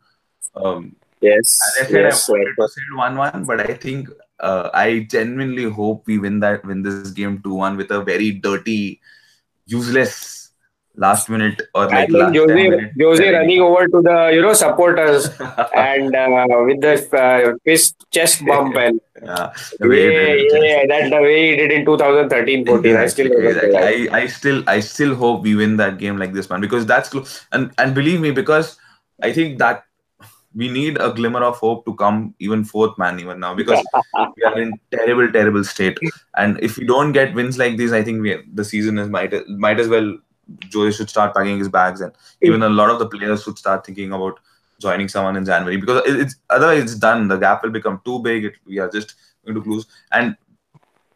Um, 0.55 0.95
yes 1.21 1.57
as 1.67 1.83
I 1.83 1.91
said, 1.91 2.01
yes 2.05 2.29
I 2.29 2.33
wanted 2.33 2.55
to 2.59 2.67
say 2.67 2.81
one-one, 2.95 3.43
but 3.45 3.69
I 3.69 3.73
think 3.75 4.09
uh, 4.39 4.69
I 4.73 5.07
genuinely 5.11 5.69
hope 5.69 6.07
we 6.07 6.17
win 6.17 6.39
that 6.39 6.65
win 6.65 6.81
this 6.81 7.11
game 7.11 7.41
two-one 7.43 7.77
with 7.77 7.91
a 7.91 8.01
very 8.01 8.31
dirty, 8.31 8.99
useless 9.65 10.46
last 10.97 11.29
minute 11.29 11.61
or 11.75 11.85
like 11.87 12.09
last 12.09 12.33
10 12.33 12.35
Jose, 12.35 12.53
minute 12.55 12.91
Jose 12.99 13.29
running 13.31 13.61
over 13.61 13.87
to 13.87 14.01
the 14.01 14.31
you 14.33 14.41
know 14.41 14.53
supporters 14.53 15.29
and 15.75 16.15
uh, 16.15 16.45
with 16.65 16.81
the 16.81 16.95
uh, 17.17 17.53
fist 17.63 17.95
chest 18.11 18.43
bump 18.45 18.75
and 18.85 18.99
yeah, 19.23 19.53
the 19.79 19.87
way 19.87 20.41
yeah, 20.51 20.59
yeah, 20.59 20.85
that 20.87 21.09
the 21.09 21.21
way 21.21 21.51
he 21.51 21.55
did 21.55 21.71
in 21.71 21.85
2013-14. 21.85 22.97
I 23.03 23.07
still 23.07 23.31
Exactly, 23.31 23.71
that. 23.71 24.11
I, 24.11 24.21
I 24.21 24.27
still 24.27 24.63
I 24.67 24.79
still 24.79 25.15
hope 25.15 25.43
we 25.43 25.55
win 25.55 25.77
that 25.77 25.97
game 25.97 26.17
like 26.17 26.33
this 26.33 26.49
man 26.49 26.61
because 26.61 26.85
that's 26.85 27.09
close 27.09 27.45
and 27.51 27.71
and 27.77 27.95
believe 27.95 28.19
me 28.19 28.31
because 28.31 28.77
I 29.21 29.31
think 29.31 29.59
that 29.59 29.83
we 30.55 30.69
need 30.69 30.97
a 30.99 31.11
glimmer 31.13 31.43
of 31.43 31.57
hope 31.57 31.85
to 31.85 31.93
come 31.95 32.33
even 32.39 32.63
fourth 32.63 32.97
man 32.97 33.19
even 33.19 33.39
now 33.39 33.53
because 33.53 33.83
we 34.35 34.43
are 34.43 34.59
in 34.59 34.73
terrible 34.91 35.31
terrible 35.31 35.63
state 35.63 35.97
and 36.37 36.59
if 36.61 36.77
we 36.77 36.85
don't 36.85 37.11
get 37.11 37.33
wins 37.35 37.57
like 37.57 37.77
this 37.77 37.91
I 37.91 38.03
think 38.03 38.21
we 38.21 38.37
the 38.53 38.65
season 38.65 38.97
is 38.97 39.09
might 39.09 39.33
might 39.49 39.79
as 39.79 39.87
well 39.87 40.17
Joe 40.69 40.89
should 40.91 41.09
start 41.09 41.35
packing 41.35 41.59
his 41.59 41.69
bags 41.69 42.01
and 42.01 42.11
even 42.41 42.63
a 42.63 42.69
lot 42.69 42.89
of 42.89 42.99
the 42.99 43.07
players 43.07 43.43
should 43.43 43.57
start 43.57 43.85
thinking 43.85 44.11
about 44.13 44.39
joining 44.79 45.07
someone 45.07 45.35
in 45.35 45.45
January 45.45 45.77
because 45.77 46.01
it- 46.07 46.19
it's 46.21 46.35
otherwise 46.49 46.83
it's 46.83 46.95
done 46.95 47.27
the 47.27 47.37
gap 47.37 47.63
will 47.63 47.71
become 47.71 48.01
too 48.05 48.19
big 48.19 48.45
it, 48.45 48.53
we 48.65 48.79
are 48.79 48.89
just 48.89 49.15
going 49.45 49.61
to 49.61 49.69
lose 49.69 49.87
and 50.11 50.35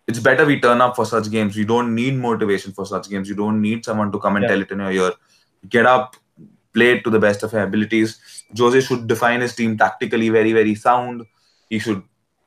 it's 0.07 0.19
better 0.19 0.45
we 0.45 0.59
turn 0.59 0.81
up 0.81 0.95
for 0.95 1.05
such 1.05 1.29
games. 1.31 1.55
You 1.55 1.63
don't 1.65 1.93
need 1.95 2.17
motivation 2.17 2.73
for 2.73 2.85
such 2.85 3.09
games. 3.09 3.29
You 3.29 3.35
don't 3.35 3.61
need 3.61 3.85
someone 3.85 4.11
to 4.11 4.19
come 4.19 4.35
and 4.35 4.43
Yeah. 4.43 4.49
tell 4.49 4.61
it 4.61 4.71
in 4.71 4.79
your 4.79 4.91
ear. 4.91 5.11
Get 5.69 5.85
up, 5.85 6.15
play 6.73 6.91
it 6.93 7.03
to 7.05 7.09
the 7.09 7.19
best 7.19 7.43
of 7.43 7.53
your 7.53 7.61
abilities. 7.63 8.19
Jose 8.57 8.81
should 8.81 9.07
define 9.07 9.41
his 9.41 9.55
team 9.55 9.77
tactically 9.77 10.29
very, 10.29 10.51
very 10.53 10.75
sound. 10.75 11.25
He 11.69 11.79
should 11.79 12.01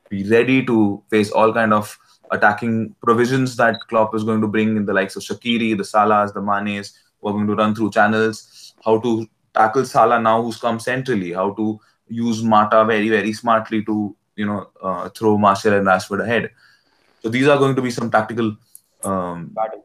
be 0.09 0.29
ready 0.29 0.63
to 0.65 1.01
face 1.09 1.31
all 1.31 1.53
kind 1.53 1.73
of 1.73 1.97
attacking 2.35 2.95
provisions 3.01 3.55
that 3.57 3.79
Klopp 3.87 4.15
is 4.15 4.23
going 4.23 4.41
to 4.41 4.47
bring 4.47 4.77
in 4.77 4.85
the 4.85 4.93
likes 4.93 5.15
of 5.15 5.23
Shaqiri, 5.23 5.77
the 5.77 5.83
Salahs, 5.83 6.33
the 6.33 6.41
Manes, 6.41 6.93
who 7.19 7.29
are 7.29 7.33
going 7.33 7.47
to 7.47 7.55
run 7.55 7.75
through 7.75 7.91
channels. 7.91 8.73
How 8.83 8.99
to 8.99 9.27
tackle 9.53 9.85
Salah 9.85 10.19
now, 10.19 10.41
who's 10.41 10.57
come 10.57 10.79
centrally. 10.79 11.33
How 11.33 11.51
to 11.53 11.79
use 12.07 12.43
Mata 12.43 12.85
very, 12.85 13.09
very 13.09 13.33
smartly 13.33 13.83
to 13.85 14.15
you 14.35 14.45
know 14.45 14.69
uh, 14.81 15.09
throw 15.09 15.37
Martial 15.37 15.73
and 15.73 15.87
Rashford 15.87 16.23
ahead. 16.23 16.51
So 17.21 17.29
these 17.29 17.47
are 17.47 17.57
going 17.57 17.75
to 17.75 17.81
be 17.81 17.91
some 17.91 18.11
tactical, 18.11 18.55
um, 19.03 19.47
Battle. 19.47 19.83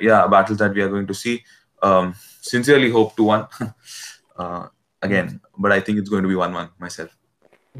yeah, 0.00 0.26
battles 0.26 0.58
that 0.58 0.74
we 0.74 0.82
are 0.82 0.88
going 0.88 1.06
to 1.06 1.14
see. 1.14 1.44
Um, 1.82 2.14
sincerely 2.40 2.90
hope 2.90 3.14
to 3.16 3.22
one 3.22 3.46
uh, 4.36 4.68
again, 5.02 5.40
but 5.56 5.72
I 5.72 5.80
think 5.80 5.98
it's 5.98 6.08
going 6.08 6.22
to 6.22 6.28
be 6.28 6.34
one-one 6.34 6.70
myself. 6.78 7.16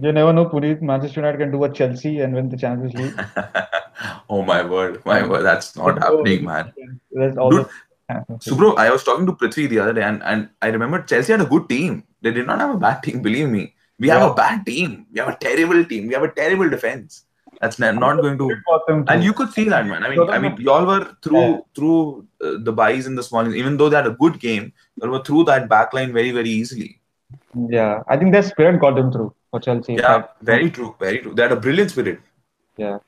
You 0.00 0.12
never 0.12 0.32
know, 0.32 0.44
Puneet. 0.46 0.82
Manchester 0.82 1.20
United 1.20 1.38
can 1.38 1.50
do 1.50 1.64
a 1.64 1.72
Chelsea 1.72 2.20
and 2.20 2.34
win 2.34 2.48
the 2.48 2.56
Champions 2.56 2.94
League. 2.94 3.14
oh 4.28 4.42
my 4.42 4.62
word, 4.62 5.04
my 5.06 5.26
word, 5.26 5.42
that's 5.42 5.76
not 5.76 5.98
happening, 5.98 6.44
man. 6.44 6.72
That's 7.12 7.36
all 7.36 7.50
Dude, 7.50 7.66
the- 8.08 8.74
I 8.76 8.90
was 8.90 9.04
talking 9.04 9.26
to 9.26 9.32
Prithvi 9.32 9.68
the 9.68 9.78
other 9.80 9.92
day, 9.92 10.02
and, 10.02 10.22
and 10.22 10.48
I 10.62 10.68
remember 10.68 11.02
Chelsea 11.02 11.32
had 11.32 11.40
a 11.40 11.46
good 11.46 11.68
team. 11.68 12.04
They 12.22 12.30
did 12.30 12.46
not 12.46 12.58
have 12.60 12.74
a 12.74 12.78
bad 12.78 13.02
team, 13.02 13.22
believe 13.22 13.48
me. 13.48 13.74
We 13.98 14.08
have 14.08 14.30
a 14.30 14.34
bad 14.34 14.66
team. 14.66 15.06
We 15.12 15.20
have 15.20 15.28
a 15.28 15.36
terrible 15.36 15.84
team. 15.84 16.06
We 16.08 16.14
have 16.14 16.22
a 16.22 16.30
terrible 16.30 16.68
defense. 16.68 17.24
That's 17.60 17.78
not 17.78 17.94
not 17.94 18.20
going 18.20 18.36
to. 18.36 19.04
And 19.08 19.24
you 19.24 19.32
could 19.32 19.50
see 19.52 19.64
that, 19.64 19.86
man. 19.86 20.04
I 20.04 20.10
mean, 20.10 20.28
I 20.28 20.38
mean, 20.38 20.56
y'all 20.58 20.84
were 20.84 21.16
through 21.22 21.40
Yeah. 21.40 21.58
through 21.74 22.26
uh, 22.44 22.58
the 22.58 22.72
buys 22.72 23.06
in 23.06 23.14
the 23.14 23.22
small, 23.22 23.54
even 23.54 23.78
though 23.78 23.88
they 23.88 23.96
had 23.96 24.06
a 24.06 24.10
good 24.24 24.38
game, 24.38 24.74
they 25.00 25.08
were 25.08 25.22
through 25.24 25.44
that 25.44 25.66
back 25.70 25.94
line 25.94 26.12
very 26.12 26.32
very 26.32 26.50
easily. 26.50 27.00
Yeah, 27.76 28.02
I 28.08 28.18
think 28.18 28.32
their 28.32 28.42
spirit 28.42 28.78
got 28.80 28.96
them 28.96 29.10
through 29.10 29.34
for 29.56 29.60
Chelsea. 29.66 29.94
Yeah, 30.04 30.22
very 30.52 30.70
true, 30.78 30.94
very 31.00 31.18
true. 31.26 31.34
They 31.34 31.42
had 31.48 31.52
a 31.52 31.60
brilliant 31.66 31.90
spirit. 31.96 32.20
Yeah. 32.76 32.98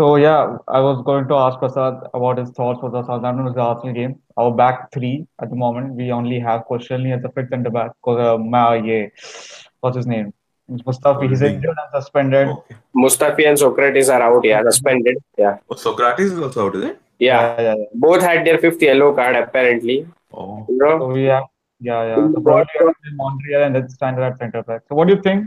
So 0.00 0.16
yeah, 0.16 0.56
I 0.66 0.80
was 0.80 1.02
going 1.06 1.28
to 1.30 1.34
ask 1.44 1.58
Prasad 1.62 1.96
about 2.18 2.38
his 2.42 2.50
thoughts 2.58 2.80
for 2.80 2.90
the 2.92 3.02
Southampton 3.08 3.44
versus 3.46 3.58
Arsenal 3.58 3.94
game. 3.94 4.12
Our 4.36 4.50
back 4.60 4.90
three 4.94 5.26
at 5.42 5.50
the 5.50 5.56
moment, 5.56 5.94
we 5.94 6.10
only 6.18 6.38
have 6.40 6.62
Koscielny 6.70 7.14
as 7.16 7.22
a 7.24 7.32
fifth 7.38 7.50
centre 7.50 7.68
back. 7.78 7.90
Because 8.00 8.20
uh, 8.28 8.38
Ma, 8.38 8.62
yeah, 8.72 9.08
what's 9.80 9.98
his 9.98 10.06
name? 10.06 10.32
Mustafi. 10.86 11.28
He's 11.28 11.40
Holding. 11.40 11.56
injured 11.56 11.76
and 11.84 12.02
suspended. 12.02 12.48
Okay. 12.48 12.76
Mustafi 12.96 13.46
and 13.50 13.58
Sokratis 13.64 14.08
are 14.14 14.22
out. 14.22 14.44
Yeah, 14.44 14.62
suspended. 14.70 15.18
Yeah, 15.36 15.58
Oh, 15.68 15.74
Sokratis 15.74 16.32
is 16.32 16.38
also 16.38 16.66
out, 16.68 16.76
is 16.76 16.84
it? 16.84 17.00
yeah. 17.18 17.40
yeah, 17.42 17.62
yeah. 17.62 17.74
yeah. 17.80 17.84
Both 18.06 18.22
had 18.22 18.46
their 18.46 18.58
fifth 18.58 18.80
yellow 18.90 19.12
card 19.14 19.36
apparently. 19.36 20.06
Oh, 20.32 20.64
You 20.68 20.78
know, 20.78 20.98
So 21.00 21.08
we 21.08 21.24
have, 21.24 21.44
yeah, 21.80 22.02
yeah. 22.10 22.16
So 22.34 22.40
probably 22.40 22.66
we 22.80 23.10
Monreal 23.16 23.62
and 23.64 23.74
then 23.74 23.88
Standard 23.88 24.22
at 24.22 24.38
centre 24.38 24.62
back. 24.62 24.82
So 24.88 24.94
what 24.94 25.08
do 25.08 25.14
you 25.14 25.22
think 25.22 25.46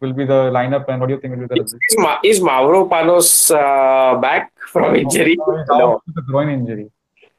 will 0.00 0.12
be 0.12 0.24
the 0.24 0.50
lineup 0.56 0.88
and 0.88 1.00
what 1.00 1.08
do 1.08 1.14
you 1.14 1.20
think 1.20 1.36
will 1.36 1.46
be 1.48 1.54
the 1.54 1.62
is, 1.64 1.72
is, 1.74 1.96
Ma- 1.98 2.18
is 2.24 2.40
Mavropanos 2.40 3.28
uh, 3.54 4.18
back 4.20 4.52
from 4.72 4.94
injury? 4.96 5.36
No, 5.36 5.56
he's 5.58 5.66
No. 5.68 5.92
out 5.92 6.02
with 6.06 6.16
a 6.18 6.22
groin 6.30 6.48
injury. 6.48 6.90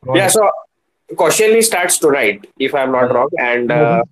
Groin 0.03 0.17
Yeah, 0.17 0.27
so 0.27 0.49
Koscielny 1.13 1.63
starts 1.63 1.97
tonight, 1.97 2.45
if 2.59 2.75
I'm 2.75 2.91
not 2.91 3.13
wrong, 3.13 3.29
and 3.39 3.71
uh, 3.71 4.03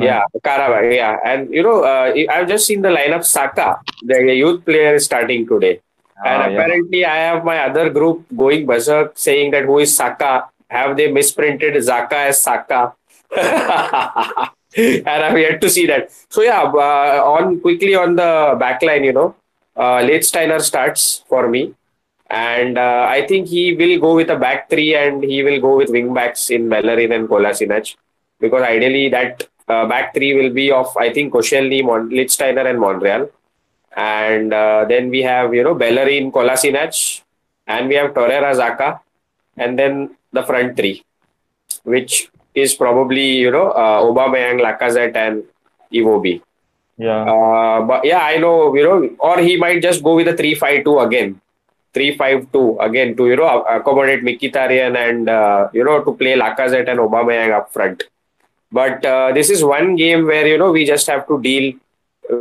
yeah, 0.00 0.22
Qarabağ, 0.44 0.92
yeah, 0.94 1.16
and 1.24 1.48
you 1.54 1.62
know, 1.62 1.82
uh, 1.84 2.12
I've 2.30 2.48
just 2.48 2.66
seen 2.66 2.82
the 2.82 2.88
lineup. 2.88 3.24
Saka, 3.24 3.80
the 4.02 4.34
youth 4.34 4.64
player, 4.64 4.96
is 4.96 5.04
starting 5.04 5.46
today, 5.46 5.80
and 6.26 6.42
Ah, 6.42 6.46
yeah. 6.48 6.58
apparently, 6.58 7.04
I 7.04 7.16
have 7.18 7.44
my 7.44 7.58
other 7.60 7.88
group 7.88 8.26
going 8.36 8.66
berserk 8.66 9.12
saying 9.16 9.52
that 9.52 9.64
who 9.64 9.78
is 9.78 9.94
Saka? 9.96 10.46
Have 10.68 10.96
they 10.96 11.10
misprinted 11.10 11.74
Xhaka 11.74 12.18
as 12.32 12.42
Saka? 12.42 12.92
and 14.76 15.08
I've 15.08 15.38
yet 15.38 15.60
to 15.60 15.70
see 15.70 15.86
that. 15.86 16.10
So 16.28 16.42
yeah, 16.42 16.62
uh, 16.62 17.22
on 17.24 17.60
quickly 17.60 17.94
on 17.94 18.16
the 18.16 18.56
back 18.58 18.82
line, 18.82 19.04
you 19.04 19.12
know, 19.12 19.34
uh, 19.76 19.98
Lichtsteiner 20.02 20.60
starts 20.60 21.24
for 21.28 21.48
me. 21.48 21.74
And 22.30 22.76
uh, 22.76 23.06
I 23.08 23.26
think 23.26 23.48
he 23.48 23.74
will 23.74 23.98
go 24.00 24.14
with 24.14 24.28
a 24.30 24.36
back 24.36 24.68
three 24.68 24.94
and 24.94 25.22
he 25.22 25.42
will 25.42 25.60
go 25.60 25.76
with 25.76 25.88
wing 25.88 26.12
backs 26.12 26.50
in 26.50 26.68
Bellerin 26.68 27.12
and 27.12 27.28
Kolasinac. 27.28 27.96
Because 28.38 28.62
ideally 28.62 29.08
that 29.08 29.48
uh, 29.66 29.86
back 29.86 30.14
three 30.14 30.34
will 30.34 30.52
be 30.52 30.70
of, 30.70 30.94
I 30.96 31.12
think, 31.12 31.32
Koscielny, 31.32 31.82
Mon- 31.82 32.12
and 32.12 32.80
Monreal. 32.80 33.30
And 33.96 34.52
uh, 34.52 34.84
then 34.88 35.08
we 35.08 35.22
have, 35.22 35.54
you 35.54 35.64
know, 35.64 35.74
Bellerin, 35.74 36.30
Kolasinac. 36.30 37.22
And 37.66 37.88
we 37.88 37.94
have 37.94 38.12
Torreira, 38.12 38.54
Xhaka. 38.54 39.00
And 39.56 39.78
then 39.78 40.16
the 40.32 40.42
front 40.42 40.76
three, 40.76 41.04
which 41.84 42.30
is 42.58 42.74
probably, 42.74 43.36
you 43.38 43.50
know, 43.50 43.70
uh, 43.70 44.02
Aubameyang, 44.02 44.60
Lacazette 44.60 45.16
and 45.16 45.44
Iwobi. 45.92 46.42
Yeah. 46.96 47.22
Uh, 47.22 47.82
but 47.82 48.04
yeah, 48.04 48.18
I 48.18 48.36
know, 48.38 48.74
you 48.74 48.82
know, 48.82 49.08
or 49.18 49.38
he 49.38 49.56
might 49.56 49.80
just 49.80 50.02
go 50.02 50.16
with 50.16 50.28
a 50.28 50.36
3 50.36 50.54
5 50.54 50.84
2 50.84 50.98
again. 51.00 51.40
3 51.94 52.16
5 52.16 52.52
2 52.52 52.78
again 52.80 53.16
to, 53.16 53.28
you 53.28 53.36
know, 53.36 53.62
accommodate 53.62 54.22
Mkhitaryan 54.22 54.96
and, 54.96 55.28
uh, 55.28 55.68
you 55.72 55.84
know, 55.84 56.02
to 56.02 56.12
play 56.14 56.34
Lacazette 56.36 56.88
and 56.88 56.98
Aubameyang 56.98 57.52
up 57.56 57.72
front. 57.72 58.04
But 58.70 59.04
uh, 59.04 59.32
this 59.32 59.48
is 59.48 59.64
one 59.64 59.96
game 59.96 60.26
where, 60.26 60.46
you 60.46 60.58
know, 60.58 60.72
we 60.72 60.84
just 60.84 61.06
have 61.06 61.26
to 61.28 61.40
deal, 61.40 61.72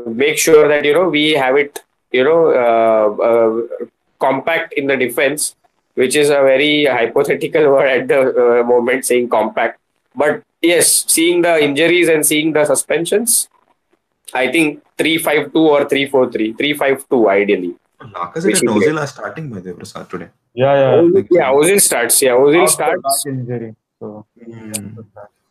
make 0.07 0.37
sure 0.37 0.67
that, 0.67 0.83
you 0.83 0.93
know, 0.93 1.09
we 1.09 1.31
have 1.33 1.55
it, 1.55 1.79
you 2.11 2.23
know, 2.23 2.47
uh, 2.51 3.23
uh, 3.23 3.85
compact 4.19 4.73
in 4.73 4.87
the 4.87 4.97
defense, 4.97 5.55
which 5.93 6.15
is 6.15 6.29
a 6.29 6.41
very 6.41 6.85
hypothetical 6.85 7.63
word 7.73 7.87
at 7.87 8.07
the 8.07 8.19
uh, 8.21 8.63
moment 8.63 9.05
saying 9.05 9.29
compact. 9.29 9.79
But 10.17 10.43
yes, 10.61 11.05
seeing 11.07 11.41
the 11.43 11.63
injuries 11.63 12.09
and 12.09 12.25
seeing 12.25 12.51
the 12.53 12.65
suspensions, 12.65 13.47
I 14.33 14.51
think 14.51 14.83
3-5-2 14.97 15.55
or 15.55 15.85
3-4-3. 15.85 16.57
3-5-2 16.57 17.29
ideally. 17.29 17.75
Lacazette 18.01 18.45
Which 18.45 18.61
and 18.61 18.69
is 18.69 18.75
Ozil 18.75 18.99
are 18.99 19.07
starting 19.07 19.49
by 19.49 19.59
the 19.59 19.73
Prasad 19.73 20.09
today. 20.09 20.29
Yeah, 20.53 20.73
yeah. 20.73 21.01
Ozil- 21.01 21.27
yeah, 21.31 21.49
Ozil 21.51 21.79
starts. 21.81 22.21
Yeah, 22.21 22.31
Ozil 22.31 22.63
After 22.63 22.73
starts. 22.73 23.25
injury. 23.27 23.75
So, 23.99 24.25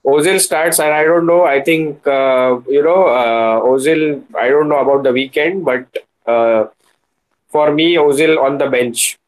Ozil 0.07 0.39
starts, 0.41 0.79
and 0.79 0.93
I 0.93 1.03
don't 1.05 1.27
know. 1.27 1.45
I 1.45 1.61
think 1.63 2.07
uh, 2.07 2.61
you 2.69 2.83
know 2.83 3.07
uh, 3.07 3.61
Ozil. 3.61 4.23
I 4.39 4.49
don't 4.49 4.69
know 4.69 4.79
about 4.79 5.03
the 5.03 5.13
weekend, 5.13 5.65
but 5.65 5.87
uh, 6.27 6.67
for 7.49 7.73
me, 7.75 7.95
Ozil 7.97 8.39
on 8.41 8.59
the 8.59 8.69
bench 8.69 9.19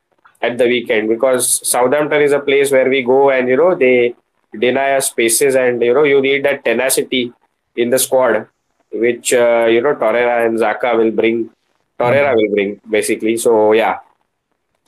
at 0.41 0.57
the 0.59 0.67
weekend 0.67 1.09
because 1.09 1.67
Southampton 1.69 2.23
is 2.23 2.31
a 2.33 2.39
place 2.39 2.71
where 2.71 2.89
we 2.89 3.03
go 3.03 3.31
and 3.31 3.49
you 3.49 3.57
know 3.57 3.75
they 3.75 4.15
deny 4.59 4.93
us 4.97 5.11
spaces, 5.11 5.55
and 5.55 5.81
you 5.83 5.95
know 5.95 6.05
you 6.05 6.21
need 6.21 6.45
that 6.45 6.65
tenacity 6.65 7.33
in 7.77 7.91
the 7.91 7.99
squad, 7.99 8.47
which 8.93 9.33
uh, 9.33 9.67
you 9.71 9.81
know 9.81 9.95
Torreira 9.95 10.47
and 10.47 10.59
Xhaka 10.59 10.97
will 10.97 11.11
bring. 11.11 11.51
Torreira 11.99 12.35
will 12.37 12.51
bring 12.55 12.81
basically. 12.89 13.37
So 13.37 13.73
yeah, 13.73 13.99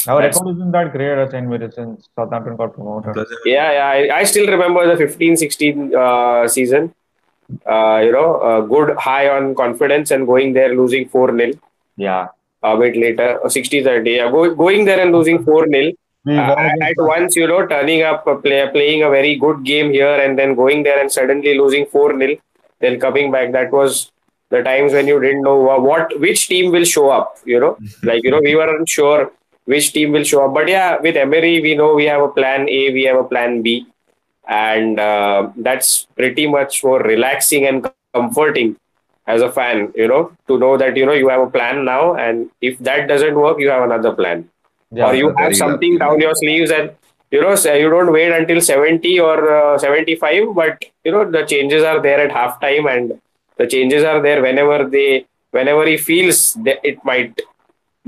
our 0.09 0.21
That's- 0.23 0.37
record 0.41 0.57
isn't 0.57 0.71
that 0.73 0.93
great 0.93 1.19
at 1.19 1.31
St. 1.31 1.47
Mary's 1.47 1.75
since 1.75 2.09
Southampton 2.17 2.57
got 2.57 2.73
promoted. 2.75 3.17
Yeah, 3.45 3.73
yeah. 3.73 3.87
I, 4.15 4.19
I 4.21 4.25
still 4.25 4.47
remember 4.47 4.87
the 4.87 4.97
15 4.97 5.37
16 5.37 5.95
uh, 5.95 6.49
season. 6.49 6.95
Uh, 7.67 8.01
you 8.05 8.13
know, 8.13 8.37
uh, 8.37 8.61
good 8.61 8.97
high 8.97 9.29
on 9.29 9.57
confidence 9.57 10.13
and 10.13 10.25
going 10.25 10.53
there 10.53 10.73
losing 10.75 11.09
4 11.09 11.37
0 11.37 11.53
Yeah. 11.97 12.29
a 12.63 12.77
bit 12.79 12.97
later, 12.97 13.41
60 13.49 13.83
30. 13.83 14.11
Yeah, 14.11 14.31
go, 14.31 14.55
going 14.55 14.85
there 14.85 15.01
and 15.01 15.11
losing 15.13 15.45
4 15.45 15.67
0. 15.69 15.93
Uh, 16.29 16.69
at 16.83 16.95
once, 16.99 17.35
you 17.35 17.47
know, 17.47 17.67
turning 17.67 18.03
up, 18.03 18.27
uh, 18.27 18.35
play, 18.37 18.69
playing 18.71 19.03
a 19.03 19.09
very 19.09 19.37
good 19.37 19.65
game 19.65 19.91
here 19.91 20.17
and 20.17 20.39
then 20.39 20.55
going 20.55 20.83
there 20.83 21.01
and 21.01 21.11
suddenly 21.11 21.57
losing 21.59 21.87
4 21.87 22.19
0, 22.19 22.37
then 22.81 23.01
coming 23.01 23.33
back. 23.33 23.53
That 23.53 23.73
was 23.73 24.13
the 24.51 24.63
times 24.63 24.93
when 24.93 25.07
you 25.07 25.19
didn't 25.19 25.43
know 25.43 25.57
what 25.57 26.19
which 26.21 26.47
team 26.49 26.73
will 26.73 26.85
show 26.85 27.09
up, 27.09 27.39
you 27.47 27.59
know, 27.59 27.79
like, 28.03 28.23
you 28.23 28.31
know, 28.31 28.41
we 28.43 28.55
weren't 28.55 28.89
sure 28.89 29.33
which 29.65 29.93
team 29.95 30.13
will 30.13 30.25
show 30.25 30.45
up. 30.45 30.53
But 30.53 30.69
yeah, 30.69 30.99
with 31.01 31.17
Emery, 31.17 31.63
we 31.63 31.75
know 31.75 31.95
we 31.95 32.05
have 32.05 32.21
a 32.21 32.29
plan 32.29 32.69
A, 32.69 32.93
we 32.93 33.05
have 33.05 33.17
a 33.17 33.25
plan 33.25 33.63
B. 33.63 33.87
And 34.47 34.99
uh, 35.01 35.51
that's 35.57 36.07
pretty 36.17 36.47
much 36.47 36.85
more 36.85 37.01
relaxing 37.01 37.67
and 37.67 37.89
comforting 38.13 38.77
as 39.27 39.43
a 39.43 39.51
fan, 39.51 39.93
you 39.95 40.09
know, 40.09 40.33
to 40.49 40.59
know 40.59 40.77
that, 40.77 40.97
you 40.97 41.07
know, 41.07 41.13
you 41.13 41.29
have 41.29 41.41
a 41.41 41.51
plan 41.51 41.85
now. 41.85 42.15
And 42.17 42.51
if 42.61 42.79
that 42.81 43.07
doesn't 43.07 43.37
work, 43.37 43.59
you 43.61 43.71
have 43.71 43.85
another 43.85 44.13
plan 44.13 44.51
yeah, 44.93 45.07
or 45.09 45.15
you 45.15 45.35
have 45.37 45.55
something 45.57 45.93
lucky. 45.99 46.05
down 46.05 46.21
your 46.21 46.35
sleeves 46.35 46.71
and 46.71 46.91
you 47.31 47.41
know 47.41 47.55
say 47.55 47.81
you 47.81 47.89
don't 47.91 48.13
wait 48.13 48.33
until 48.33 48.61
70 48.61 49.21
or 49.21 49.37
uh, 49.57 49.79
75 49.79 50.55
but 50.55 50.85
you 51.05 51.13
know 51.13 51.31
the 51.31 51.45
changes 51.47 51.83
are 51.85 52.01
there 52.03 52.21
at 52.21 52.31
halftime 52.31 52.91
and 52.95 53.21
the 53.57 53.67
changes 53.67 54.05
are 54.05 54.21
there 54.23 54.43
whenever 54.43 54.79
they 54.89 55.25
whenever 55.53 55.87
he 55.87 55.97
feels 55.97 56.55
that 56.65 56.79
it 56.83 57.05
might 57.05 57.41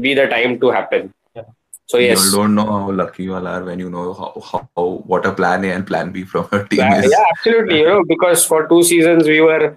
be 0.01 0.14
the 0.14 0.26
time 0.26 0.59
to 0.61 0.70
happen 0.70 1.12
Yeah. 1.37 1.45
so 1.87 1.99
yes 1.99 2.24
You 2.24 2.33
don't 2.39 2.55
know 2.55 2.66
how 2.66 2.91
lucky 2.91 3.24
you 3.24 3.35
all 3.35 3.47
are 3.47 3.62
when 3.64 3.78
you 3.78 3.91
know 3.91 4.12
how, 4.14 4.66
how 4.76 4.85
what 5.12 5.26
a 5.26 5.33
plan 5.33 5.64
A 5.64 5.70
and 5.76 5.87
plan 5.87 6.11
B 6.11 6.24
from 6.24 6.49
a 6.53 6.64
team 6.64 6.80
yeah, 6.80 6.99
is. 7.01 7.11
yeah, 7.14 7.24
absolutely 7.37 7.78
you 7.80 7.89
know 7.89 8.03
because 8.14 8.45
for 8.45 8.66
two 8.68 8.83
seasons 8.83 9.26
we 9.35 9.41
were 9.41 9.76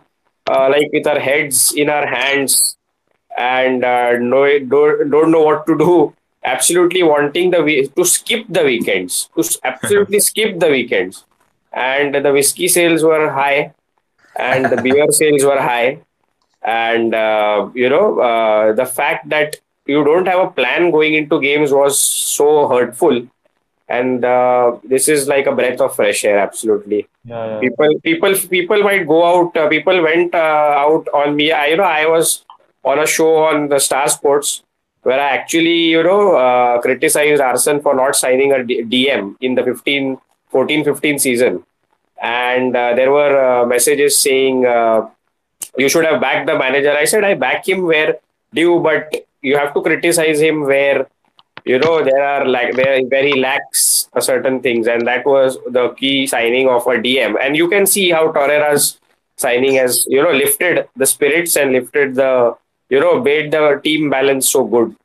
uh, 0.50 0.68
like 0.70 0.90
with 0.94 1.06
our 1.08 1.20
heads 1.20 1.74
in 1.74 1.90
our 1.90 2.06
hands 2.08 2.78
and 3.38 3.84
uh, 3.84 4.14
no, 4.20 4.42
don't, 4.60 5.10
don't 5.12 5.32
know 5.32 5.42
what 5.44 5.66
to 5.68 5.78
do 5.78 6.14
absolutely 6.46 7.04
wanting 7.04 7.52
the 7.52 7.62
we- 7.64 7.88
to 7.88 8.06
skip 8.06 8.46
the 8.48 8.64
weekends 8.64 9.30
to 9.36 9.44
absolutely 9.64 10.20
skip 10.30 10.60
the 10.60 10.70
weekends. 10.70 11.26
And 11.74 12.16
the 12.16 12.32
whiskey 12.32 12.68
sales 12.70 13.04
were 13.04 13.30
high 13.30 13.74
and 14.38 14.66
the 14.66 14.82
beer 14.82 15.12
sales 15.12 15.44
were 15.44 15.60
high. 15.60 16.00
And 16.64 17.14
uh, 17.14 17.70
you 17.74 17.90
know 17.90 18.20
uh, 18.20 18.74
the 18.74 18.86
fact 18.86 19.30
that 19.30 19.58
you 19.86 20.04
don't 20.04 20.28
have 20.28 20.40
a 20.40 20.52
plan 20.52 20.92
going 20.92 21.14
into 21.14 21.40
games 21.42 21.72
was 21.72 22.00
so 22.00 22.68
hurtful. 22.68 23.28
And 23.88 24.26
uh, 24.26 24.78
this 24.84 25.08
is 25.08 25.28
like 25.28 25.46
a 25.46 25.52
breath 25.52 25.80
of 25.80 25.96
fresh 25.96 26.24
air 26.26 26.40
absolutely. 26.40 27.08
Yeah, 27.24 27.46
yeah. 27.46 27.60
people 27.60 28.00
people 28.02 28.34
people 28.50 28.84
might 28.84 29.08
go 29.08 29.20
out 29.26 29.58
uh, 29.58 29.68
people 29.70 30.02
went 30.02 30.34
uh, 30.34 30.74
out 30.86 31.08
on 31.14 31.36
me. 31.36 31.52
I, 31.52 31.68
you 31.68 31.78
know 31.78 31.84
i 31.84 32.06
was 32.06 32.46
on 32.84 33.00
a 33.00 33.06
show 33.08 33.38
on 33.46 33.68
the 33.70 33.80
star 33.80 34.08
sports 34.08 34.64
where 35.06 35.20
i 35.20 35.30
actually 35.38 35.80
you 35.96 36.04
know 36.04 36.36
uh, 36.36 36.82
criticized 36.82 37.42
Arsène 37.50 37.82
for 37.86 37.96
not 38.02 38.16
signing 38.16 38.52
a 38.58 38.64
D- 38.64 38.84
dm 38.94 39.36
in 39.42 39.56
the 39.56 39.64
15 39.64 40.18
14 40.50 40.84
15 40.84 41.20
season 41.20 41.64
and 42.22 42.76
uh, 42.76 42.94
there 42.96 43.12
were 43.12 43.36
uh, 43.38 43.66
messages 43.66 44.18
saying 44.18 44.66
uh, 44.66 45.08
you 45.78 45.90
should 45.90 46.06
have 46.06 46.22
backed 46.22 46.48
the 46.48 46.58
manager. 46.58 46.92
I 46.92 47.06
said 47.06 47.24
I 47.24 47.34
back 47.34 47.68
him 47.68 47.84
where 47.84 48.18
due, 48.54 48.80
but 48.80 49.14
you 49.42 49.58
have 49.58 49.74
to 49.74 49.82
criticize 49.82 50.40
him 50.40 50.62
where 50.62 51.08
you 51.66 51.80
know 51.80 52.04
there 52.04 52.24
are 52.24 52.46
like 52.46 52.76
where, 52.76 53.02
where 53.04 53.26
he 53.26 53.40
lacks 53.40 54.10
certain 54.20 54.62
things, 54.62 54.88
and 54.88 55.06
that 55.08 55.26
was 55.26 55.58
the 55.70 55.90
key 55.90 56.28
signing 56.28 56.70
of 56.70 56.86
a 56.88 56.98
DM. 56.98 57.36
And 57.42 57.56
you 57.56 57.70
can 57.70 57.86
see 57.86 58.12
how 58.12 58.32
Torreira's 58.32 59.00
signing 59.38 59.76
has 59.76 60.06
you 60.08 60.24
know 60.24 60.32
lifted 60.32 60.88
the 60.96 61.06
spirits 61.06 61.56
and 61.56 61.72
lifted 61.74 62.16
the 62.16 62.56
you 62.90 63.00
know 63.00 63.22
made 63.22 63.52
the 63.52 63.80
team 63.84 64.10
balance 64.10 64.50
so 64.50 64.64
good. 64.66 64.96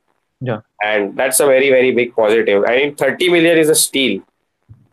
Yeah. 0.43 0.61
and 0.83 1.17
that's 1.19 1.39
a 1.41 1.47
very 1.47 1.69
very 1.69 1.93
big 1.93 2.15
positive. 2.17 2.65
I 2.67 2.77
mean, 2.77 2.95
30 2.97 3.29
million 3.31 3.59
is 3.59 3.69
a 3.69 3.75
steal. 3.75 4.23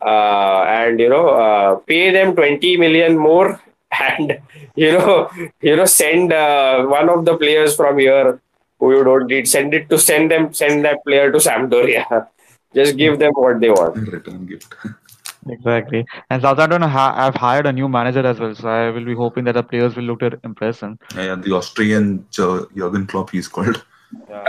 Uh, 0.00 0.62
and 0.68 1.00
you 1.00 1.08
know, 1.08 1.28
uh, 1.28 1.76
pay 1.76 2.10
them 2.10 2.34
20 2.36 2.76
million 2.76 3.16
more 3.16 3.60
and 4.00 4.38
you 4.76 4.92
know 4.92 5.30
you 5.62 5.74
know 5.74 5.86
send 5.86 6.32
uh, 6.32 6.84
one 6.84 7.08
of 7.08 7.24
the 7.24 7.36
players 7.36 7.74
from 7.74 7.98
here 7.98 8.40
who 8.78 8.94
you 8.94 9.02
don't 9.02 9.26
need 9.26 9.48
send 9.48 9.72
it 9.72 9.88
to 9.88 9.98
send 9.98 10.30
them 10.30 10.52
send 10.52 10.84
that 10.84 11.02
player 11.04 11.32
to 11.32 11.38
Sampdoria 11.38 12.26
just 12.74 12.96
give 12.96 13.18
them 13.18 13.32
what 13.34 13.60
they 13.60 13.70
want 13.70 13.96
Return 13.96 14.46
gift. 14.46 14.74
Exactly. 15.50 16.04
And 16.30 16.42
Southampton 16.42 16.82
ha- 16.82 17.14
have 17.14 17.34
hired 17.34 17.66
a 17.66 17.72
new 17.72 17.88
manager 17.88 18.26
as 18.26 18.38
well, 18.38 18.54
so 18.54 18.68
I 18.68 18.90
will 18.90 19.04
be 19.04 19.14
hoping 19.14 19.44
that 19.44 19.52
the 19.52 19.62
players 19.62 19.96
will 19.96 20.04
look 20.04 20.20
to 20.20 20.38
impress 20.44 20.80
him. 20.80 20.98
Yeah, 21.14 21.22
yeah, 21.24 21.34
the 21.36 21.52
Austrian 21.52 22.26
Jer- 22.30 22.66
Jurgen 22.76 23.06
Klopp, 23.06 23.30
he's 23.30 23.48
called. 23.48 23.84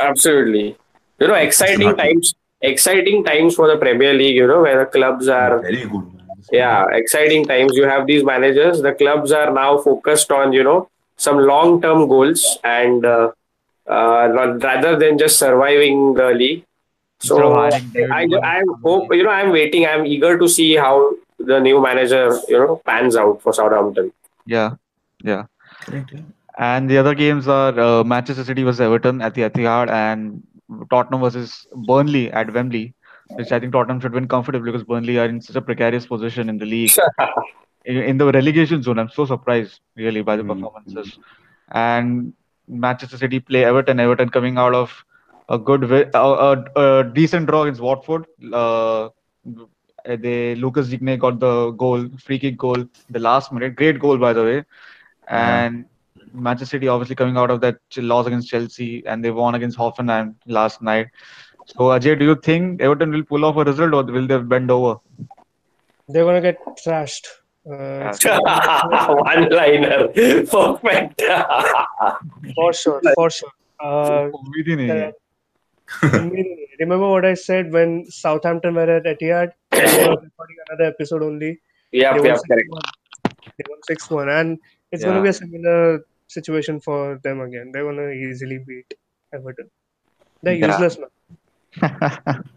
absolutely 0.01 0.77
you 1.19 1.27
know 1.27 1.33
exciting 1.33 1.95
times 1.97 2.33
exciting 2.61 3.23
times 3.25 3.55
for 3.55 3.67
the 3.71 3.77
Premier 3.77 4.13
League 4.13 4.35
you 4.35 4.47
know 4.47 4.61
where 4.61 4.79
the 4.79 4.85
clubs 4.85 5.27
are 5.27 5.59
Very 5.59 5.85
good. 5.85 6.05
Yeah 6.51 6.85
exciting 6.91 7.45
times 7.45 7.73
you 7.75 7.83
have 7.83 8.07
these 8.07 8.23
managers 8.23 8.81
the 8.81 8.93
clubs 8.93 9.31
are 9.31 9.51
now 9.53 9.77
focused 9.77 10.31
on 10.31 10.53
you 10.53 10.63
know 10.63 10.89
some 11.17 11.37
long 11.39 11.81
term 11.81 12.07
goals 12.07 12.57
and 12.63 13.05
uh, 13.05 13.31
uh, 13.89 14.27
rather 14.63 14.95
than 14.97 15.17
just 15.17 15.37
surviving 15.37 16.13
the 16.13 16.29
league 16.41 16.63
so 17.19 17.37
Instead 17.37 17.45
of 17.45 17.53
hiring 17.53 17.89
David 17.89 18.41
I, 18.43 18.55
I'm 18.55 18.69
hope 18.83 19.13
you 19.13 19.23
know 19.23 19.29
I'm 19.29 19.51
waiting 19.51 19.85
I'm 19.85 20.05
eager 20.05 20.37
to 20.37 20.47
see 20.47 20.75
how 20.75 21.11
the 21.37 21.59
new 21.59 21.81
manager 21.81 22.37
you 22.47 22.59
know 22.59 22.81
pans 22.85 23.15
out 23.15 23.41
for 23.41 23.53
Southampton 23.53 24.11
Yeah, 24.45 24.75
yeah. 25.23 25.43
Correct, 25.85 26.11
yeah. 26.13 26.21
And 26.57 26.89
the 26.89 26.97
other 26.97 27.13
games 27.15 27.47
are 27.47 27.77
uh, 27.79 28.03
Manchester 28.03 28.43
City 28.43 28.63
versus 28.63 28.81
Everton 28.81 29.21
at 29.21 29.33
the 29.35 29.41
Etihad 29.43 29.89
and 29.89 30.43
Tottenham 30.89 31.21
versus 31.21 31.67
Burnley 31.87 32.31
at 32.31 32.51
Wembley, 32.53 32.93
which 33.35 33.51
I 33.51 33.59
think 33.59 33.71
Tottenham 33.73 33.99
should 34.01 34.13
win 34.13 34.27
comfortably 34.27 34.71
because 34.71 34.83
Burnley 34.83 35.17
are 35.19 35.25
in 35.25 35.41
such 35.41 35.55
a 35.55 35.61
precarious 35.61 36.05
position 36.05 36.49
in 36.49 36.57
the 36.57 36.65
league. 36.65 36.91
in, 37.85 37.97
in 37.97 38.17
the 38.17 38.25
relegation 38.31 38.83
zone. 38.83 38.99
I'm 38.99 39.09
so 39.09 39.25
surprised 39.25 39.79
really 39.95 40.21
by 40.21 40.35
the 40.35 40.43
Mm, 40.43 40.53
performances. 40.53 41.17
And 41.71 42.33
Manchester 42.67 43.17
City 43.17 43.39
play 43.39 43.63
Everton. 43.63 43.99
Everton 43.99 44.29
coming 44.29 44.57
out 44.57 44.73
of 44.73 45.03
a 45.49 45.57
good, 45.57 45.83
a, 45.91 46.17
a, 46.17 46.65
a 46.75 47.03
decent 47.03 47.47
draw 47.47 47.63
against 47.63 47.81
Watford. 47.81 48.25
Uh, 48.53 49.09
they 50.05 50.55
Lucas 50.55 50.89
Digne 50.89 51.17
got 51.17 51.39
the 51.39 51.71
goal, 51.71 52.07
free 52.23 52.39
kick 52.39 52.57
goal, 52.57 52.85
the 53.09 53.19
last 53.19 53.51
minute. 53.51 53.75
Great 53.75 53.99
goal 53.99 54.17
by 54.17 54.33
the 54.33 54.43
way. 54.43 54.63
Yeah. 55.27 55.65
And 55.65 55.85
Manchester 56.33 56.77
City 56.77 56.87
obviously 56.87 57.15
coming 57.15 57.37
out 57.37 57.51
of 57.51 57.61
that 57.61 57.77
loss 57.97 58.27
against 58.27 58.49
Chelsea, 58.49 59.05
and 59.05 59.23
they 59.23 59.31
won 59.31 59.55
against 59.55 59.77
Hoffenheim 59.77 60.35
last 60.45 60.81
night. 60.81 61.07
So 61.65 61.89
Ajay, 61.95 62.17
do 62.17 62.25
you 62.25 62.35
think 62.35 62.81
Everton 62.81 63.11
will 63.11 63.23
pull 63.23 63.45
off 63.45 63.57
a 63.57 63.63
result, 63.63 63.93
or 63.93 64.03
will 64.03 64.27
they 64.27 64.37
bend 64.37 64.71
over? 64.71 64.99
They're 66.07 66.25
gonna 66.25 66.41
get 66.41 66.57
trashed. 66.83 67.27
Uh, 67.69 68.15
one 69.15 69.49
liner 69.49 70.07
perfect 70.07 71.21
for 72.55 72.73
sure, 72.73 73.01
for 73.15 73.29
sure. 73.29 73.51
Uh, 73.79 74.29
Remember 76.79 77.09
what 77.09 77.25
I 77.25 77.33
said 77.33 77.71
when 77.71 78.05
Southampton 78.09 78.75
were 78.75 78.89
at 78.89 79.03
Etihad? 79.03 79.51
recording 79.73 80.57
another 80.69 80.85
episode 80.85 81.23
only. 81.23 81.59
Yeah, 81.91 82.17
they 82.17 82.27
yeah, 82.27 82.37
correct. 82.47 82.69
They 83.57 83.63
won 83.69 83.79
six 83.87 84.09
one, 84.09 84.29
and 84.29 84.59
it's 84.91 85.01
yeah. 85.01 85.09
going 85.09 85.17
to 85.17 85.23
be 85.23 85.29
a 85.29 85.33
similar 85.33 86.05
situation 86.27 86.79
for 86.79 87.19
them 87.23 87.41
again. 87.41 87.71
They're 87.71 87.83
going 87.83 87.97
to 87.97 88.11
easily 88.11 88.59
beat 88.59 88.93
Everton. 89.33 89.69
They're 90.43 90.53
yeah. 90.53 90.67
useless 90.67 90.99
man. 90.99 91.09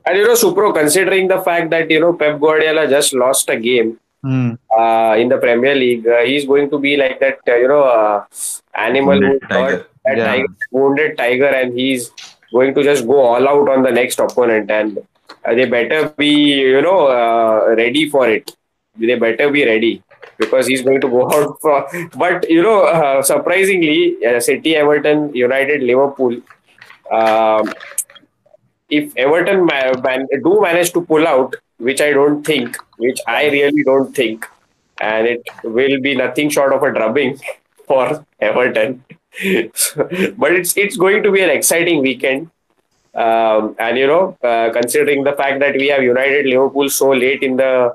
and 0.07 0.17
you 0.17 0.27
know, 0.27 0.35
Supro, 0.35 0.75
considering 0.75 1.29
the 1.29 1.41
fact 1.43 1.71
that 1.71 1.91
you 1.91 2.01
know 2.01 2.13
Pep 2.13 2.41
Guardiola 2.41 2.89
just 2.89 3.13
lost 3.15 3.49
a 3.51 3.57
game 3.57 3.99
mm. 4.25 4.59
uh, 4.77 5.17
in 5.19 5.29
the 5.29 5.39
Premier 5.39 5.75
League, 5.75 6.07
uh, 6.07 6.21
he's 6.21 6.47
going 6.47 6.71
to 6.71 6.79
be 6.79 6.97
like 6.97 7.21
that, 7.21 7.39
uh, 7.49 7.57
you 7.57 7.69
know, 7.69 7.83
uh, 7.83 8.25
animal 8.75 9.21
wounded 9.21 9.43
tiger. 9.49 9.87
Yeah. 10.07 10.25
tiger, 10.25 10.47
wounded 10.71 11.19
tiger, 11.19 11.47
and 11.47 11.79
he's 11.79 12.11
going 12.53 12.75
to 12.75 12.83
just 12.83 13.07
go 13.07 13.21
all 13.21 13.49
out 13.49 13.69
on 13.69 13.83
the 13.83 13.91
next 13.91 14.19
opponent 14.19 14.71
and 14.71 14.99
they 15.45 15.65
better 15.67 16.09
be 16.11 16.31
you 16.75 16.83
know 16.83 17.07
uh, 17.09 17.75
ready 17.77 18.09
for 18.09 18.29
it. 18.29 18.55
They 18.99 19.15
better 19.15 19.51
be 19.51 19.65
ready 19.65 20.03
because 20.39 20.67
he's 20.67 20.83
going 20.83 21.01
to 21.01 21.09
go 21.09 21.31
out 21.37 21.61
for 21.61 21.87
but 22.17 22.49
you 22.51 22.63
know 22.63 22.83
uh, 22.85 23.23
surprisingly 23.23 24.17
uh, 24.27 24.41
city 24.41 24.77
everton 24.77 25.35
united 25.35 25.83
liverpool 25.83 26.37
um, 27.11 27.73
if 28.91 29.17
everton 29.17 29.65
ma- 29.65 30.01
man- 30.07 30.27
do 30.45 30.61
manage 30.61 30.93
to 30.93 31.03
pull 31.03 31.27
out 31.27 31.55
which 31.79 32.01
i 32.01 32.11
don't 32.19 32.45
think 32.45 32.77
which 32.99 33.19
i 33.27 33.45
really 33.57 33.85
don't 33.91 34.15
think 34.15 34.47
and 35.01 35.27
it 35.27 35.43
will 35.65 36.01
be 36.01 36.15
nothing 36.15 36.49
short 36.51 36.73
of 36.73 36.83
a 36.83 36.93
drubbing 36.93 37.39
for 37.87 38.25
everton 38.41 39.05
but 40.37 40.53
it's 40.53 40.77
it's 40.77 40.97
going 40.97 41.23
to 41.23 41.33
be 41.33 41.41
an 41.41 41.51
exciting 41.51 42.01
weekend 42.01 42.51
um, 43.15 43.77
and 43.79 43.99
you 43.99 44.07
know, 44.07 44.37
uh, 44.43 44.71
considering 44.73 45.23
the 45.25 45.33
fact 45.33 45.61
that 45.61 45.75
we 45.75 45.89
have 45.89 46.03
United 46.03 46.47
Liverpool 46.47 46.89
so 46.89 47.11
late 47.11 47.43
in 47.43 47.57
the, 47.57 47.93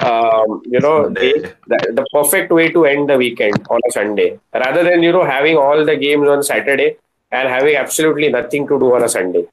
um, 0.00 0.62
you 0.64 0.80
know, 0.80 1.08
the, 1.08 1.54
the 1.68 2.04
perfect 2.12 2.50
way 2.50 2.70
to 2.72 2.84
end 2.84 3.08
the 3.08 3.16
weekend 3.16 3.64
on 3.70 3.80
a 3.88 3.92
Sunday, 3.92 4.38
rather 4.52 4.82
than 4.82 5.02
you 5.02 5.12
know 5.12 5.24
having 5.24 5.56
all 5.56 5.84
the 5.84 5.96
games 5.96 6.28
on 6.28 6.42
Saturday 6.42 6.96
and 7.30 7.48
having 7.48 7.76
absolutely 7.76 8.28
nothing 8.28 8.66
to 8.66 8.78
do 8.78 8.94
on 8.94 9.04
a 9.04 9.08
Sunday. 9.08 9.46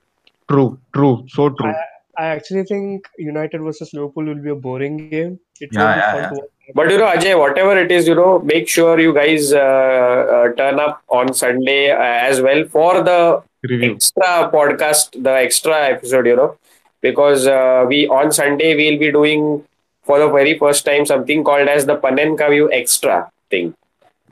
True, 0.49 0.79
true, 0.93 1.25
so 1.29 1.49
true. 1.49 1.69
I 1.69 1.75
actually 2.21 2.63
think 2.63 3.07
United 3.17 3.61
versus 3.61 3.93
Liverpool 3.93 4.25
will 4.25 4.41
be 4.41 4.49
a 4.49 4.55
boring 4.55 4.97
game. 4.97 5.39
It 5.59 5.71
Yeah, 5.71 5.81
won't 5.81 5.93
be 5.95 6.01
yeah, 6.01 6.11
fun 6.11 6.23
yeah. 6.23 6.29
to 6.29 6.35
watch. 6.35 6.49
But 6.73 6.89
you 6.91 6.97
know, 6.97 7.05
Ajay, 7.05 7.37
whatever 7.37 7.77
it 7.77 7.91
is, 7.91 8.07
you 8.07 8.15
know, 8.15 8.39
make 8.39 8.67
sure 8.67 8.99
you 8.99 9.13
guys 9.13 9.53
uh, 9.53 9.57
uh, 9.59 10.53
turn 10.55 10.79
up 10.79 11.01
on 11.09 11.33
Sunday 11.33 11.91
uh, 11.91 11.97
as 11.99 12.41
well 12.41 12.65
for 12.65 13.01
the 13.03 13.41
Review. 13.63 13.93
extra 13.93 14.49
podcast, 14.53 15.21
the 15.23 15.31
extra 15.31 15.75
episode, 15.89 16.25
you 16.27 16.35
know, 16.35 16.57
because 17.01 17.47
uh, 17.47 17.85
we 17.87 18.07
on 18.07 18.31
Sunday 18.31 18.75
we'll 18.75 18.99
be 18.99 19.11
doing 19.11 19.63
for 20.03 20.19
the 20.19 20.29
very 20.29 20.57
first 20.57 20.85
time 20.85 21.05
something 21.05 21.43
called 21.43 21.67
as 21.67 21.85
the 21.85 21.97
Panenka 21.97 22.49
View 22.49 22.71
Extra 22.71 23.29
thing, 23.49 23.73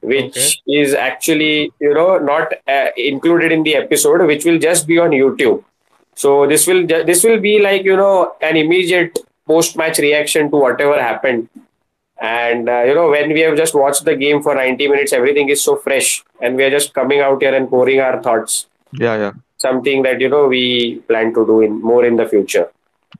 which 0.01 0.61
is 0.67 0.93
actually 0.93 1.71
you 1.79 1.93
know 1.93 2.17
not 2.17 2.53
uh, 2.67 2.87
included 2.97 3.51
in 3.51 3.63
the 3.63 3.75
episode, 3.75 4.25
which 4.25 4.45
will 4.45 4.59
just 4.59 4.87
be 4.87 4.99
on 4.99 5.11
YouTube. 5.11 5.63
So 6.15 6.47
this 6.47 6.67
will 6.67 6.85
this 6.87 7.23
will 7.23 7.39
be 7.39 7.59
like 7.59 7.83
you 7.83 7.95
know 7.95 8.35
an 8.41 8.57
immediate 8.57 9.17
post 9.47 9.75
match 9.77 9.99
reaction 9.99 10.49
to 10.51 10.57
whatever 10.57 11.01
happened. 11.01 11.49
And 12.21 12.69
uh, 12.69 12.83
you 12.83 12.93
know 12.93 13.09
when 13.09 13.33
we 13.33 13.39
have 13.41 13.57
just 13.57 13.73
watched 13.73 14.05
the 14.05 14.15
game 14.15 14.41
for 14.43 14.53
90 14.55 14.87
minutes, 14.87 15.13
everything 15.13 15.49
is 15.49 15.63
so 15.63 15.75
fresh, 15.77 16.23
and 16.41 16.55
we 16.55 16.63
are 16.63 16.69
just 16.69 16.93
coming 16.93 17.19
out 17.19 17.41
here 17.41 17.55
and 17.55 17.67
pouring 17.69 17.99
our 17.99 18.21
thoughts 18.21 18.67
Yeah, 18.91 19.15
yeah. 19.17 19.31
something 19.57 20.03
that 20.03 20.21
you 20.21 20.29
know 20.29 20.47
we 20.47 20.99
plan 21.07 21.33
to 21.33 21.45
do 21.45 21.61
in 21.61 21.81
more 21.81 22.05
in 22.05 22.15
the 22.17 22.27
future. 22.27 22.69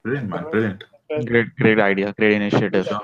Brilliant, 0.04 0.30
man. 0.30 0.46
Brilliant. 0.52 0.84
Great, 1.26 1.48
great 1.58 1.80
idea, 1.80 2.14
great 2.18 2.34
initiative. 2.34 2.86
Sure. 2.88 3.02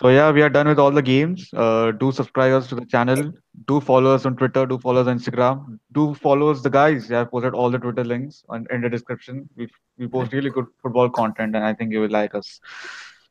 So 0.00 0.08
yeah, 0.08 0.30
we 0.30 0.40
are 0.40 0.48
done 0.48 0.66
with 0.66 0.78
all 0.78 0.90
the 0.90 1.02
games. 1.02 1.50
Uh, 1.52 1.90
do 1.90 2.10
subscribe 2.10 2.54
us 2.54 2.68
to 2.68 2.74
the 2.74 2.86
channel. 2.86 3.32
Do 3.66 3.80
follow 3.82 4.14
us 4.14 4.24
on 4.24 4.34
Twitter. 4.34 4.64
Do 4.64 4.78
follow 4.78 5.02
us 5.02 5.06
on 5.06 5.18
Instagram. 5.18 5.78
Do 5.92 6.14
follow 6.14 6.50
us 6.50 6.62
the 6.62 6.70
guys. 6.70 7.10
Yeah, 7.10 7.20
I've 7.20 7.30
posted 7.30 7.52
all 7.52 7.70
the 7.70 7.78
Twitter 7.78 8.02
links 8.02 8.42
on, 8.48 8.66
in 8.70 8.80
the 8.80 8.88
description. 8.88 9.46
We 9.56 9.68
we 9.98 10.08
post 10.08 10.32
really 10.32 10.48
good 10.48 10.68
football 10.82 11.10
content, 11.10 11.54
and 11.54 11.62
I 11.62 11.74
think 11.74 11.92
you 11.92 12.00
will 12.00 12.10
like 12.10 12.34
us. 12.34 12.60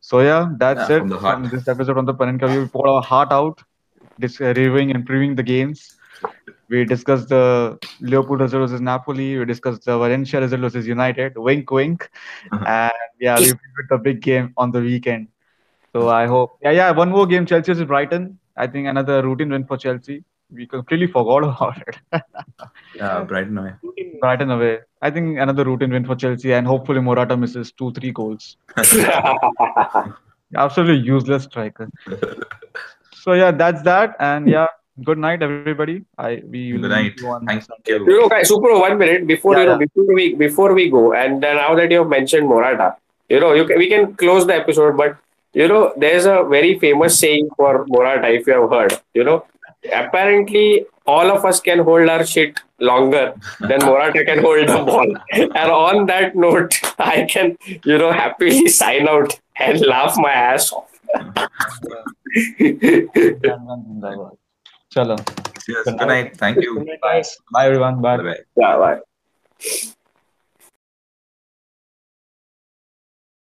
So 0.01 0.19
yeah, 0.19 0.49
that's 0.57 0.87
Yeah, 0.91 0.97
it 0.97 0.99
from 0.99 1.09
the 1.09 1.17
heart. 1.17 1.39
from 1.39 1.49
this 1.49 1.67
episode 1.67 1.97
on 1.97 2.05
the 2.05 2.13
Panenka. 2.13 2.51
We 2.55 2.67
poured 2.67 2.89
our 2.89 3.01
heart 3.01 3.31
out, 3.31 3.63
dis- 4.19 4.39
uh, 4.39 4.53
reviewing 4.55 4.91
and 4.91 5.07
previewing 5.09 5.35
the 5.37 5.47
games. 5.51 5.95
We 6.67 6.85
discussed 6.85 7.29
the 7.29 7.79
Liverpool 7.99 8.37
result 8.37 8.69
versus 8.69 8.81
Napoli. 8.81 9.39
We 9.39 9.45
discussed 9.45 9.85
the 9.85 9.97
Valencia 9.97 10.39
result 10.39 10.61
versus 10.61 10.85
United. 10.85 11.35
Wink, 11.35 11.71
wink. 11.71 12.07
and 12.51 12.93
yeah, 13.19 13.39
we 13.39 13.45
previewed 13.45 13.89
the 13.89 13.97
big 13.97 14.21
game 14.21 14.53
on 14.55 14.71
the 14.71 14.81
weekend. 14.81 15.29
So 15.93 16.09
I 16.09 16.27
hope, 16.27 16.57
yeah, 16.61 16.71
yeah, 16.71 16.91
one 16.91 17.09
more 17.09 17.25
game, 17.25 17.45
Chelsea 17.45 17.71
versus 17.73 17.85
Brighton. 17.87 18.37
I 18.55 18.67
think 18.67 18.87
another 18.87 19.23
routine 19.23 19.49
win 19.49 19.65
for 19.65 19.77
Chelsea. 19.77 20.23
We 20.51 20.65
completely 20.67 21.07
forgot 21.07 21.43
about 21.43 21.77
it. 21.87 22.21
Yeah, 22.95 23.23
Brighton 23.23 23.57
away. 23.57 23.73
Brighton 24.19 24.49
away. 24.51 24.79
I 25.01 25.09
think 25.11 25.37
another 25.37 25.63
routine 25.63 25.91
win 25.91 26.05
for 26.05 26.15
Chelsea, 26.15 26.53
and 26.53 26.65
hopefully 26.67 26.99
Morata 27.01 27.37
misses 27.37 27.71
two, 27.71 27.91
three 27.93 28.11
goals. 28.11 28.57
Absolutely 30.55 30.97
useless 31.05 31.43
striker. 31.43 31.87
so 33.13 33.33
yeah, 33.33 33.51
that's 33.51 33.81
that, 33.83 34.15
and 34.19 34.49
yeah, 34.49 34.65
good 35.03 35.19
night, 35.19 35.43
everybody. 35.43 36.03
I 36.17 36.41
we 36.49 36.73
will 36.73 36.81
Good 36.81 36.89
meet 36.89 36.95
night. 36.95 37.19
you 37.19 37.27
on 37.29 37.45
Thank 37.45 37.63
Sunday. 37.63 37.83
you. 37.93 38.05
You 38.07 38.21
know, 38.21 38.29
guys, 38.29 38.47
super. 38.47 38.73
One 38.79 38.97
minute 38.97 39.27
before 39.27 39.53
Yeah, 39.55 39.59
you 39.59 39.65
know, 39.67 39.71
yeah. 39.73 39.85
before 39.85 40.13
we 40.15 40.33
before 40.33 40.73
we 40.73 40.89
go, 40.89 41.13
and 41.13 41.45
uh, 41.45 41.53
now 41.53 41.75
that 41.75 41.91
you 41.91 41.99
have 41.99 42.07
mentioned 42.09 42.47
Morata, 42.47 42.95
you 43.29 43.39
know, 43.39 43.53
you 43.53 43.65
can, 43.65 43.77
we 43.77 43.87
can 43.89 44.15
close 44.15 44.47
the 44.47 44.55
episode. 44.55 44.97
But 44.97 45.17
you 45.53 45.67
know, 45.67 45.93
there's 45.97 46.25
a 46.25 46.43
very 46.49 46.77
famous 46.79 47.19
saying 47.19 47.49
for 47.57 47.85
Morata. 47.87 48.27
If 48.29 48.47
you 48.47 48.61
have 48.61 48.69
heard, 48.69 49.01
you 49.13 49.23
know, 49.23 49.45
apparently 49.93 50.85
all 51.05 51.31
of 51.31 51.45
us 51.45 51.59
can 51.59 51.79
hold 51.79 52.07
our 52.07 52.25
shit 52.25 52.59
longer 52.79 53.33
than 53.59 53.79
Morata 53.79 54.23
can 54.29 54.39
hold 54.39 54.67
the 54.67 54.83
ball. 54.89 55.15
And 55.31 55.71
on 55.71 56.05
that 56.07 56.35
note, 56.35 56.79
I 56.99 57.25
can 57.25 57.57
you 57.83 57.97
know 57.97 58.11
happily 58.11 58.67
sign 58.81 59.07
out 59.07 59.39
and 59.57 59.81
laugh 59.81 60.15
my 60.17 60.31
ass 60.31 60.71
off. 60.71 60.89
Chalo. 64.93 65.17
Yes, 65.67 65.85
good 65.85 66.07
night. 66.07 66.37
Thank 66.37 66.61
you. 66.61 66.75
Good 66.75 66.87
night, 66.87 67.01
guys. 67.01 67.37
Bye 67.51 67.67
everyone. 67.67 68.01
Bye. 68.01 68.17
Bye 68.17 68.23
bye. 68.23 68.39
yeah, 68.55 68.77
bye. 68.77 69.93